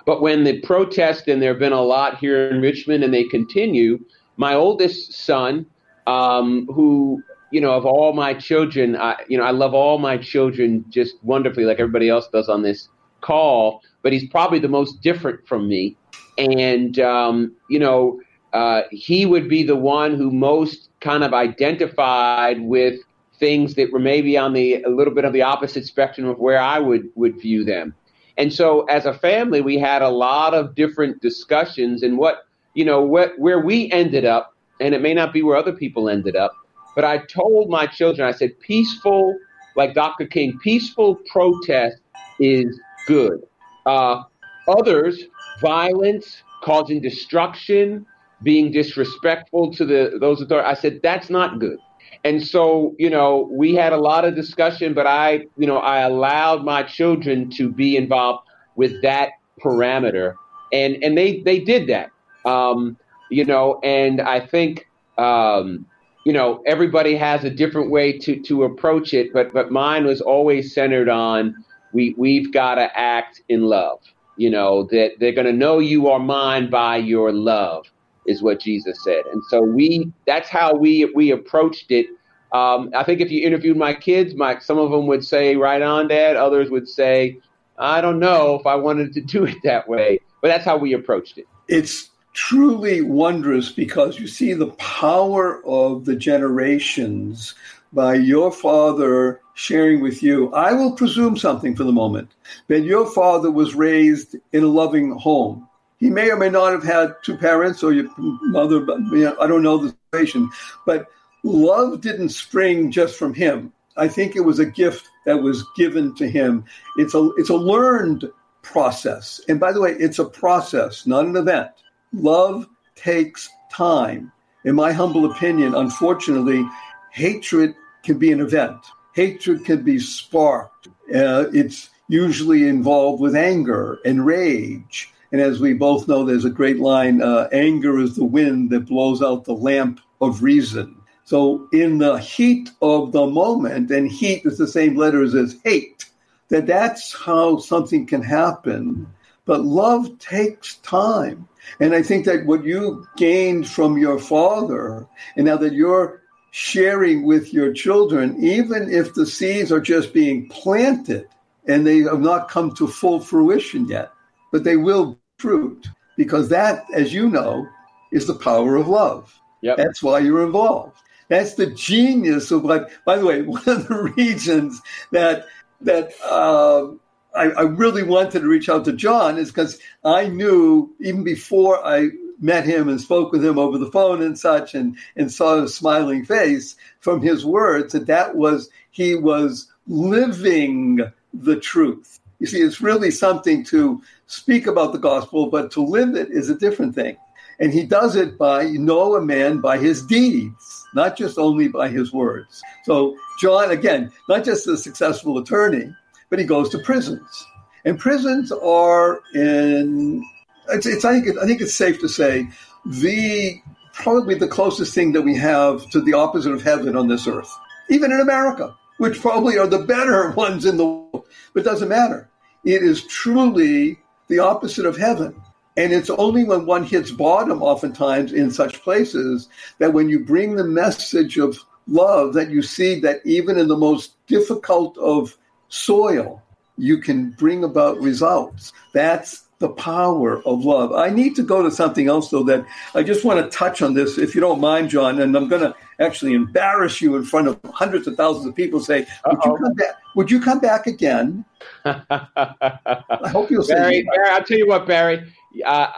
but 0.07 0.23
when 0.23 0.45
the 0.45 0.61
protest, 0.63 1.29
and 1.29 1.43
there 1.43 1.51
have 1.51 1.59
been 1.59 1.73
a 1.73 1.83
lot 1.83 2.19
here 2.19 2.49
in 2.49 2.63
Richmond, 2.63 3.05
and 3.05 3.13
they 3.13 3.25
continue, 3.25 3.99
my 4.37 4.55
oldest 4.55 5.13
son, 5.13 5.67
um, 6.07 6.67
who 6.67 7.23
you 7.51 7.61
know, 7.61 7.73
of 7.73 7.87
all 7.87 8.13
my 8.13 8.35
children, 8.35 8.97
I, 8.97 9.17
you 9.29 9.39
know, 9.39 9.45
I 9.45 9.51
love 9.51 9.73
all 9.73 9.99
my 9.99 10.17
children 10.17 10.85
just 10.89 11.15
wonderfully, 11.23 11.65
like 11.65 11.79
everybody 11.79 12.09
else 12.09 12.29
does 12.29 12.49
on 12.49 12.63
this 12.63 12.89
call. 13.21 13.83
But 14.03 14.13
he's 14.13 14.29
probably 14.29 14.59
the 14.59 14.69
most 14.69 15.01
different 15.03 15.47
from 15.47 15.69
me, 15.69 15.97
and 16.39 16.99
um, 17.01 17.57
you 17.69 17.79
know, 17.79 18.21
uh, 18.53 18.83
he 18.91 19.27
would 19.27 19.49
be 19.49 19.63
the 19.63 19.77
one 19.77 20.15
who 20.15 20.31
most 20.31 20.91
kind 21.01 21.25
of 21.25 21.35
identified 21.35 22.61
with 22.61 23.01
things 23.39 23.75
that 23.75 23.93
were 23.93 23.99
maybe 23.99 24.39
on 24.39 24.53
the 24.53 24.83
a 24.83 24.89
little 24.89 25.13
bit 25.13 25.25
of 25.25 25.33
the 25.33 25.43
opposite 25.43 25.85
spectrum 25.85 26.27
of 26.27 26.39
where 26.39 26.61
I 26.61 26.79
would 26.79 27.09
would 27.15 27.41
view 27.41 27.65
them. 27.65 27.95
And 28.39 28.53
so 28.53 28.83
as 28.85 29.07
a 29.07 29.15
family, 29.15 29.61
we 29.61 29.79
had 29.79 30.03
a 30.03 30.09
lot 30.09 30.55
of 30.55 30.75
different 30.75 31.23
discussions 31.23 32.03
and 32.03 32.19
what, 32.19 32.47
you 32.75 32.85
know, 32.85 33.01
what, 33.01 33.39
where 33.39 33.61
we 33.61 33.91
ended 33.91 34.25
up, 34.25 34.55
and 34.81 34.95
it 34.95 35.01
may 35.01 35.15
not 35.15 35.33
be 35.33 35.43
where 35.43 35.57
other 35.57 35.73
people 35.73 36.09
ended 36.09 36.37
up, 36.37 36.53
but 36.95 37.05
I 37.05 37.19
told 37.19 37.71
my 37.71 37.87
children, 37.87 38.29
I 38.29 38.33
said, 38.33 38.59
peaceful, 38.61 39.37
like 39.75 39.95
Dr. 39.95 40.27
King, 40.27 40.59
peaceful 40.63 41.17
protest 41.31 41.99
is 42.39 42.79
good. 43.07 43.43
Uh, 43.87 44.25
others, 44.69 45.25
violence, 45.61 46.43
causing 46.63 47.01
destruction, 47.01 48.07
being 48.43 48.71
disrespectful 48.71 49.73
to 49.73 49.85
the 49.85 50.19
those 50.21 50.41
authorities. 50.41 50.77
I 50.77 50.81
said 50.81 51.01
that's 51.03 51.31
not 51.31 51.59
good. 51.59 51.79
And 52.25 52.45
so, 52.45 52.95
you 52.99 53.11
know, 53.11 53.49
we 53.51 53.75
had 53.75 53.93
a 53.93 53.97
lot 53.97 54.25
of 54.25 54.35
discussion, 54.35 54.95
but 54.95 55.07
I, 55.07 55.47
you 55.57 55.67
know, 55.67 55.79
I 55.79 56.01
allowed 56.01 56.65
my 56.65 56.83
children 56.83 57.51
to 57.51 57.71
be 57.71 57.97
involved 57.97 58.47
with 58.77 59.03
that 59.03 59.31
parameter, 59.63 60.35
and 60.73 61.03
and 61.03 61.17
they 61.17 61.41
they 61.41 61.61
did 61.61 61.89
that, 61.89 62.11
um, 62.45 62.97
you 63.31 63.45
know, 63.45 63.81
and 63.83 64.21
I 64.21 64.41
think. 64.41 64.87
Um, 65.19 65.87
you 66.27 66.33
know, 66.33 66.61
everybody 66.67 67.15
has 67.15 67.45
a 67.45 67.51
different 67.51 67.89
way 67.89 68.19
to, 68.19 68.43
to 68.43 68.65
approach 68.65 69.15
it, 69.15 69.33
but 69.33 69.53
but 69.53 69.71
mine 69.71 70.05
was 70.05 70.21
always 70.21 70.75
centered 70.75 71.09
on 71.09 71.55
we 71.93 72.17
we've 72.19 72.53
got 72.53 72.75
to 72.75 72.99
act 72.99 73.43
in 73.49 73.63
love. 73.63 74.01
You 74.37 74.51
know 74.51 74.89
that 74.91 75.13
they're 75.21 75.33
going 75.33 75.47
to 75.47 75.53
know 75.53 75.79
you 75.79 76.09
are 76.09 76.19
mine 76.19 76.69
by 76.69 76.97
your 76.97 77.33
love 77.33 77.87
is 78.27 78.43
what 78.43 78.61
Jesus 78.61 79.03
said. 79.05 79.23
And 79.33 79.43
so 79.49 79.63
we 79.63 80.13
that's 80.27 80.49
how 80.49 80.75
we 80.75 81.05
we 81.15 81.31
approached 81.31 81.91
it. 81.91 82.07
Um, 82.53 82.91
I 82.95 83.03
think 83.05 83.21
if 83.21 83.31
you 83.31 83.47
interviewed 83.47 83.77
my 83.77 83.95
kids, 83.95 84.35
my 84.35 84.59
some 84.59 84.79
of 84.79 84.91
them 84.91 85.07
would 85.07 85.25
say 85.25 85.57
right 85.57 85.83
on, 85.83 86.09
Dad. 86.09 86.37
Others 86.37 86.71
would 86.71 86.89
say, 86.89 87.39
I 87.79 88.01
don't 88.01 88.19
know 88.19 88.55
if 88.55 88.67
I 88.67 88.77
wanted 88.77 89.13
to 89.15 89.21
do 89.21 89.45
it 89.45 89.57
that 89.65 89.89
way. 89.89 90.21
But 90.43 90.49
that's 90.49 90.65
how 90.65 90.77
we 90.77 90.93
approached 90.93 91.39
it. 91.39 91.47
It's 91.69 92.11
truly 92.33 93.01
wondrous 93.01 93.73
because 93.73 94.21
you 94.21 94.29
see 94.29 94.53
the 94.53 94.69
power 94.73 95.65
of 95.65 96.05
the 96.05 96.15
generations 96.15 97.55
by 97.93 98.15
your 98.15 98.53
father 98.53 99.41
sharing 99.55 100.03
with 100.03 100.23
you. 100.23 100.53
I 100.53 100.73
will 100.75 100.93
presume 100.93 101.37
something 101.37 101.75
for 101.75 101.85
the 101.85 101.93
moment 101.93 102.31
that 102.69 102.83
your 102.83 103.07
father 103.07 103.51
was 103.51 103.75
raised 103.75 104.37
in 104.53 104.63
a 104.63 104.69
loving 104.69 105.13
home 105.13 105.67
he 106.07 106.11
may 106.11 106.31
or 106.31 106.37
may 106.37 106.49
not 106.49 106.71
have 106.71 106.85
had 106.85 107.17
two 107.25 107.37
parents 107.37 107.83
or 107.83 107.93
your 107.93 108.09
mother, 108.17 108.79
but 108.79 109.01
you 109.11 109.25
know, 109.25 109.37
I 109.41 109.49
don't 109.49 109.65
know 109.65 109.77
the 109.77 109.97
situation. 110.13 110.49
But 110.87 111.09
love 111.43 112.01
didn't 112.01 112.29
spring 112.29 112.93
just 112.93 113.19
from 113.19 113.35
him. 113.35 113.73
I 113.97 114.07
think 114.07 114.37
it 114.37 114.43
was 114.43 114.61
a 114.61 114.67
gift 114.67 115.11
that 115.25 115.43
was 115.43 115.65
given 115.77 116.15
to 116.15 116.31
him. 116.31 116.65
It's 116.97 117.13
a 117.15 117.29
it's 117.39 117.49
a 117.49 117.57
learned 117.57 118.31
process. 118.63 119.41
And 119.49 119.59
by 119.59 119.73
the 119.73 119.81
way, 119.81 119.97
it's 119.99 120.21
a 120.21 120.25
process, 120.25 121.09
not 121.09 121.27
an 121.27 121.37
event. 121.37 121.71
Love 122.13 122.69
takes 122.95 123.49
time. 123.73 124.31
In 124.65 124.77
my 124.77 124.93
humble 124.93 125.29
opinion, 125.33 125.75
unfortunately, 125.75 126.65
hatred 127.11 127.75
can 128.05 128.17
be 128.17 128.31
an 128.31 128.41
event. 128.41 128.79
Hatred 129.17 129.65
can 129.65 129.83
be 129.83 129.99
sparked. 129.99 130.87
Uh, 131.13 131.47
it's 131.53 131.91
usually 132.07 132.69
involved 132.69 133.21
with 133.21 133.35
anger 133.35 133.99
and 134.05 134.25
rage 134.25 135.13
and 135.33 135.41
as 135.41 135.61
we 135.61 135.73
both 135.73 136.07
know, 136.09 136.25
there's 136.25 136.45
a 136.45 136.51
great 136.51 136.79
line 136.79 137.23
uh, 137.23 137.49
anger 137.53 137.99
is 137.99 138.17
the 138.17 138.25
wind 138.25 138.71
that 138.71 138.87
blows 138.87 139.23
out 139.23 139.45
the 139.45 139.55
lamp 139.55 140.01
of 140.21 140.43
reason. 140.43 140.97
So, 141.25 141.69
in 141.73 141.99
the 141.99 142.19
heat 142.19 142.71
of 142.81 143.11
the 143.11 143.27
moment, 143.27 143.91
and 143.91 144.11
heat 144.11 144.43
is 144.45 144.59
the 144.59 144.69
same 144.69 144.95
letters 144.97 145.35
as 145.35 145.57
hate, 145.65 146.07
that 146.49 146.67
that's 146.67 147.13
how 147.15 147.59
something 147.59 148.07
can 148.07 148.23
happen. 148.23 149.07
But 149.45 149.65
love 149.65 150.19
takes 150.19 150.77
time. 150.77 151.49
And 151.81 151.95
I 151.95 152.03
think 152.03 152.25
that 152.27 152.47
what 152.47 152.65
you 152.65 153.07
gained 153.17 153.69
from 153.69 153.99
your 153.99 154.19
father, 154.19 155.07
and 155.37 155.47
now 155.47 155.57
that 155.57 155.73
you're 155.73 156.23
sharing 156.53 157.25
with 157.25 157.53
your 157.53 157.73
children, 157.73 158.37
even 158.43 158.89
if 158.91 159.15
the 159.15 159.27
seeds 159.27 159.73
are 159.73 159.81
just 159.81 160.15
being 160.15 160.49
planted 160.49 161.29
and 161.67 161.85
they 161.85 161.99
have 161.99 162.21
not 162.21 162.49
come 162.49 162.73
to 162.75 162.87
full 162.87 163.21
fruition 163.21 163.87
yet, 163.89 164.11
but 164.53 164.65
they 164.65 164.77
will 164.77 165.19
fruit 165.39 165.89
because 166.17 166.49
that, 166.49 166.85
as 166.95 167.13
you 167.13 167.29
know, 167.29 167.69
is 168.13 168.27
the 168.27 168.35
power 168.35 168.77
of 168.77 168.89
love. 168.89 169.39
Yep. 169.63 169.77
That's 169.77 170.03
why 170.03 170.21
you're 170.21 170.45
involved. 170.45 170.97
That's 171.29 171.55
the 171.55 171.67
genius 171.67 172.51
of 172.51 172.63
what. 172.63 172.91
By 173.05 173.19
the 173.19 173.27
way, 173.27 173.43
one 173.43 173.63
of 173.67 173.89
the 173.89 174.13
reasons 174.17 174.81
that 175.13 175.47
that 175.81 176.13
uh, 176.25 176.87
I, 177.35 177.51
I, 177.51 177.63
really 177.63 178.03
wanted 178.03 178.41
to 178.41 178.49
reach 178.49 178.69
out 178.69 178.85
to 178.87 178.93
Jon 178.93 179.37
is 179.37 179.49
because 179.51 179.79
I 180.05 180.29
knew 180.29 180.95
even 181.01 181.23
before 181.23 181.85
I 181.85 182.09
met 182.41 182.65
him 182.65 182.89
and 182.89 183.01
spoke 183.01 183.33
with 183.33 183.45
him 183.45 183.59
over 183.59 183.77
the 183.77 183.91
phone 183.91 184.23
and 184.23 184.39
such, 184.39 184.75
and 184.75 184.97
and 185.17 185.33
saw 185.33 185.61
his 185.61 185.75
smiling 185.75 186.25
face 186.25 186.77
from 187.01 187.21
his 187.21 187.45
words 187.45 187.93
that 187.93 188.07
that 188.07 188.37
was 188.37 188.71
he 188.91 189.15
was 189.15 189.71
living 189.87 191.01
the 191.35 191.57
truth. 191.57 192.21
You 192.39 192.47
see, 192.47 192.61
it's 192.61 192.81
really 192.81 193.11
something 193.11 193.65
to 193.67 194.03
speak 194.27 194.67
about 194.67 194.93
the 194.93 194.99
gospel, 194.99 195.49
but 195.49 195.71
to 195.73 195.83
live 195.83 196.15
it 196.15 196.31
is 196.31 196.51
a 196.51 196.55
different 196.55 196.95
thing. 196.95 197.17
And 197.59 197.73
he 197.73 197.85
does 197.85 198.17
it 198.17 198.37
by 198.37 198.65
know 198.65 199.17
a 199.17 199.23
man 199.23 199.61
by 199.61 199.79
his 199.79 200.05
deeds, 200.05 200.85
not 200.95 201.17
just 201.17 201.39
only 201.39 201.69
by 201.69 201.89
his 201.89 202.13
words. 202.13 202.63
So, 202.85 203.17
Jon, 203.41 203.71
again, 203.71 204.13
not 204.29 204.45
just 204.45 204.67
a 204.67 204.77
successful 204.77 205.39
attorney, 205.39 205.91
but 206.29 206.39
he 206.39 206.45
goes 206.45 206.69
to 206.71 206.79
prisons. 206.79 207.47
And 207.87 207.99
prisons 207.99 208.53
are 208.53 209.23
in, 209.35 210.23
it's, 210.69 210.87
it's 210.87 211.05
I, 211.05 211.21
think, 211.21 211.39
I 211.39 211.47
think 211.47 211.61
it's 211.63 211.75
safe 211.75 212.01
to 212.01 212.09
say, 212.09 212.49
the 212.85 213.61
probably 213.93 214.35
the 214.35 214.49
closest 214.49 214.95
thing 214.95 215.13
that 215.13 215.23
we 215.23 215.35
have 215.37 215.89
to 215.91 216.01
the 216.01 216.13
opposite 216.13 216.53
of 216.53 216.63
heaven 216.63 216.97
on 216.97 217.09
this 217.09 217.27
earth, 217.27 217.51
even 217.89 218.13
in 218.13 218.21
America, 218.21 218.75
which 218.99 219.21
probably 219.21 219.57
are 219.59 219.67
the 219.67 219.79
better 219.79 220.31
ones 220.37 220.67
in 220.67 220.77
the 220.77 220.85
world, 220.85 221.06
but 221.53 221.61
it 221.61 221.65
doesn't 221.65 221.89
matter. 221.89 222.29
It 222.65 222.83
is 222.83 223.05
truly 223.05 223.99
the 224.29 224.41
opposite 224.41 224.87
of 224.87 224.97
heaven. 224.97 225.41
And 225.77 225.93
it's 225.93 226.11
only 226.11 226.45
when 226.45 226.67
one 226.67 226.85
hits 226.85 227.11
bottom, 227.11 227.63
oftentimes 227.63 228.33
in 228.33 228.51
such 228.51 228.83
places, 228.83 229.49
that 229.79 229.93
when 229.93 230.09
you 230.09 230.21
bring 230.21 230.57
the 230.57 230.65
message 230.65 231.37
of 231.39 231.59
love, 231.87 232.33
that 232.35 232.51
you 232.51 232.63
see 232.63 232.99
that 233.01 233.21
even 233.25 233.59
in 233.59 233.69
the 233.69 233.77
most 233.77 234.15
difficult 234.27 234.97
of 234.99 235.37
soil, 235.69 236.43
you 236.79 236.99
can 236.99 237.31
bring 237.31 237.63
about 237.63 238.01
results. 238.01 238.73
That's 238.95 239.45
the 239.59 239.69
power 239.69 240.43
of 240.47 240.65
love. 240.65 240.93
I 240.93 241.11
need 241.11 241.37
to 241.37 241.43
go 241.43 241.63
to 241.63 241.71
something 241.71 242.09
else, 242.09 242.31
though, 242.31 242.43
that 242.45 242.67
I 242.95 243.03
just 243.03 243.25
want 243.25 243.41
to 243.41 243.57
touch 243.57 243.83
on 243.83 243.95
this, 243.95 244.19
if 244.19 244.35
you 244.35 244.41
don't 244.41 244.61
mind, 244.61 244.91
Jon. 244.91 245.21
And 245.21 245.37
I'm 245.37 245.49
going 245.49 245.63
to 245.63 245.75
actually 246.01 246.35
embarrass 246.35 247.01
you 247.01 247.17
in 247.17 247.25
front 247.25 247.49
of 247.49 247.59
hundreds 247.73 248.07
of 248.07 248.17
thousands 248.17 248.47
of 248.47 248.55
people. 248.55 248.81
Say, 248.81 249.07
would 249.27 249.39
you 249.45 249.57
come 249.57 249.75
back? 249.75 249.95
Would 250.15 250.31
you 250.31 250.41
come 250.41 250.61
back 250.61 250.87
again? 250.87 251.45
I 251.85 253.29
hope 253.29 253.51
you'll 253.51 253.67
Barry, 253.67 253.93
say. 253.93 254.03
Barry, 254.03 254.31
I'll 254.31 254.45
tell 254.45 254.59
you 254.59 254.67
what, 254.67 254.87
Barry. 254.87 255.33
Uh, 255.65 255.89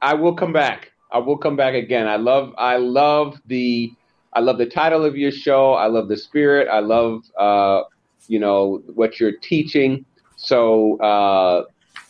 I 0.00 0.14
will 0.14 0.34
come 0.34 0.52
back. 0.52 0.92
I 1.12 1.18
will 1.18 1.36
come 1.36 1.56
back 1.56 1.74
again. 1.74 2.08
I 2.08 2.16
love. 2.16 2.54
I 2.58 2.76
love 2.76 3.40
the. 3.46 3.92
I 4.34 4.40
love 4.40 4.56
the 4.56 4.66
title 4.66 5.04
of 5.04 5.16
your 5.16 5.30
show. 5.30 5.74
I 5.74 5.86
love 5.86 6.08
the 6.08 6.16
spirit. 6.16 6.68
I 6.68 6.80
love. 6.80 7.22
Uh, 7.38 7.82
you 8.28 8.38
know 8.38 8.82
what 8.94 9.20
you're 9.20 9.36
teaching. 9.42 10.04
So 10.36 10.98
uh, 11.00 11.64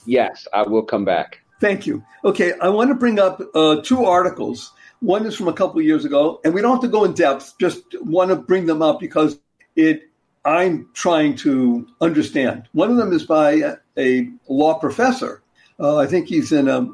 yes, 0.07 0.47
I 0.53 0.62
will 0.62 0.82
come 0.82 1.05
back. 1.05 1.40
Thank 1.61 1.86
you. 1.86 2.05
Okay, 2.24 2.53
I 2.61 2.68
want 2.68 2.90
to 2.90 2.95
bring 2.95 3.18
up 3.18 3.40
uh, 3.55 3.80
two 3.82 4.05
articles. 4.05 4.72
One 5.03 5.26
is 5.26 5.34
from 5.34 5.48
a 5.48 5.53
couple 5.53 5.80
of 5.80 5.84
years 5.84 6.05
ago, 6.05 6.40
and 6.44 6.55
we 6.55 6.62
don't 6.62 6.72
have 6.72 6.80
to 6.82 6.88
go 6.88 7.05
in 7.05 7.12
depth. 7.12 7.55
Just 7.59 7.82
want 8.00 8.30
to 8.30 8.36
bring 8.36 8.66
them 8.66 8.80
up 8.82 9.00
because 9.00 9.38
it. 9.76 10.09
I'm 10.44 10.88
trying 10.92 11.36
to 11.36 11.86
understand. 12.00 12.68
One 12.72 12.90
of 12.90 12.96
them 12.96 13.12
is 13.12 13.24
by 13.24 13.53
a, 13.53 13.76
a 13.96 14.28
law 14.48 14.74
professor. 14.74 15.40
Uh, 15.78 15.98
I 15.98 16.07
think 16.07 16.26
he's 16.26 16.50
in 16.50 16.66
a, 16.68 16.88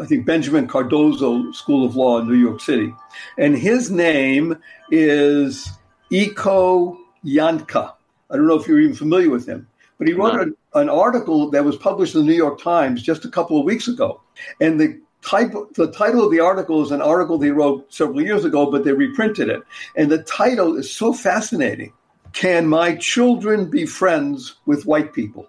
I 0.00 0.06
think 0.06 0.24
Benjamin 0.24 0.66
Cardozo 0.66 1.52
School 1.52 1.84
of 1.84 1.96
Law 1.96 2.20
in 2.20 2.28
New 2.28 2.34
York 2.38 2.60
City, 2.62 2.94
and 3.36 3.58
his 3.58 3.90
name 3.90 4.56
is 4.90 5.68
Ekow 6.10 6.96
Yankah. 7.24 7.92
I 8.30 8.36
don't 8.36 8.46
know 8.46 8.58
if 8.58 8.66
you're 8.66 8.80
even 8.80 8.96
familiar 8.96 9.30
with 9.30 9.46
him, 9.46 9.68
but 9.98 10.08
he 10.08 10.14
wrote 10.14 10.34
No. 10.34 10.42
an, 10.42 10.56
an 10.74 10.88
article 10.88 11.50
that 11.50 11.64
was 11.64 11.76
published 11.76 12.14
in 12.14 12.22
the 12.22 12.26
New 12.26 12.36
York 12.36 12.60
Times 12.60 13.02
just 13.02 13.24
a 13.24 13.30
couple 13.30 13.58
of 13.58 13.64
weeks 13.64 13.86
ago. 13.86 14.20
And 14.60 14.80
the 14.80 14.98
the 15.30 15.92
title 15.94 16.24
of 16.24 16.30
the 16.30 16.40
article 16.40 16.82
is 16.82 16.90
an 16.90 17.00
article 17.00 17.38
they 17.38 17.50
wrote 17.50 17.92
several 17.92 18.20
years 18.20 18.44
ago, 18.44 18.70
but 18.70 18.84
they 18.84 18.92
reprinted 18.92 19.48
it. 19.48 19.62
And 19.96 20.10
the 20.10 20.22
title 20.22 20.76
is 20.76 20.90
so 20.90 21.12
fascinating. 21.12 21.92
Can 22.32 22.66
my 22.66 22.96
children 22.96 23.70
be 23.70 23.86
friends 23.86 24.56
with 24.66 24.86
white 24.86 25.12
people? 25.12 25.48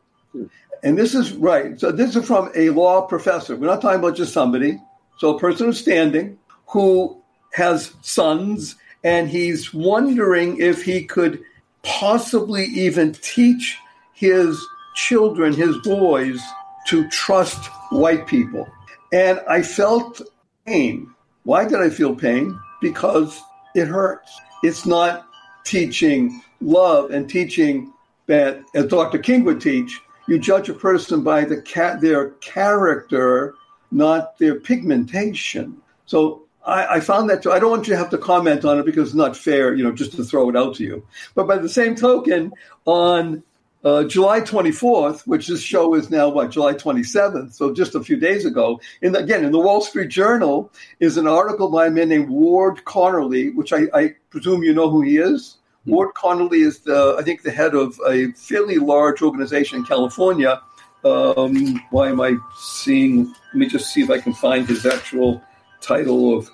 And 0.83 0.97
this 0.97 1.15
is 1.15 1.33
right. 1.33 1.79
So 1.79 1.91
this 1.91 2.15
is 2.15 2.25
from 2.25 2.51
a 2.55 2.69
law 2.69 3.01
professor. 3.01 3.55
We're 3.55 3.67
not 3.67 3.81
talking 3.81 3.99
about 3.99 4.15
just 4.15 4.33
somebody. 4.33 4.79
So 5.17 5.35
a 5.35 5.39
person 5.39 5.67
who's 5.67 5.79
standing 5.79 6.37
who 6.67 7.21
has 7.53 7.93
sons 8.01 8.75
and 9.03 9.29
he's 9.29 9.73
wondering 9.73 10.59
if 10.59 10.83
he 10.83 11.03
could 11.05 11.41
possibly 11.83 12.65
even 12.65 13.13
teach 13.13 13.77
his 14.13 14.59
children, 14.95 15.53
his 15.53 15.77
boys, 15.79 16.41
to 16.87 17.07
trust 17.09 17.65
white 17.91 18.27
people. 18.27 18.67
And 19.15 19.39
I 19.47 19.61
felt 19.61 20.21
pain. 20.65 21.09
Why 21.43 21.63
did 21.63 21.79
I 21.79 21.89
feel 21.89 22.13
pain? 22.13 22.59
Because 22.81 23.41
it 23.73 23.87
hurts. 23.87 24.37
It's 24.61 24.85
not 24.85 25.25
teaching 25.63 26.41
love 26.59 27.11
and 27.11 27.29
teaching 27.29 27.93
that, 28.25 28.61
as 28.75 28.87
Dr. 28.87 29.19
King 29.19 29.45
would 29.45 29.61
teach, 29.61 30.01
you 30.27 30.37
judge 30.37 30.67
a 30.67 30.73
person 30.73 31.23
by 31.23 31.45
the 31.45 31.63
their 32.01 32.31
character, 32.41 33.53
not 33.89 34.37
their 34.37 34.59
pigmentation. 34.59 35.77
So 36.07 36.43
I, 36.65 36.95
I 36.95 36.99
found 36.99 37.29
that 37.29 37.41
too. 37.41 37.53
I 37.53 37.59
don't 37.59 37.71
want 37.71 37.87
you 37.87 37.93
to 37.93 37.97
have 37.97 38.09
to 38.09 38.17
comment 38.17 38.65
on 38.65 38.79
it 38.79 38.85
because 38.85 39.09
it's 39.09 39.15
not 39.15 39.37
fair, 39.37 39.73
you 39.75 39.83
know, 39.85 39.93
just 39.93 40.11
to 40.17 40.25
throw 40.25 40.49
it 40.49 40.57
out 40.57 40.75
to 40.75 40.83
you. 40.83 41.07
But 41.35 41.47
by 41.47 41.57
the 41.57 41.69
same 41.69 41.95
token, 41.95 42.51
on 42.83 43.43
uh, 43.85 44.03
July 44.03 44.41
24th, 44.41 45.21
which 45.27 45.47
this 45.47 45.61
show 45.61 45.93
is 45.93 46.09
now 46.09 46.27
what 46.27 46.49
July 46.49 46.73
27th, 46.73 47.53
so 47.53 47.71
just 47.71 47.93
a 47.93 48.03
few 48.03 48.17
days 48.17 48.43
ago. 48.43 48.81
Again, 49.03 49.45
in 49.45 49.51
the 49.51 49.59
Wall 49.59 49.79
Street 49.79 50.09
Journal 50.09 50.71
is 50.99 51.17
an 51.17 51.27
article 51.27 51.69
by 51.69 51.85
a 51.85 51.91
man 51.91 52.09
named 52.09 52.29
Ward 52.29 52.81
Connerly, 52.85 53.55
which 53.55 53.71
I, 53.71 53.83
I 53.93 54.15
presume 54.31 54.63
you 54.63 54.73
know 54.73 54.89
who 54.89 55.01
he 55.01 55.17
is. 55.17 55.57
Ward 55.85 56.15
Connerly 56.15 56.65
is 56.65 56.79
the, 56.79 57.15
I 57.19 57.21
think, 57.21 57.43
the 57.43 57.51
head 57.51 57.75
of 57.75 57.99
a 58.07 58.31
fairly 58.31 58.79
large 58.79 59.21
organization 59.21 59.79
in 59.79 59.85
California. 59.85 60.59
Um, 61.03 61.79
why 61.91 62.09
am 62.09 62.19
I 62.19 62.37
seeing? 62.57 63.27
Let 63.27 63.55
me 63.55 63.67
just 63.67 63.93
see 63.93 64.01
if 64.01 64.09
I 64.09 64.19
can 64.19 64.33
find 64.33 64.67
his 64.67 64.87
actual 64.87 65.43
title 65.79 66.39
of. 66.39 66.49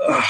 Uh, 0.00 0.22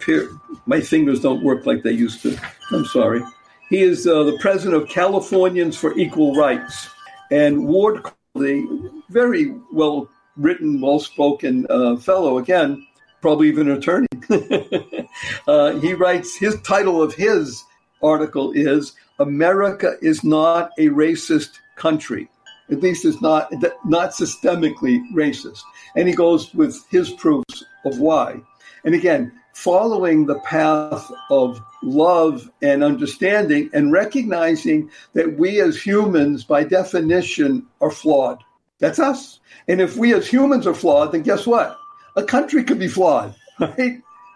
peer, 0.00 0.30
my 0.66 0.80
fingers 0.80 1.20
don't 1.20 1.44
work 1.44 1.64
like 1.64 1.84
they 1.84 1.92
used 1.92 2.22
to. 2.22 2.36
I'm 2.72 2.84
sorry. 2.86 3.22
He 3.70 3.82
is 3.82 4.04
uh, 4.04 4.24
the 4.24 4.36
president 4.38 4.82
of 4.82 4.88
Californians 4.88 5.76
for 5.76 5.96
Equal 5.96 6.34
Rights. 6.34 6.88
And 7.30 7.68
Ward 7.68 8.02
Connerly, 8.02 8.90
very 9.08 9.54
well 9.72 10.08
written, 10.36 10.80
well 10.80 10.98
spoken 10.98 11.68
uh, 11.70 11.96
fellow, 11.96 12.38
again, 12.38 12.84
probably 13.20 13.46
even 13.46 13.70
an 13.70 13.78
attorney. 13.78 14.08
uh, 15.48 15.78
he 15.78 15.94
writes 15.94 16.36
his 16.36 16.60
title 16.62 17.00
of 17.00 17.14
his 17.14 17.62
article 18.02 18.50
is 18.52 18.92
America 19.20 19.94
is 20.02 20.24
not 20.24 20.70
a 20.76 20.88
racist 20.88 21.60
country. 21.76 22.28
At 22.70 22.80
least 22.80 23.04
it's 23.04 23.20
not 23.20 23.52
not 23.84 24.10
systemically 24.10 25.00
racist. 25.14 25.60
And 25.94 26.08
he 26.08 26.14
goes 26.14 26.52
with 26.54 26.84
his 26.90 27.10
proofs 27.10 27.64
of 27.84 28.00
why. 28.00 28.40
And 28.84 28.94
again, 28.94 29.32
following 29.62 30.24
the 30.24 30.38
path 30.40 31.10
of 31.28 31.60
love 31.82 32.50
and 32.62 32.82
understanding 32.82 33.68
and 33.74 33.92
recognizing 33.92 34.90
that 35.12 35.38
we 35.38 35.60
as 35.60 35.80
humans, 35.80 36.44
by 36.44 36.64
definition, 36.64 37.66
are 37.82 37.90
flawed. 37.90 38.42
That's 38.78 38.98
us. 38.98 39.38
And 39.68 39.82
if 39.82 39.96
we 39.96 40.14
as 40.14 40.26
humans 40.26 40.66
are 40.66 40.74
flawed, 40.74 41.12
then 41.12 41.22
guess 41.22 41.46
what? 41.46 41.78
A 42.16 42.24
country 42.24 42.64
could 42.64 42.78
be 42.78 42.88
flawed, 42.88 43.34
right? 43.60 43.78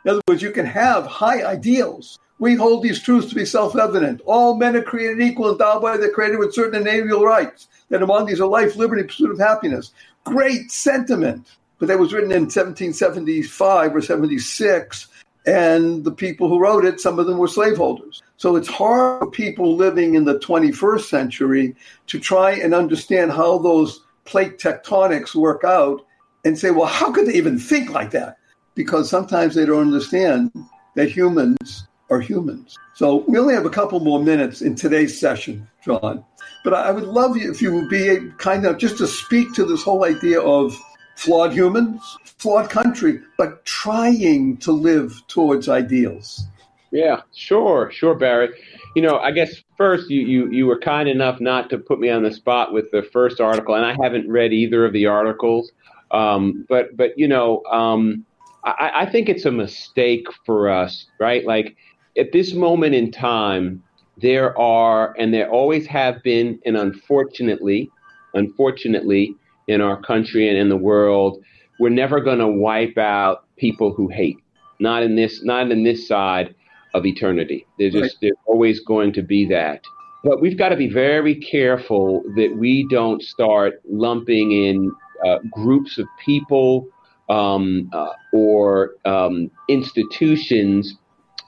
In 0.04 0.10
other 0.10 0.20
words, 0.28 0.42
you 0.42 0.50
can 0.50 0.66
have 0.66 1.06
high 1.06 1.42
ideals. 1.42 2.18
We 2.38 2.54
hold 2.54 2.82
these 2.82 3.02
truths 3.02 3.30
to 3.30 3.34
be 3.34 3.46
self 3.46 3.76
evident. 3.76 4.20
All 4.26 4.56
men 4.56 4.76
are 4.76 4.82
created 4.82 5.22
equal, 5.22 5.52
endowed 5.52 5.80
by 5.80 5.96
the 5.96 6.10
Creator 6.10 6.38
with 6.38 6.52
certain 6.52 6.82
inalienable 6.82 7.24
rights, 7.24 7.68
that 7.88 8.02
among 8.02 8.26
these 8.26 8.40
are 8.40 8.46
life, 8.46 8.76
liberty, 8.76 9.04
pursuit 9.04 9.30
of 9.30 9.38
happiness. 9.38 9.92
Great 10.24 10.70
sentiment. 10.70 11.46
But 11.78 11.88
that 11.88 11.98
was 11.98 12.12
written 12.12 12.30
in 12.30 12.42
1775 12.42 13.96
or 13.96 14.00
76, 14.02 15.08
and 15.46 16.04
the 16.04 16.12
people 16.12 16.48
who 16.48 16.58
wrote 16.58 16.84
it, 16.84 17.00
some 17.00 17.18
of 17.18 17.26
them 17.26 17.38
were 17.38 17.48
slaveholders. 17.48 18.22
So 18.36 18.56
it's 18.56 18.68
hard 18.68 19.20
for 19.20 19.30
people 19.30 19.76
living 19.76 20.14
in 20.14 20.24
the 20.24 20.38
21st 20.38 21.02
century 21.02 21.76
to 22.06 22.18
try 22.18 22.52
and 22.52 22.74
understand 22.74 23.32
how 23.32 23.58
those 23.58 24.04
plate 24.24 24.58
tectonics 24.58 25.34
work 25.34 25.64
out 25.64 26.06
and 26.44 26.58
say, 26.58 26.70
well, 26.70 26.86
how 26.86 27.12
could 27.12 27.26
they 27.26 27.34
even 27.34 27.58
think 27.58 27.90
like 27.90 28.10
that? 28.12 28.38
Because 28.74 29.08
sometimes 29.08 29.54
they 29.54 29.66
don't 29.66 29.82
understand 29.82 30.50
that 30.94 31.10
humans 31.10 31.86
are 32.10 32.20
humans. 32.20 32.76
So 32.94 33.24
we 33.28 33.38
only 33.38 33.54
have 33.54 33.66
a 33.66 33.70
couple 33.70 34.00
more 34.00 34.22
minutes 34.22 34.62
in 34.62 34.74
today's 34.74 35.18
session, 35.18 35.68
Jon. 35.84 36.24
But 36.62 36.74
I 36.74 36.90
would 36.90 37.04
love 37.04 37.36
you 37.36 37.50
if 37.50 37.60
you 37.60 37.74
would 37.74 37.90
be 37.90 38.30
kind 38.38 38.66
of 38.66 38.78
just 38.78 38.96
to 38.98 39.06
speak 39.06 39.52
to 39.54 39.64
this 39.64 39.82
whole 39.82 40.04
idea 40.04 40.40
of 40.40 40.74
flawed 41.16 41.52
humans, 41.52 42.00
flawed 42.38 42.70
country, 42.70 43.20
but 43.38 43.64
trying 43.64 44.56
to 44.58 44.72
live 44.72 45.22
towards 45.28 45.68
ideals. 45.68 46.46
Yeah, 46.90 47.22
sure, 47.34 47.90
sure, 47.90 48.14
Barry. 48.14 48.50
You 48.94 49.02
know, 49.02 49.18
I 49.18 49.32
guess 49.32 49.62
first 49.76 50.08
you, 50.10 50.20
you 50.20 50.50
you 50.52 50.66
were 50.66 50.78
kind 50.78 51.08
enough 51.08 51.40
not 51.40 51.68
to 51.70 51.78
put 51.78 51.98
me 51.98 52.08
on 52.08 52.22
the 52.22 52.30
spot 52.30 52.72
with 52.72 52.90
the 52.92 53.02
first 53.02 53.40
article, 53.40 53.74
and 53.74 53.84
I 53.84 53.96
haven't 54.00 54.28
read 54.28 54.52
either 54.52 54.84
of 54.84 54.92
the 54.92 55.06
articles. 55.06 55.72
Um, 56.12 56.64
but 56.68 56.96
but 56.96 57.18
you 57.18 57.26
know, 57.26 57.64
um, 57.64 58.24
I, 58.62 58.90
I 58.94 59.06
think 59.06 59.28
it's 59.28 59.44
a 59.44 59.50
mistake 59.50 60.26
for 60.46 60.70
us, 60.70 61.06
right? 61.18 61.44
Like 61.44 61.76
at 62.16 62.30
this 62.30 62.52
moment 62.54 62.94
in 62.94 63.10
time, 63.10 63.82
there 64.18 64.56
are 64.56 65.14
and 65.18 65.34
there 65.34 65.50
always 65.50 65.86
have 65.86 66.22
been, 66.22 66.60
and 66.64 66.76
unfortunately, 66.76 67.90
unfortunately, 68.34 69.34
in 69.66 69.80
our 69.80 70.00
country 70.00 70.48
and 70.48 70.56
in 70.56 70.68
the 70.68 70.76
world, 70.76 71.42
we're 71.78 71.90
never 71.90 72.20
going 72.20 72.38
to 72.38 72.48
wipe 72.48 72.98
out 72.98 73.44
people 73.56 73.92
who 73.92 74.08
hate. 74.08 74.38
Not 74.80 75.02
in 75.02 75.16
this, 75.16 75.42
not 75.44 75.70
in 75.70 75.84
this 75.84 76.06
side 76.06 76.54
of 76.94 77.04
eternity. 77.06 77.66
There's 77.78 77.92
just 77.92 78.18
there's 78.20 78.36
always 78.46 78.80
going 78.80 79.12
to 79.14 79.22
be 79.22 79.46
that. 79.48 79.82
But 80.24 80.40
we've 80.40 80.56
got 80.56 80.70
to 80.70 80.76
be 80.76 80.88
very 80.88 81.34
careful 81.34 82.22
that 82.36 82.56
we 82.56 82.86
don't 82.88 83.22
start 83.22 83.80
lumping 83.88 84.52
in 84.52 84.90
uh, 85.24 85.38
groups 85.50 85.98
of 85.98 86.06
people 86.24 86.88
um, 87.28 87.90
uh, 87.92 88.12
or 88.32 88.92
um, 89.04 89.50
institutions 89.68 90.96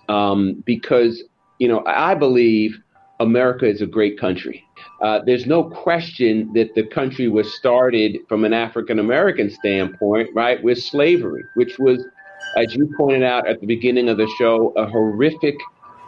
um, 0.08 0.62
because 0.66 1.24
you 1.58 1.68
know 1.68 1.82
I 1.86 2.14
believe 2.14 2.78
America 3.20 3.66
is 3.66 3.80
a 3.80 3.86
great 3.86 4.18
country. 4.18 4.65
Uh, 5.02 5.20
there's 5.26 5.46
no 5.46 5.64
question 5.64 6.50
that 6.54 6.74
the 6.74 6.82
country 6.86 7.28
was 7.28 7.54
started 7.54 8.18
from 8.28 8.44
an 8.44 8.52
African 8.52 8.98
American 8.98 9.50
standpoint, 9.50 10.30
right, 10.34 10.62
with 10.62 10.82
slavery, 10.82 11.44
which 11.54 11.78
was, 11.78 12.04
as 12.56 12.74
you 12.74 12.90
pointed 12.96 13.22
out 13.22 13.46
at 13.46 13.60
the 13.60 13.66
beginning 13.66 14.08
of 14.08 14.16
the 14.16 14.28
show, 14.38 14.72
a 14.76 14.86
horrific, 14.86 15.56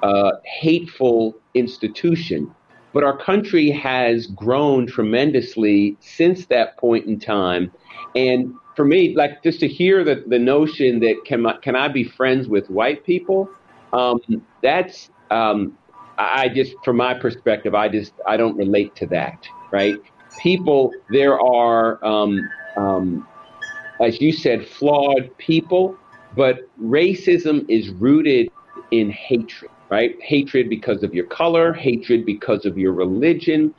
uh, 0.02 0.32
hateful 0.44 1.34
institution. 1.54 2.54
But 2.94 3.04
our 3.04 3.18
country 3.18 3.70
has 3.70 4.26
grown 4.28 4.86
tremendously 4.86 5.96
since 6.00 6.46
that 6.46 6.78
point 6.78 7.06
in 7.06 7.20
time. 7.20 7.70
And 8.16 8.54
for 8.74 8.86
me, 8.86 9.14
like 9.14 9.42
just 9.42 9.60
to 9.60 9.68
hear 9.68 10.02
the, 10.04 10.24
the 10.26 10.38
notion 10.38 11.00
that 11.00 11.16
can, 11.26 11.46
can 11.60 11.76
I 11.76 11.88
be 11.88 12.04
friends 12.04 12.48
with 12.48 12.70
white 12.70 13.04
people? 13.04 13.50
Um, 13.92 14.20
that's 14.62 15.10
um, 15.30 15.76
I 16.18 16.48
just, 16.48 16.74
from 16.84 16.96
my 16.96 17.14
perspective, 17.14 17.74
I 17.74 17.88
just 17.88 18.12
I 18.26 18.36
don't 18.36 18.56
relate 18.56 18.94
to 18.96 19.06
that. 19.06 19.46
Right? 19.70 19.96
People, 20.40 20.92
there 21.10 21.40
are, 21.40 22.04
um, 22.04 22.48
um, 22.76 23.26
as 24.00 24.20
you 24.20 24.32
said, 24.32 24.66
flawed 24.66 25.36
people, 25.38 25.96
but 26.36 26.68
racism 26.80 27.64
is 27.68 27.90
rooted 27.90 28.50
in 28.90 29.10
hatred. 29.10 29.70
Right? 29.90 30.20
Hatred 30.20 30.68
because 30.68 31.02
of 31.02 31.14
your 31.14 31.26
color, 31.26 31.72
hatred 31.72 32.26
because 32.26 32.66
of 32.66 32.76
your 32.76 32.92
religion, 32.92 33.74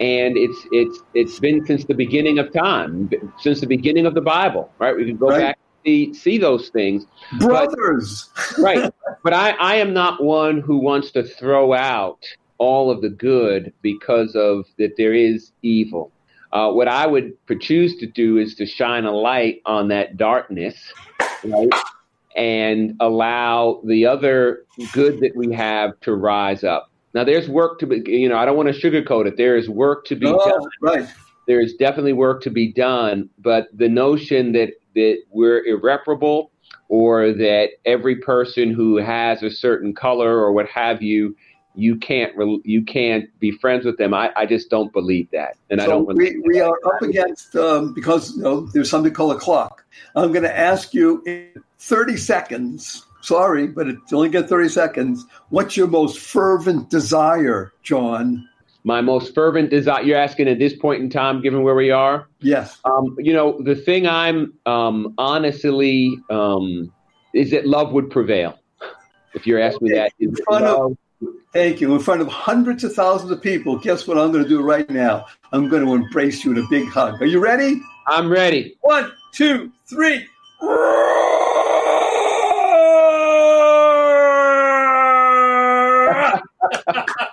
and 0.00 0.36
it's 0.36 0.66
it's 0.70 0.98
it's 1.14 1.40
been 1.40 1.64
since 1.64 1.86
the 1.86 1.94
beginning 1.94 2.38
of 2.38 2.52
time, 2.52 3.10
since 3.38 3.60
the 3.60 3.66
beginning 3.66 4.04
of 4.04 4.12
the 4.12 4.20
Bible. 4.20 4.70
Right? 4.78 4.94
We 4.94 5.06
can 5.06 5.16
go 5.16 5.28
right. 5.28 5.40
back 5.40 5.58
see, 5.86 6.12
see 6.12 6.38
those 6.38 6.68
things. 6.68 7.06
Brothers. 7.38 8.28
But, 8.56 8.58
right. 8.58 8.94
But 9.26 9.34
I, 9.34 9.50
I 9.58 9.74
am 9.78 9.92
not 9.92 10.22
one 10.22 10.60
who 10.60 10.78
wants 10.78 11.10
to 11.10 11.24
throw 11.24 11.74
out 11.74 12.24
all 12.58 12.92
of 12.92 13.02
the 13.02 13.08
good 13.08 13.72
because 13.82 14.36
of 14.36 14.66
that 14.78 14.96
there 14.96 15.12
is 15.12 15.50
evil. 15.62 16.12
Uh, 16.52 16.70
what 16.70 16.86
I 16.86 17.08
would 17.08 17.32
choose 17.60 17.96
to 17.96 18.06
do 18.06 18.36
is 18.36 18.54
to 18.54 18.66
shine 18.66 19.04
a 19.04 19.10
light 19.10 19.62
on 19.66 19.88
that 19.88 20.16
darkness, 20.16 20.76
right? 21.42 21.68
And 22.36 22.94
allow 23.00 23.80
the 23.84 24.06
other 24.06 24.62
good 24.92 25.18
that 25.18 25.34
we 25.34 25.52
have 25.54 25.98
to 26.02 26.14
rise 26.14 26.62
up. 26.62 26.92
Now, 27.12 27.24
there's 27.24 27.48
work 27.48 27.80
to 27.80 27.86
be, 27.88 28.04
you 28.06 28.28
know, 28.28 28.36
I 28.36 28.44
don't 28.44 28.56
want 28.56 28.72
to 28.72 28.80
sugarcoat 28.80 29.26
it. 29.26 29.36
There 29.36 29.56
is 29.56 29.68
work 29.68 30.04
to 30.04 30.14
be 30.14 30.28
oh, 30.28 30.38
done. 30.38 30.68
Right. 30.80 31.12
There 31.48 31.60
is 31.60 31.74
definitely 31.74 32.12
work 32.12 32.42
to 32.42 32.50
be 32.50 32.72
done. 32.72 33.28
But 33.40 33.66
the 33.76 33.88
notion 33.88 34.52
that 34.52 34.74
that 34.94 35.18
we're 35.30 35.64
irreparable 35.64 36.52
or 36.88 37.32
that 37.32 37.70
every 37.84 38.16
person 38.16 38.72
who 38.72 38.96
has 38.96 39.42
a 39.42 39.50
certain 39.50 39.94
color 39.94 40.38
or 40.38 40.52
what 40.52 40.68
have 40.68 41.02
you 41.02 41.36
you 41.76 41.96
can't 41.96 42.32
you 42.64 42.82
can't 42.82 43.28
be 43.38 43.50
friends 43.52 43.84
with 43.84 43.98
them. 43.98 44.14
I, 44.14 44.32
I 44.34 44.46
just 44.46 44.70
don't 44.70 44.92
believe 44.92 45.30
that, 45.30 45.56
and 45.70 45.78
so 45.78 45.84
I 45.84 45.88
don't. 45.88 46.16
We, 46.16 46.38
we 46.38 46.60
are 46.60 46.78
up 46.86 47.02
against 47.02 47.54
um, 47.54 47.92
because 47.92 48.34
you 48.34 48.42
know, 48.42 48.62
there's 48.72 48.90
something 48.90 49.12
called 49.12 49.36
a 49.36 49.38
clock. 49.38 49.84
I'm 50.16 50.32
going 50.32 50.42
to 50.42 50.58
ask 50.58 50.94
you 50.94 51.22
in 51.26 51.62
30 51.78 52.16
seconds. 52.16 53.04
Sorry, 53.20 53.66
but 53.66 53.88
it's 53.88 54.12
only 54.12 54.30
get 54.30 54.48
30 54.48 54.68
seconds. 54.70 55.26
What's 55.50 55.76
your 55.76 55.86
most 55.86 56.18
fervent 56.18 56.90
desire, 56.90 57.72
Jon? 57.82 58.48
My 58.86 59.00
most 59.00 59.34
fervent 59.34 59.68
desire. 59.68 60.02
You're 60.02 60.16
asking 60.16 60.46
at 60.46 60.60
this 60.60 60.72
point 60.72 61.02
in 61.02 61.10
time, 61.10 61.42
given 61.42 61.64
where 61.64 61.74
we 61.74 61.90
are. 61.90 62.28
Yes. 62.38 62.78
Um, 62.84 63.16
you 63.18 63.32
know, 63.32 63.60
the 63.60 63.74
thing 63.74 64.06
I'm 64.06 64.54
um, 64.64 65.12
honestly 65.18 66.16
um, 66.30 66.92
is 67.34 67.50
that 67.50 67.66
love 67.66 67.92
would 67.92 68.10
prevail. 68.10 68.56
If 69.34 69.44
you're 69.44 69.60
asking 69.60 69.92
okay. 69.92 70.08
me 70.20 70.28
that, 70.28 70.62
of, 70.62 70.96
thank 71.52 71.80
you. 71.80 71.92
In 71.94 71.98
front 71.98 72.20
of 72.20 72.28
hundreds 72.28 72.84
of 72.84 72.94
thousands 72.94 73.32
of 73.32 73.42
people, 73.42 73.76
guess 73.76 74.06
what 74.06 74.18
I'm 74.18 74.30
going 74.30 74.44
to 74.44 74.48
do 74.48 74.62
right 74.62 74.88
now? 74.88 75.26
I'm 75.50 75.68
going 75.68 75.84
to 75.84 75.92
embrace 75.92 76.44
you 76.44 76.52
in 76.52 76.58
a 76.58 76.68
big 76.70 76.88
hug. 76.88 77.20
Are 77.20 77.26
you 77.26 77.40
ready? 77.40 77.82
I'm 78.06 78.30
ready. 78.30 78.76
One, 78.82 79.10
two, 79.32 79.72
three. 79.90 80.24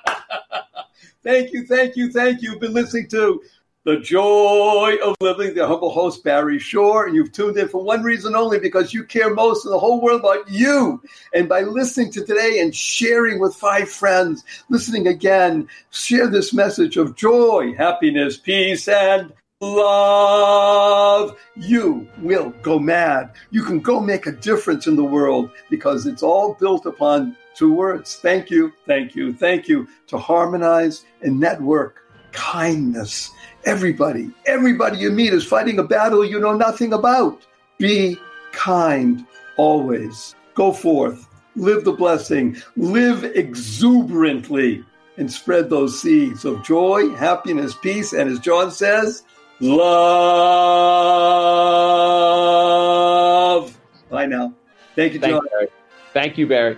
Thank 1.23 1.53
you, 1.53 1.65
thank 1.65 1.95
you, 1.95 2.11
thank 2.11 2.41
you. 2.41 2.51
You've 2.51 2.59
been 2.59 2.73
listening 2.73 3.07
to 3.09 3.41
The 3.85 3.97
Joy 3.99 4.97
of 5.01 5.15
Living, 5.21 5.53
the 5.53 5.65
humble 5.65 5.89
host, 5.89 6.21
Barry 6.21 6.59
Shore. 6.59 7.05
And 7.05 7.15
you've 7.15 7.31
tuned 7.31 7.57
in 7.57 7.69
for 7.69 7.81
one 7.81 8.03
reason 8.03 8.35
only 8.35 8.59
because 8.59 8.93
you 8.93 9.05
care 9.05 9.33
most 9.33 9.63
in 9.63 9.71
the 9.71 9.79
whole 9.79 10.01
world 10.01 10.19
about 10.19 10.49
you. 10.49 11.01
And 11.33 11.47
by 11.47 11.61
listening 11.61 12.11
to 12.11 12.25
today 12.25 12.59
and 12.59 12.75
sharing 12.75 13.39
with 13.39 13.55
five 13.55 13.89
friends, 13.89 14.43
listening 14.69 15.07
again, 15.07 15.69
share 15.91 16.27
this 16.27 16.53
message 16.53 16.97
of 16.97 17.15
joy, 17.15 17.73
happiness, 17.77 18.35
peace, 18.35 18.89
and 18.89 19.31
love, 19.61 21.37
you 21.55 22.05
will 22.17 22.49
go 22.63 22.79
mad. 22.79 23.31
You 23.49 23.63
can 23.63 23.79
go 23.79 24.01
make 24.01 24.27
a 24.27 24.33
difference 24.33 24.87
in 24.87 24.97
the 24.97 25.05
world 25.05 25.51
because 25.69 26.05
it's 26.05 26.21
all 26.21 26.55
built 26.55 26.85
upon 26.85 27.37
Two 27.55 27.73
words. 27.73 28.15
Thank 28.15 28.49
you, 28.49 28.73
thank 28.85 29.15
you, 29.15 29.33
thank 29.33 29.67
you. 29.67 29.87
To 30.07 30.17
harmonize 30.17 31.05
and 31.21 31.39
network 31.39 32.03
kindness. 32.31 33.31
Everybody, 33.65 34.31
everybody 34.45 34.97
you 34.97 35.09
meet 35.11 35.33
is 35.33 35.45
fighting 35.45 35.79
a 35.79 35.83
battle 35.83 36.25
you 36.25 36.39
know 36.39 36.53
nothing 36.53 36.93
about. 36.93 37.45
Be 37.77 38.17
kind 38.51 39.25
always. 39.57 40.35
Go 40.53 40.73
forth, 40.73 41.27
live 41.55 41.85
the 41.85 41.93
blessing, 41.93 42.57
live 42.75 43.23
exuberantly, 43.23 44.83
and 45.17 45.31
spread 45.31 45.69
those 45.69 46.01
seeds 46.01 46.43
of 46.43 46.63
joy, 46.63 47.09
happiness, 47.15 47.75
peace, 47.81 48.13
and 48.13 48.29
as 48.29 48.39
Jon 48.39 48.71
says, 48.71 49.23
love. 49.59 49.83
Bye 54.09 54.25
now. 54.25 54.53
Thank 54.95 55.13
you, 55.13 55.19
Jon. 55.19 55.29
Thank 55.29 55.43
you, 55.43 55.67
Thank 56.13 56.37
you, 56.37 56.47
Barry. 56.47 56.77